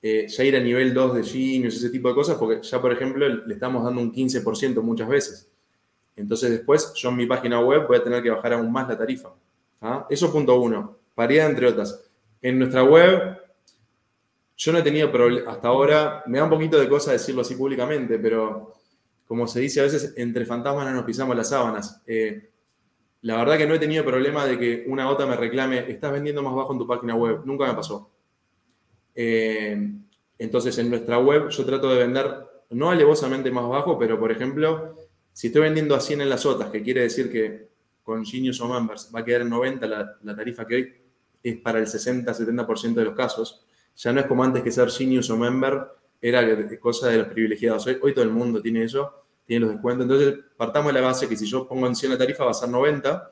eh, 0.01 0.26
ya 0.26 0.45
ir 0.45 0.57
a 0.57 0.61
nivel 0.61 0.95
2 0.95 1.16
de 1.16 1.22
Genius, 1.22 1.76
ese 1.76 1.91
tipo 1.91 2.09
de 2.09 2.14
cosas, 2.14 2.38
porque 2.38 2.62
ya, 2.62 2.80
por 2.80 2.93
ejemplo, 2.93 3.28
le 3.28 3.53
estamos 3.53 3.84
dando 3.84 4.01
un 4.01 4.11
15% 4.11 4.80
muchas 4.80 5.09
veces. 5.09 5.51
Entonces 6.16 6.51
después 6.51 6.95
yo 6.95 7.11
en 7.11 7.16
mi 7.16 7.26
página 7.26 7.61
web 7.61 7.86
voy 7.86 7.99
a 7.99 8.03
tener 8.03 8.22
que 8.22 8.30
bajar 8.30 8.55
aún 8.55 8.72
más 8.72 8.88
la 8.88 8.97
tarifa. 8.97 9.34
¿ah? 9.82 10.07
Eso 10.09 10.32
punto 10.32 10.59
uno. 10.59 10.97
Paridad 11.14 11.51
entre 11.51 11.66
otras. 11.66 12.03
En 12.41 12.59
nuestra 12.59 12.82
web, 12.82 13.38
yo 14.61 14.73
no 14.73 14.79
he 14.79 14.83
tenido 14.83 15.11
hasta 15.49 15.69
ahora, 15.69 16.23
me 16.27 16.37
da 16.37 16.45
un 16.45 16.51
poquito 16.51 16.79
de 16.79 16.87
cosa 16.87 17.13
decirlo 17.13 17.41
así 17.41 17.55
públicamente, 17.55 18.19
pero 18.19 18.75
como 19.25 19.47
se 19.47 19.59
dice 19.59 19.81
a 19.81 19.85
veces, 19.85 20.13
entre 20.19 20.45
fantasmas 20.45 20.85
no 20.85 20.93
nos 20.93 21.05
pisamos 21.05 21.35
las 21.35 21.49
sábanas. 21.49 22.03
Eh, 22.07 22.51
la 23.23 23.39
verdad 23.39 23.57
que 23.57 23.67
no 23.67 23.73
he 23.73 23.79
tenido 23.79 24.05
problema 24.05 24.45
de 24.45 24.59
que 24.59 24.85
una 24.87 25.09
OTA 25.09 25.25
me 25.25 25.37
reclame, 25.37 25.91
estás 25.91 26.13
vendiendo 26.13 26.43
más 26.43 26.55
bajo 26.55 26.75
en 26.75 26.79
tu 26.79 26.87
página 26.87 27.15
web. 27.15 27.41
Nunca 27.47 27.67
me 27.69 27.73
pasó. 27.73 28.11
Eh, 29.15 29.93
entonces, 30.37 30.77
en 30.77 30.91
nuestra 30.91 31.19
web 31.19 31.49
yo 31.49 31.65
trato 31.65 31.89
de 31.89 32.01
vender 32.01 32.31
no 32.69 32.91
alevosamente 32.91 33.51
más 33.51 33.67
bajo, 33.67 33.99
pero 33.99 34.21
por 34.21 34.31
ejemplo, 34.31 34.95
si 35.33 35.47
estoy 35.47 35.63
vendiendo 35.63 35.95
a 35.95 36.01
100 36.01 36.21
en 36.21 36.29
las 36.29 36.45
OTAs, 36.45 36.69
que 36.69 36.83
quiere 36.83 37.01
decir 37.01 37.33
que 37.33 37.71
con 38.03 38.27
Genius 38.27 38.61
o 38.61 38.69
Members 38.69 39.11
va 39.15 39.21
a 39.21 39.25
quedar 39.25 39.41
en 39.41 39.49
90 39.49 39.87
la, 39.87 40.19
la 40.23 40.37
tarifa 40.37 40.67
que 40.67 40.75
hoy 40.75 40.95
es 41.43 41.57
para 41.61 41.79
el 41.79 41.87
60-70% 41.87 42.93
de 42.93 43.05
los 43.05 43.15
casos, 43.15 43.65
ya 44.03 44.12
no 44.14 44.20
es 44.20 44.26
como 44.26 44.42
antes 44.42 44.62
que 44.62 44.72
ser 44.72 44.90
Genius 44.90 45.28
o 45.28 45.36
Member 45.36 45.82
era 46.22 46.78
cosa 46.78 47.09
de 47.09 47.18
los 47.18 47.28
privilegiados. 47.28 47.86
Hoy, 47.86 48.14
todo 48.14 48.24
el 48.24 48.30
mundo 48.30 48.62
tiene 48.62 48.84
eso, 48.84 49.12
tiene 49.44 49.66
los 49.66 49.74
descuentos. 49.74 50.05
Entonces, 50.05 50.42
partamos 50.57 50.92
de 50.94 51.01
la 51.01 51.07
base 51.07 51.28
que 51.28 51.36
si 51.36 51.44
yo 51.44 51.68
pongo 51.68 51.86
en 51.86 51.94
100 51.94 52.12
la 52.12 52.18
tarifa 52.18 52.44
va 52.44 52.53
a 52.53 52.55
ser 52.55 52.70
90. 52.70 53.30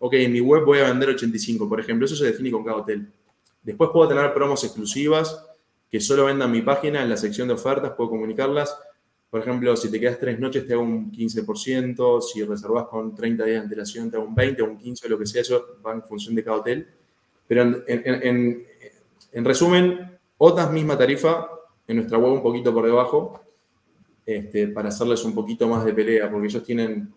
Ok, 0.00 0.14
en 0.14 0.32
mi 0.32 0.40
web 0.40 0.64
voy 0.64 0.80
a 0.80 0.84
vender 0.84 1.08
85, 1.10 1.66
por 1.66 1.80
ejemplo. 1.80 2.04
Eso 2.04 2.14
se 2.14 2.26
define 2.26 2.50
con 2.50 2.62
cada 2.62 2.76
hotel. 2.76 3.10
Después 3.62 3.88
puedo 3.90 4.06
tener 4.06 4.34
promos 4.34 4.62
exclusivas 4.64 5.46
que 5.90 5.98
solo 5.98 6.26
vendan 6.26 6.50
mi 6.50 6.60
página 6.60 7.02
en 7.02 7.08
la 7.08 7.16
sección 7.16 7.48
de 7.48 7.54
ofertas, 7.54 7.92
puedo 7.92 8.10
comunicarlas. 8.10 8.78
Por 9.30 9.40
ejemplo, 9.40 9.74
si 9.76 9.90
te 9.90 9.98
quedas 9.98 10.18
tres 10.18 10.38
noches 10.38 10.66
te 10.66 10.74
hago 10.74 10.82
un 10.82 11.10
15%, 11.10 12.20
si 12.20 12.42
reservas 12.44 12.86
con 12.88 13.14
30 13.14 13.44
días 13.44 13.56
de 13.56 13.62
antelación 13.62 14.10
te 14.10 14.18
hago 14.18 14.26
un 14.26 14.34
20 14.34 14.60
o 14.60 14.64
un 14.66 14.76
15, 14.76 15.08
lo 15.08 15.18
que 15.18 15.24
sea, 15.24 15.40
eso 15.40 15.78
va 15.84 15.94
en 15.94 16.02
función 16.02 16.34
de 16.34 16.44
cada 16.44 16.58
hotel. 16.58 16.86
Pero 17.46 17.82
en, 17.86 18.66
resumen, 19.32 20.18
otras 20.38 20.70
misma 20.70 20.96
tarifa, 20.96 21.48
en 21.86 21.96
nuestra 21.96 22.18
web 22.18 22.32
un 22.32 22.42
poquito 22.42 22.72
por 22.72 22.84
debajo, 22.84 23.40
este, 24.24 24.68
para 24.68 24.90
hacerles 24.90 25.24
un 25.24 25.34
poquito 25.34 25.68
más 25.68 25.84
de 25.84 25.94
pelea, 25.94 26.30
porque 26.30 26.46
ellos 26.46 26.62
tienen 26.62 27.12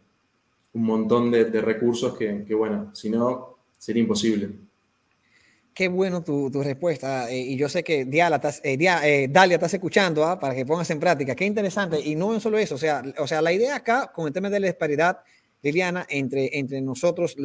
un 0.74 0.84
montón 0.84 1.32
de, 1.32 1.46
recursos 1.62 2.18
que, 2.18 2.54
bueno, 2.54 2.92
si 2.94 3.10
no, 3.10 3.58
sería 3.78 4.02
imposible. 4.02 4.50
Qué 5.74 5.88
bueno 5.88 6.24
tu, 6.24 6.50
respuesta. 6.64 7.30
Eh, 7.30 7.40
y 7.40 7.58
yo 7.58 7.68
sé 7.68 7.84
que 7.84 8.06
Diala, 8.06 8.42
eh, 8.64 8.78
eh, 8.80 9.28
Dalia 9.30 9.56
estás 9.56 9.74
escuchando 9.74 10.24
¿ah? 10.24 10.40
para 10.40 10.56
que 10.56 10.66
pongas 10.66 10.90
en 10.90 11.00
práctica. 11.00 11.36
Qué 11.36 11.46
interesante. 11.46 12.00
Y 12.00 12.16
no 12.16 12.40
solo 12.40 12.58
eso. 12.58 12.76
O 12.76 12.78
sea, 12.78 13.04
o 13.18 13.28
sea, 13.28 13.42
la 13.42 13.52
idea 13.52 13.76
acá 13.76 14.12
con 14.14 14.28
el 14.28 14.34
tema 14.34 14.50
de 14.50 14.62
la 14.62 14.68
disparidad, 14.68 15.20
Liliana, 15.62 16.06
entre, 16.10 16.58
entre 16.58 16.80
nosotros, 16.80 17.36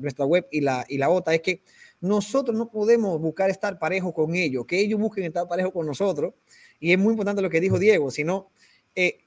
nuestra 0.00 0.24
web 0.24 0.48
y 0.50 0.62
la, 0.62 0.84
y 0.88 0.98
la 0.98 1.10
OTA, 1.10 1.34
es 1.34 1.42
que 1.42 1.62
nosotros 2.00 2.56
no 2.56 2.70
podemos 2.70 3.20
buscar 3.20 3.50
estar 3.50 3.78
parejo 3.78 4.12
con 4.12 4.34
ellos, 4.34 4.66
que 4.66 4.80
ellos 4.80 5.00
busquen 5.00 5.24
estar 5.24 5.48
parejo 5.48 5.72
con 5.72 5.86
nosotros. 5.86 6.34
Y 6.78 6.92
es 6.92 6.98
muy 6.98 7.12
importante 7.12 7.42
lo 7.42 7.50
que 7.50 7.60
dijo 7.60 7.78
Diego, 7.78 8.10
sino 8.10 8.50
eh, 8.94 9.18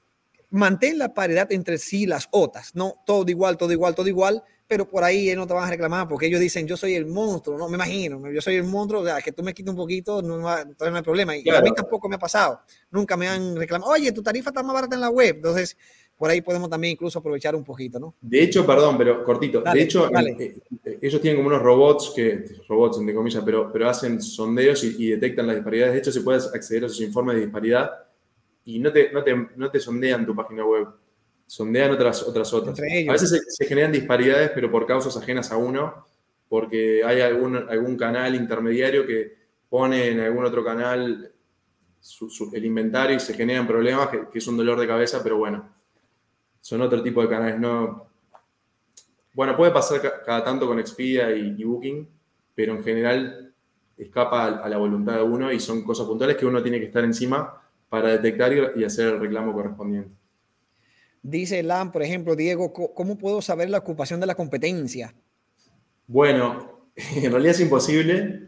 mantén 0.50 0.98
la 0.98 1.14
paridad 1.14 1.50
entre 1.52 1.78
sí 1.78 2.06
las 2.06 2.28
OTAs, 2.30 2.74
no 2.74 3.02
todo 3.06 3.28
igual, 3.30 3.56
todo 3.56 3.72
igual, 3.72 3.94
todo 3.94 4.08
igual, 4.08 4.42
pero 4.70 4.88
por 4.88 5.02
ahí 5.02 5.34
no 5.34 5.48
te 5.48 5.52
van 5.52 5.64
a 5.64 5.70
reclamar 5.70 6.06
porque 6.06 6.26
ellos 6.26 6.38
dicen 6.38 6.64
yo 6.64 6.76
soy 6.76 6.94
el 6.94 7.04
monstruo, 7.04 7.58
no 7.58 7.68
me 7.68 7.74
imagino, 7.74 8.30
yo 8.30 8.40
soy 8.40 8.54
el 8.54 8.62
monstruo, 8.62 9.00
o 9.00 9.04
sea, 9.04 9.20
que 9.20 9.32
tú 9.32 9.42
me 9.42 9.52
quites 9.52 9.68
un 9.68 9.76
poquito, 9.76 10.22
no, 10.22 10.38
no 10.38 10.48
hay 10.48 11.02
problema. 11.02 11.36
Y 11.36 11.50
a 11.50 11.60
mí 11.60 11.72
tampoco 11.74 12.08
me 12.08 12.14
ha 12.14 12.20
pasado, 12.20 12.60
nunca 12.88 13.16
me 13.16 13.26
han 13.26 13.56
reclamado, 13.56 13.90
oye, 13.90 14.12
tu 14.12 14.22
tarifa 14.22 14.50
está 14.50 14.62
más 14.62 14.72
barata 14.72 14.94
en 14.94 15.00
la 15.00 15.10
web, 15.10 15.34
entonces 15.34 15.76
por 16.16 16.30
ahí 16.30 16.40
podemos 16.40 16.70
también 16.70 16.92
incluso 16.92 17.18
aprovechar 17.18 17.56
un 17.56 17.64
poquito, 17.64 17.98
¿no? 17.98 18.14
De 18.20 18.44
hecho, 18.44 18.64
perdón, 18.64 18.96
pero 18.96 19.24
cortito, 19.24 19.60
de 19.60 19.82
hecho, 19.82 20.08
eh, 20.08 20.54
eh, 20.84 20.98
ellos 21.02 21.20
tienen 21.20 21.38
como 21.42 21.48
unos 21.48 21.62
robots, 21.62 22.12
que 22.14 22.44
robots 22.68 22.98
entre 23.00 23.12
comillas, 23.12 23.42
pero, 23.44 23.72
pero 23.72 23.88
hacen 23.88 24.22
sondeos 24.22 24.84
y, 24.84 25.08
detectan 25.08 25.48
las 25.48 25.56
disparidades. 25.56 25.94
De 25.94 25.98
hecho, 25.98 26.12
si 26.12 26.20
puedes 26.20 26.46
acceder 26.54 26.84
a 26.84 26.86
esos 26.86 27.00
informes 27.00 27.34
de 27.34 27.42
disparidad 27.42 27.90
y 28.66 28.78
no 28.78 28.92
te, 28.92 29.10
no 29.10 29.24
te, 29.24 29.34
no 29.56 29.68
te 29.68 29.80
sondean 29.80 30.24
tu 30.24 30.36
página 30.36 30.64
web, 30.64 30.86
sondean 31.50 31.90
otras, 31.90 32.22
otras 32.22 32.52
otras. 32.52 32.78
A 32.78 33.12
veces 33.12 33.44
se, 33.48 33.66
generan 33.66 33.92
disparidades, 33.92 34.50
pero 34.54 34.70
por 34.70 34.86
causas 34.86 35.16
ajenas 35.16 35.50
a 35.50 35.56
uno, 35.56 36.06
porque 36.48 37.02
hay 37.04 37.20
algún, 37.20 37.56
algún 37.56 37.96
canal 37.96 38.34
intermediario 38.34 39.06
que 39.06 39.34
pone 39.68 40.08
en 40.08 40.20
algún 40.20 40.44
otro 40.44 40.64
canal 40.64 41.32
el 42.52 42.64
inventario 42.64 43.16
y 43.16 43.20
se 43.20 43.34
generan 43.34 43.66
problemas, 43.66 44.08
que, 44.08 44.28
que 44.32 44.38
es 44.38 44.46
un 44.46 44.56
dolor 44.56 44.78
de 44.78 44.86
cabeza, 44.86 45.22
pero 45.22 45.38
bueno 45.38 45.80
son 46.60 46.82
otro 46.82 47.02
tipo 47.02 47.22
de 47.22 47.28
canales. 47.28 47.58
No, 47.58 48.06
bueno, 49.34 49.56
puede 49.56 49.72
pasar 49.72 50.00
cada 50.24 50.44
tanto 50.44 50.66
con 50.66 50.78
Expedia 50.78 51.30
y, 51.34 51.64
Booking, 51.64 52.08
pero 52.54 52.74
en 52.74 52.84
general 52.84 53.52
escapa 53.96 54.46
a, 54.46 54.68
la 54.68 54.78
voluntad 54.78 55.16
de 55.16 55.22
uno 55.22 55.52
y 55.52 55.60
son 55.60 55.82
cosas 55.82 56.06
puntuales 56.06 56.36
que 56.36 56.46
uno 56.46 56.62
tiene 56.62 56.78
que 56.78 56.86
estar 56.86 57.04
encima 57.04 57.60
para 57.88 58.08
detectar 58.08 58.52
y, 58.76 58.84
hacer 58.84 59.14
el 59.14 59.20
reclamo 59.20 59.52
correspondiente. 59.52 60.14
Dice 61.22 61.62
Lam, 61.62 61.92
por 61.92 62.02
ejemplo, 62.02 62.34
Diego, 62.34 62.72
¿cómo 62.72 63.18
puedo 63.18 63.42
saber 63.42 63.70
la 63.70 63.78
ocupación 63.78 64.20
de 64.20 64.26
la 64.26 64.34
competencia? 64.34 65.14
Bueno, 66.06 66.90
en 67.16 67.30
realidad 67.30 67.54
es 67.54 67.60
imposible. 67.60 68.46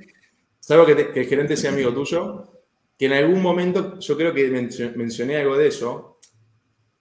Salvo 0.60 0.86
que, 0.86 1.12
que 1.12 1.20
el 1.20 1.26
gerente 1.26 1.56
sea 1.56 1.72
amigo 1.72 1.92
tuyo, 1.92 2.62
que 2.98 3.06
en 3.06 3.12
algún 3.12 3.42
momento 3.42 3.98
yo 3.98 4.16
creo 4.16 4.32
que 4.32 4.48
mencioné 4.94 5.36
algo 5.36 5.56
de 5.56 5.68
eso, 5.68 6.12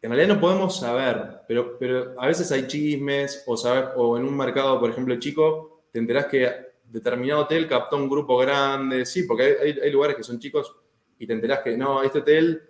en 0.02 0.10
realidad 0.10 0.36
no 0.36 0.42
podemos 0.42 0.80
saber, 0.80 1.42
pero, 1.48 1.78
pero 1.78 2.20
a 2.20 2.26
veces 2.26 2.52
hay 2.52 2.66
chismes 2.66 3.44
o, 3.46 3.54
o 3.54 4.18
en 4.18 4.26
un 4.26 4.36
mercado, 4.36 4.80
por 4.80 4.90
ejemplo, 4.90 5.16
chico, 5.20 5.84
te 5.92 6.00
enterás 6.00 6.26
que 6.26 6.50
determinado 6.86 7.44
hotel 7.44 7.68
captó 7.68 7.98
un 7.98 8.10
grupo 8.10 8.36
grande, 8.38 9.06
sí, 9.06 9.24
porque 9.24 9.58
hay, 9.62 9.92
lugares 9.92 10.18
que 10.18 10.24
son 10.24 10.40
chicos 10.40 10.76
y 11.20 11.28
te 11.28 11.34
enterás 11.34 11.60
que 11.60 11.78
no, 11.78 12.02
este 12.02 12.20
hotel, 12.20 12.64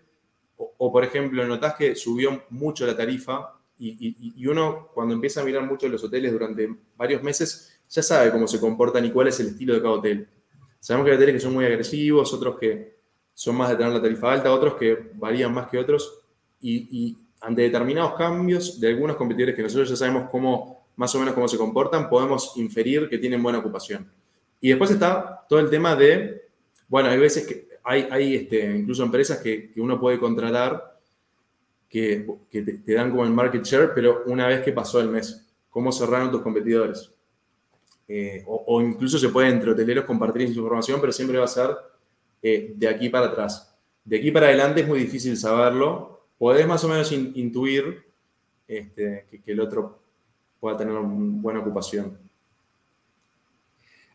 o, 0.77 0.91
por 0.91 1.03
ejemplo, 1.03 1.45
notás 1.45 1.75
que 1.75 1.95
subió 1.95 2.43
mucho 2.49 2.85
la 2.85 2.95
tarifa 2.95 3.57
y, 3.77 4.33
y, 4.35 4.45
uno 4.45 4.89
cuando 4.93 5.15
empieza 5.15 5.41
a 5.41 5.43
mirar 5.43 5.63
mucho 5.63 5.87
los 5.87 6.03
hoteles 6.03 6.31
durante 6.31 6.69
varios 6.95 7.23
meses, 7.23 7.79
ya 7.89 8.03
sabe 8.03 8.31
cómo 8.31 8.47
se 8.47 8.59
comportan 8.59 9.03
y 9.05 9.11
cuál 9.11 9.27
es 9.27 9.39
el 9.39 9.47
estilo 9.47 9.73
de 9.73 9.81
cada 9.81 9.93
hotel. 9.95 10.27
Sabemos 10.79 11.05
que 11.05 11.11
hay 11.11 11.17
hoteles 11.17 11.35
que 11.35 11.41
son 11.41 11.53
muy 11.53 11.65
agresivos, 11.65 12.31
otros 12.33 12.59
que 12.59 13.01
son 13.33 13.55
más 13.55 13.69
de 13.69 13.75
tener 13.75 13.91
la 13.91 14.01
tarifa 14.01 14.31
alta, 14.31 14.53
otros 14.53 14.75
que 14.75 15.11
varían 15.15 15.53
más 15.53 15.67
que 15.67 15.77
otros 15.77 16.21
y, 16.61 17.17
ante 17.41 17.63
determinados 17.63 18.13
cambios 18.13 18.79
de 18.79 18.89
algunos 18.89 19.15
competidores 19.15 19.55
que 19.55 19.63
nosotros 19.63 19.89
ya 19.89 19.95
sabemos 19.95 20.29
cómo, 20.29 20.85
más 20.95 21.13
o 21.15 21.19
menos 21.19 21.33
cómo 21.33 21.47
se 21.47 21.57
comportan, 21.57 22.07
podemos 22.07 22.53
inferir 22.57 23.09
que 23.09 23.17
tienen 23.17 23.41
buena 23.41 23.57
ocupación. 23.57 24.11
Y 24.59 24.69
después 24.69 24.91
está 24.91 25.43
todo 25.49 25.59
el 25.59 25.71
tema 25.71 25.95
de, 25.95 26.49
bueno, 26.87 27.09
hay 27.09 27.17
veces 27.17 27.47
que 27.47 27.70
hay, 27.83 28.35
este, 28.35 28.77
incluso 28.77 29.03
empresas 29.03 29.39
que, 29.39 29.71
uno 29.77 29.99
puede 29.99 30.19
contratar 30.19 30.99
que, 31.89 32.25
te, 32.49 32.93
dan 32.93 33.11
como 33.11 33.23
el 33.23 33.31
market 33.31 33.63
share, 33.63 33.91
pero 33.93 34.23
una 34.25 34.47
vez 34.47 34.61
que 34.61 34.71
pasó 34.71 34.99
el 34.99 35.09
mes, 35.09 35.47
cómo 35.69 35.91
cerraron 35.91 36.31
tus 36.31 36.41
competidores. 36.41 37.11
Eh, 38.07 38.43
o, 38.45 38.81
incluso 38.81 39.17
se 39.17 39.29
puede 39.29 39.49
entre 39.49 39.71
hoteleros 39.71 40.05
compartir 40.05 40.41
información, 40.41 40.99
pero 40.99 41.13
siempre 41.13 41.37
va 41.37 41.45
a 41.45 41.47
ser 41.47 41.69
eh, 42.41 42.73
de 42.75 42.87
aquí 42.87 43.09
para 43.09 43.27
atrás. 43.27 43.73
De 44.03 44.17
aquí 44.17 44.31
para 44.31 44.47
adelante 44.47 44.81
es 44.81 44.87
muy 44.87 44.99
difícil 44.99 45.37
saberlo, 45.37 46.25
podés 46.37 46.67
más 46.67 46.83
o 46.83 46.87
menos 46.87 47.11
intuir 47.11 48.03
este, 48.67 49.27
que, 49.43 49.51
el 49.51 49.59
otro 49.59 49.99
pueda 50.59 50.77
tener 50.77 50.93
una 50.93 51.41
buena 51.41 51.59
ocupación. 51.59 52.17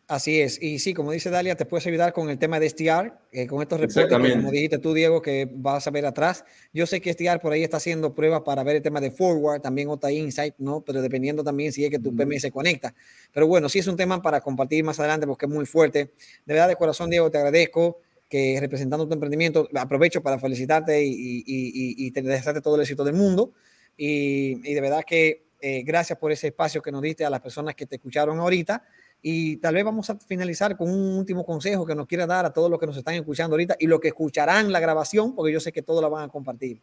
Así 0.09 0.41
es. 0.41 0.63
Y 0.63 0.79
sí, 0.79 0.95
como 0.95 1.11
dice 1.11 1.31
Dalia, 1.31 1.57
te 1.57 1.67
puedes 1.67 1.85
ayudar 1.89 2.13
con 2.13 2.31
el 2.31 2.39
tema 2.39 2.61
de 2.61 2.69
STR, 2.69 3.13
eh, 3.33 3.49
con 3.49 3.61
estos 3.61 3.81
reportes, 3.81 4.37
como 4.37 4.53
dijiste 4.53 4.79
tú, 4.79 4.95
Diego, 4.95 5.21
que 5.21 5.49
vas 5.51 5.85
a 5.89 5.91
ver 5.91 6.07
atrás. 6.07 6.45
Yo 6.73 6.87
sé 6.87 7.01
que 7.01 7.13
STR 7.13 7.41
por 7.41 7.53
ahí 7.53 7.65
está 7.65 7.79
haciendo 7.79 8.15
pruebas 8.15 8.43
para 8.43 8.63
ver 8.63 8.77
el 8.77 8.83
tema 8.83 9.01
de 9.01 9.11
Forward, 9.11 9.63
también 9.63 9.89
OTA 9.89 10.13
Insight, 10.13 10.55
¿no? 10.59 10.83
Pero 10.83 11.03
dependiendo 11.03 11.43
también 11.43 11.73
si 11.73 11.85
es 11.85 11.91
que 11.91 11.99
tu 11.99 12.15
PMS 12.15 12.43
se 12.43 12.53
conecta. 12.53 12.95
Pero 13.33 13.49
bueno, 13.49 13.69
sí 13.69 13.81
es 13.81 13.89
un 13.89 13.97
tema 13.97 14.23
para 14.23 14.41
compartir 14.41 14.85
más 14.85 15.01
adelante 15.01 15.27
porque 15.27 15.47
es 15.47 15.53
muy 15.53 15.67
fuerte. 15.67 16.13
De 16.45 16.55
verdad, 16.55 16.69
de 16.69 16.77
corazón, 16.77 17.11
Diego, 17.11 17.29
te 17.29 17.39
agradezco 17.39 17.99
que 18.29 18.59
representando 18.61 19.09
tu 19.09 19.15
emprendimiento, 19.15 19.69
aprovecho 19.75 20.23
para 20.23 20.39
felicitarte 20.39 21.05
y, 21.05 21.11
y, 21.11 21.45
y, 21.47 22.11
te 22.13 22.23
desearte 22.23 22.61
todo 22.61 22.77
el 22.77 22.83
éxito 22.83 23.03
del 23.03 23.15
mundo. 23.15 23.55
Y, 23.97 24.73
de 24.73 24.81
verdad 24.81 25.05
que 25.05 25.47
eh, 25.61 25.83
gracias 25.83 26.19
por 26.19 26.31
ese 26.31 26.49
espacio 26.49 26.83
que 26.83 26.93
nos 26.93 27.03
diste 27.03 27.25
a 27.25 27.31
las 27.31 27.41
personas 27.41 27.75
que 27.75 27.87
te 27.87 27.97
escucharon 27.97 28.39
ahorita. 28.39 28.85
Y 29.23 29.57
tal 29.57 29.75
vez 29.75 29.85
vamos 29.85 30.09
a 30.11 30.17
finalizar 30.17 30.77
con 30.77 30.89
un 30.91 31.19
último 31.19 31.45
consejo 31.45 31.85
que 31.85 31.95
nos 31.95 32.07
quiera 32.07 32.27
dar 32.27 32.47
a 32.47 32.53
todos 32.53 32.71
los 32.71 32.79
que 32.79 32.87
nos 32.87 32.97
están 32.97 33.15
escuchando 33.15 33.55
ahorita 33.55 33.77
y 33.79 33.87
los 33.87 33.99
que 34.01 34.09
escucharán 34.09 34.71
la 34.71 34.81
grabación, 34.81 35.35
porque 35.35 35.53
yo 35.53 35.61
sé 35.61 35.73
que 35.73 35.83
todos 35.83 36.03
la 36.03 36.09
van 36.09 36.25
a 36.25 36.29
compartir. 36.29 36.81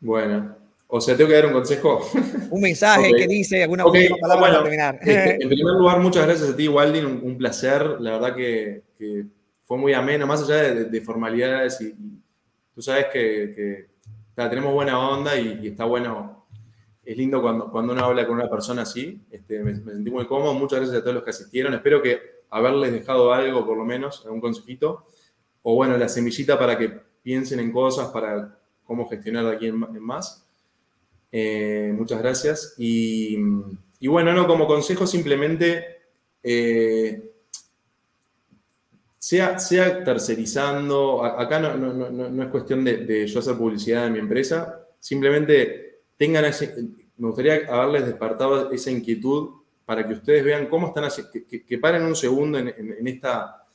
Bueno, 0.00 0.54
o 0.88 1.00
sea, 1.00 1.16
tengo 1.16 1.28
que 1.28 1.34
dar 1.34 1.46
un 1.46 1.52
consejo. 1.52 2.00
Un 2.50 2.60
mensaje 2.60 3.12
que 3.12 3.26
dice 3.26 3.62
alguna 3.62 3.86
última 3.86 4.16
palabra 4.20 4.46
para 4.46 4.62
terminar. 4.62 4.98
Este, 5.00 5.42
en 5.42 5.48
primer 5.48 5.74
lugar, 5.74 6.00
muchas 6.00 6.26
gracias 6.26 6.50
a 6.50 6.56
ti, 6.56 6.68
Waldin. 6.68 7.06
Un, 7.06 7.36
placer. 7.36 8.00
La 8.00 8.12
verdad 8.12 8.36
que, 8.36 8.82
fue 9.64 9.78
muy 9.78 9.92
ameno, 9.94 10.26
más 10.26 10.42
allá 10.42 10.74
de, 10.84 11.00
formalidades 11.00 11.80
y, 11.80 11.92
tú 12.72 12.82
sabes 12.82 13.06
que, 13.12 13.88
tenemos 14.34 14.72
buena 14.72 14.98
onda 14.98 15.36
y, 15.36 15.66
está 15.66 15.84
bueno, 15.84 16.35
es 17.06 17.16
lindo 17.16 17.40
cuando, 17.40 17.70
cuando 17.70 17.92
uno 17.92 18.04
habla 18.04 18.26
con 18.26 18.34
una 18.36 18.50
persona 18.50 18.82
así, 18.82 19.20
este, 19.30 19.62
me, 19.62 19.76
sentí 19.76 20.10
muy 20.10 20.26
cómodo, 20.26 20.52
muchas 20.54 20.80
gracias 20.80 20.98
a 20.98 21.02
todos 21.02 21.14
los 21.14 21.24
que 21.24 21.30
asistieron, 21.30 21.72
espero 21.72 22.02
que 22.02 22.20
haberles 22.50 22.92
dejado 22.92 23.32
algo 23.32 23.64
por 23.64 23.78
lo 23.78 23.84
menos, 23.84 24.24
algún 24.24 24.40
consejito, 24.40 25.06
o 25.62 25.74
bueno, 25.76 25.96
la 25.96 26.08
semillita 26.08 26.58
para 26.58 26.76
que 26.76 27.00
piensen 27.22 27.60
en 27.60 27.72
cosas, 27.72 28.08
para 28.08 28.58
cómo 28.84 29.08
gestionar 29.08 29.46
de 29.46 29.52
aquí 29.54 29.66
en, 29.66 29.78
más. 30.00 30.46
Eh, 31.30 31.92
muchas 31.96 32.20
gracias. 32.20 32.74
Y, 32.78 33.36
bueno, 34.06 34.32
no, 34.32 34.46
como 34.46 34.66
consejo 34.66 35.06
simplemente... 35.06 35.84
Eh, 36.42 37.32
sea, 39.26 39.58
sea 39.58 40.04
tercerizando, 40.04 41.24
acá 41.24 41.58
no, 41.58 41.76
no, 41.76 42.42
es 42.44 42.48
cuestión 42.48 42.84
de, 42.84 43.26
yo 43.26 43.40
hacer 43.40 43.56
publicidad 43.56 44.06
en 44.06 44.12
mi 44.12 44.18
empresa, 44.20 44.86
simplemente 45.00 45.85
tengan 46.16 46.44
ese, 46.44 46.74
me 47.16 47.28
gustaría 47.28 47.66
haberles 47.68 48.06
despertado 48.06 48.70
esa 48.70 48.90
inquietud 48.90 49.50
para 49.84 50.06
que 50.06 50.14
ustedes 50.14 50.44
vean 50.44 50.66
cómo 50.66 50.88
están 50.88 51.04
haciendo, 51.04 51.32
que, 51.32 51.78
paren 51.78 52.02
un 52.02 52.16
segundo 52.16 52.58
en, 52.58 53.06
esta 53.06 53.66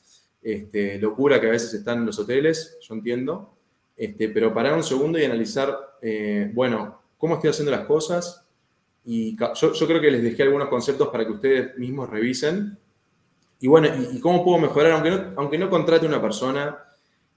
este, 0.42 0.98
locura 0.98 1.40
que 1.40 1.46
a 1.46 1.50
veces 1.50 1.72
están 1.74 1.98
en 1.98 2.06
los 2.06 2.18
hoteles, 2.18 2.78
yo 2.80 2.94
entiendo, 2.94 3.54
este, 3.96 4.28
pero 4.28 4.52
parar 4.52 4.74
un 4.74 4.82
segundo 4.82 5.18
y 5.18 5.24
analizar, 5.24 5.96
eh, 6.02 6.50
bueno, 6.52 7.00
cómo 7.16 7.34
estoy 7.34 7.50
haciendo 7.50 7.70
las 7.70 7.86
cosas. 7.86 8.46
Y 9.04 9.36
yo, 9.36 9.72
yo 9.72 9.86
creo 9.86 10.00
que 10.00 10.10
les 10.10 10.22
dejé 10.22 10.44
algunos 10.44 10.68
conceptos 10.68 11.08
para 11.08 11.24
que 11.24 11.32
ustedes 11.32 11.76
mismos 11.78 12.08
revisen 12.08 12.78
y 13.62 13.68
bueno, 13.68 13.88
y, 14.12 14.18
cómo 14.18 14.44
puedo 14.44 14.58
mejorar? 14.58 14.90
Aunque 14.90 15.10
no, 15.10 15.34
aunque 15.36 15.56
no 15.56 15.70
contrate 15.70 16.04
una 16.04 16.20
persona, 16.20 16.76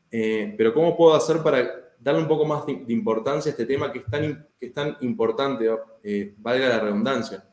eh, 0.10 0.56
pero 0.58 0.74
¿cómo 0.74 0.98
puedo 0.98 1.14
hacer 1.14 1.44
para 1.44 1.85
darle 2.06 2.22
un 2.22 2.28
poco 2.28 2.46
más 2.46 2.68
de, 2.68 2.84
importancia 2.90 3.50
a 3.50 3.54
este 3.54 3.66
tema 3.66 3.92
que 3.92 3.98
es 3.98 4.06
tan, 4.06 4.48
que 4.60 4.68
es 4.68 4.74
tan 4.76 4.96
importante, 5.02 5.68
eh, 6.04 6.36
valga 6.38 6.70
la 6.70 6.80
redundancia? 6.80 7.44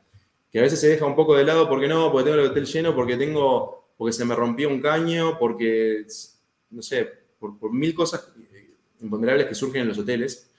Que 0.50 0.58
a 0.58 0.62
veces 0.62 0.78
se 0.78 0.90
deja 0.90 1.06
un 1.06 1.16
poco 1.16 1.34
de 1.34 1.42
lado 1.42 1.70
porque 1.70 1.88
no, 1.88 2.12
porque 2.12 2.30
tengo 2.30 2.42
el 2.42 2.50
hotel 2.50 2.66
lleno, 2.66 2.94
porque 2.94 3.16
tengo, 3.16 3.92
porque 3.96 4.12
se 4.12 4.26
me 4.26 4.34
rompió 4.34 4.68
un 4.68 4.82
caño, 4.82 5.38
porque, 5.38 6.04
no 6.68 6.82
sé, 6.82 7.08
por, 7.38 7.72
mil 7.72 7.94
cosas 7.94 8.30
imponderables 9.00 9.46
que 9.46 9.54
surgen 9.54 9.82
en 9.82 9.88
los 9.88 9.98
hoteles, 9.98 10.50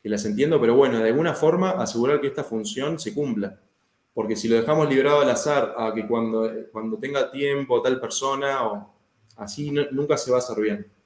que 0.00 0.08
las 0.08 0.24
entiendo, 0.24 0.60
pero 0.60 0.76
bueno, 0.76 1.00
de 1.00 1.08
alguna 1.08 1.34
forma 1.34 1.70
asegurar 1.70 2.20
que 2.20 2.28
esta 2.28 2.44
función 2.44 3.00
se 3.00 3.12
cumpla. 3.12 3.58
Porque 4.14 4.36
si 4.36 4.46
lo 4.46 4.54
dejamos 4.54 4.88
librado 4.88 5.20
al 5.20 5.30
azar 5.30 5.74
a 5.76 5.92
que 5.92 6.06
cuando, 6.06 6.48
cuando 6.70 6.96
tenga 6.96 7.28
tiempo 7.32 7.82
tal 7.82 8.00
persona 8.00 8.68
o 8.68 8.94
así, 9.36 9.72
nunca 9.90 10.16
se 10.16 10.30
va 10.30 10.36
a 10.36 10.40
hacer 10.40 10.62
bien. 10.62 11.01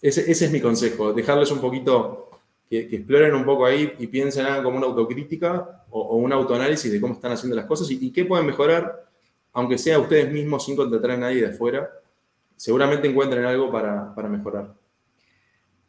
Ese, 0.00 0.30
es 0.30 0.50
mi 0.52 0.60
consejo, 0.60 1.12
dejarles 1.12 1.50
un 1.50 1.60
poquito, 1.60 2.30
que, 2.70 2.80
exploren 2.80 3.34
un 3.34 3.44
poco 3.44 3.66
ahí 3.66 3.92
y 3.98 4.06
piensen 4.06 4.44
nada 4.44 4.62
como 4.62 4.76
una 4.76 4.86
autocrítica 4.86 5.84
o, 5.90 6.16
un 6.16 6.32
autoanálisis 6.32 6.92
de 6.92 7.00
cómo 7.00 7.14
están 7.14 7.32
haciendo 7.32 7.56
las 7.56 7.66
cosas 7.66 7.90
y, 7.90 8.06
y 8.06 8.10
qué 8.12 8.24
pueden 8.24 8.46
mejorar, 8.46 9.08
aunque 9.52 9.76
sea 9.76 9.98
ustedes 9.98 10.30
mismos 10.30 10.64
sin 10.64 10.76
contratar 10.76 11.12
a 11.12 11.16
nadie 11.16 11.40
de 11.40 11.48
afuera, 11.48 11.90
seguramente 12.56 13.08
encuentren 13.08 13.44
algo 13.44 13.70
para, 13.72 14.14
para 14.14 14.28
mejorar. 14.28 14.74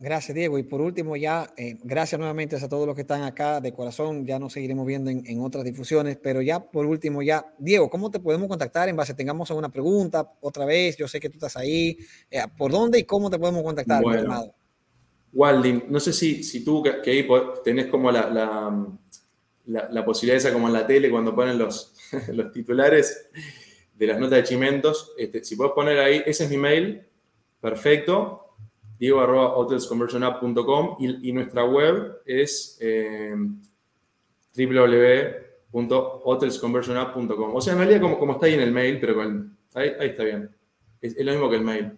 Gracias, 0.02 0.34
Diego. 0.34 0.58
Y 0.58 0.64
por 0.64 0.80
último, 0.80 1.18
ya, 1.18 1.54
eh, 1.58 1.78
gracias 1.84 2.18
nuevamente 2.18 2.56
a 2.56 2.70
todos 2.70 2.88
los 2.88 2.96
que 2.96 3.02
están 3.02 3.24
acá 3.24 3.60
de 3.60 3.74
corazón. 3.74 4.26
Ya 4.26 4.40
nos 4.40 4.54
seguiremos 4.54 4.88
viendo 4.88 5.12
en, 5.12 5.42
otras 5.42 5.66
difusiones, 5.66 6.18
pero 6.18 6.42
ya 6.42 6.62
por 6.62 6.86
último, 6.86 7.22
ya, 7.22 7.54
Diego, 7.58 7.90
¿cómo 7.90 8.10
te 8.10 8.22
podemos 8.22 8.48
contactar 8.48 8.88
en 8.88 8.96
base 8.96 9.14
tengamos 9.14 9.52
alguna 9.52 9.68
pregunta 9.68 10.32
otra 10.40 10.64
vez? 10.64 10.96
Yo 10.96 11.06
sé 11.10 11.20
que 11.20 11.28
tú 11.28 11.36
estás 11.36 11.58
ahí. 11.58 11.98
Eh, 12.32 12.40
¿Por 12.58 12.72
dónde 12.72 12.98
y 12.98 13.04
cómo 13.04 13.30
te 13.30 13.38
podemos 13.38 13.62
contactar, 13.62 14.02
bueno, 14.02 14.54
Walding, 15.34 15.84
no 15.90 16.00
sé 16.00 16.14
si, 16.14 16.44
si 16.44 16.64
tú 16.64 16.82
que, 16.82 17.12
ahí 17.12 17.28
tenés 17.64 17.88
como 17.88 18.10
la, 18.10 18.30
la, 18.30 19.90
la, 19.92 20.06
posibilidad 20.06 20.38
esa 20.38 20.52
como 20.52 20.68
en 20.68 20.74
la 20.74 20.88
tele 20.88 21.12
cuando 21.12 21.36
ponen 21.36 21.60
los, 21.60 21.94
los 22.34 22.52
titulares 22.52 23.30
de 23.96 24.08
las 24.08 24.18
notas 24.18 24.38
de 24.38 24.44
chimentos, 24.46 25.12
este, 25.18 25.44
si 25.44 25.58
puedes 25.58 25.74
poner 25.74 26.00
ahí, 26.00 26.24
ese 26.26 26.46
es 26.46 26.50
mi 26.50 26.58
mail, 26.58 27.04
perfecto 27.60 28.49
diego.hotelsconversionapp.com 29.00 30.98
y, 31.00 31.30
y, 31.30 31.32
nuestra 31.32 31.64
web 31.64 32.22
es 32.26 32.78
eh, 32.82 33.34
www.hotelsconversionapp.com. 35.72 37.56
O 37.56 37.62
sea, 37.62 37.74
en 37.74 37.80
realidad 37.80 38.02
como, 38.02 38.20
como 38.20 38.34
está 38.34 38.48
ahí 38.48 38.56
en 38.56 38.60
el 38.62 38.74
mail, 38.74 39.00
pero 39.00 39.22
ahí, 39.74 39.96
está 40.02 40.26
bien. 40.26 40.50
Es, 41.02 41.18
lo 41.18 41.32
mismo 41.32 41.50
que 41.50 41.56
el 41.56 41.64
mail. 41.64 41.94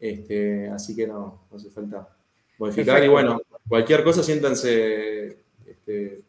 Este, 0.00 0.68
así 0.68 0.96
que 0.96 1.06
no, 1.06 1.46
no 1.50 1.56
hace 1.56 1.70
falta 1.70 2.08
modificar. 2.58 3.04
Y 3.04 3.08
bueno, 3.08 3.42
cualquier 3.68 4.02
cosa, 4.02 4.22
siéntanse 4.22 5.44
este, 5.66 6.22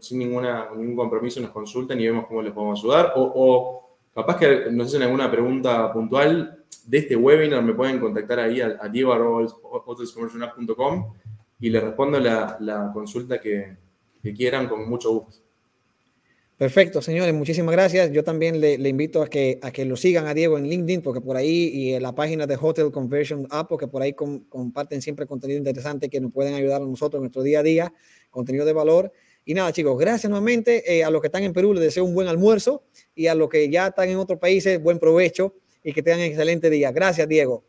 sin 0.00 0.18
ninguna, 0.20 0.68
ningún 0.76 0.94
compromiso, 0.94 1.40
nos 1.40 1.50
consulten 1.50 2.00
y 2.00 2.06
vemos 2.06 2.26
cómo 2.28 2.42
les 2.42 2.52
podemos 2.52 2.78
ayudar. 2.78 3.14
O, 3.16 3.32
o 3.34 3.96
capaz 4.14 4.36
que 4.38 4.70
nos 4.70 4.86
hacen 4.86 5.02
alguna 5.02 5.28
pregunta 5.28 5.92
puntual 5.92 6.55
de 6.86 6.98
este 6.98 7.16
webinar 7.16 7.62
me 7.62 7.74
pueden 7.74 7.98
contactar 7.98 8.38
ahí 8.38 8.60
a, 8.60 8.78
a 8.80 8.90
y 11.58 11.70
les 11.70 11.82
respondo 11.82 12.20
la, 12.20 12.90
consulta 12.92 13.40
que, 13.40 13.76
quieran 14.34 14.68
con 14.68 14.88
mucho 14.88 15.12
gusto. 15.12 15.36
Perfecto, 16.56 17.00
señores, 17.00 17.32
muchísimas 17.34 17.72
gracias. 17.72 18.10
Yo 18.10 18.24
también 18.24 18.60
le, 18.60 18.74
invito 18.88 19.22
a 19.22 19.28
que, 19.28 19.58
a 19.62 19.70
que 19.70 19.84
lo 19.84 19.94
sigan 19.94 20.26
a 20.26 20.34
Diego 20.34 20.58
en 20.58 20.68
LinkedIn, 20.68 21.02
porque 21.02 21.20
por 21.20 21.36
ahí 21.36 21.70
y 21.72 21.94
en 21.94 22.02
la 22.02 22.14
página 22.14 22.46
de 22.46 22.58
Hotel 22.60 22.90
Conversion 22.90 23.46
App, 23.50 23.68
porque 23.68 23.86
por 23.86 24.02
ahí 24.02 24.14
comparten 24.14 25.00
siempre 25.00 25.26
contenido 25.26 25.58
interesante 25.58 26.08
que 26.08 26.20
nos 26.20 26.32
pueden 26.32 26.54
ayudar 26.54 26.82
a 26.82 26.86
nosotros 26.86 27.18
en 27.18 27.24
nuestro 27.24 27.42
día 27.42 27.60
a 27.60 27.62
día, 27.62 27.92
contenido 28.30 28.64
de 28.64 28.72
valor. 28.72 29.12
Y 29.44 29.54
nada, 29.54 29.72
chicos, 29.72 29.96
gracias 29.98 30.28
nuevamente. 30.28 30.82
Eh, 30.92 31.04
a 31.04 31.10
los 31.10 31.20
que 31.20 31.28
están 31.28 31.44
en 31.44 31.52
Perú 31.52 31.72
les 31.72 31.84
deseo 31.84 32.04
un 32.04 32.14
buen 32.14 32.26
almuerzo 32.26 32.84
y 33.14 33.28
a 33.28 33.34
los 33.34 33.48
que 33.48 33.70
ya 33.70 33.88
están 33.88 34.08
en 34.08 34.16
otros 34.16 34.40
países, 34.40 34.82
buen 34.82 34.98
provecho 34.98 35.54
y 35.86 35.92
que 35.92 36.02
tengan 36.02 36.22
excelente 36.22 36.68
día. 36.68 36.90
Gracias, 36.90 37.28
Diego. 37.28 37.62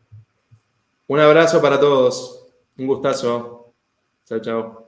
Un 1.06 1.20
abrazo 1.20 1.62
para 1.62 1.78
todos. 1.78 2.48
Un 2.76 2.88
gustazo. 2.88 3.72
Chao, 4.24 4.40
chao. 4.40 4.87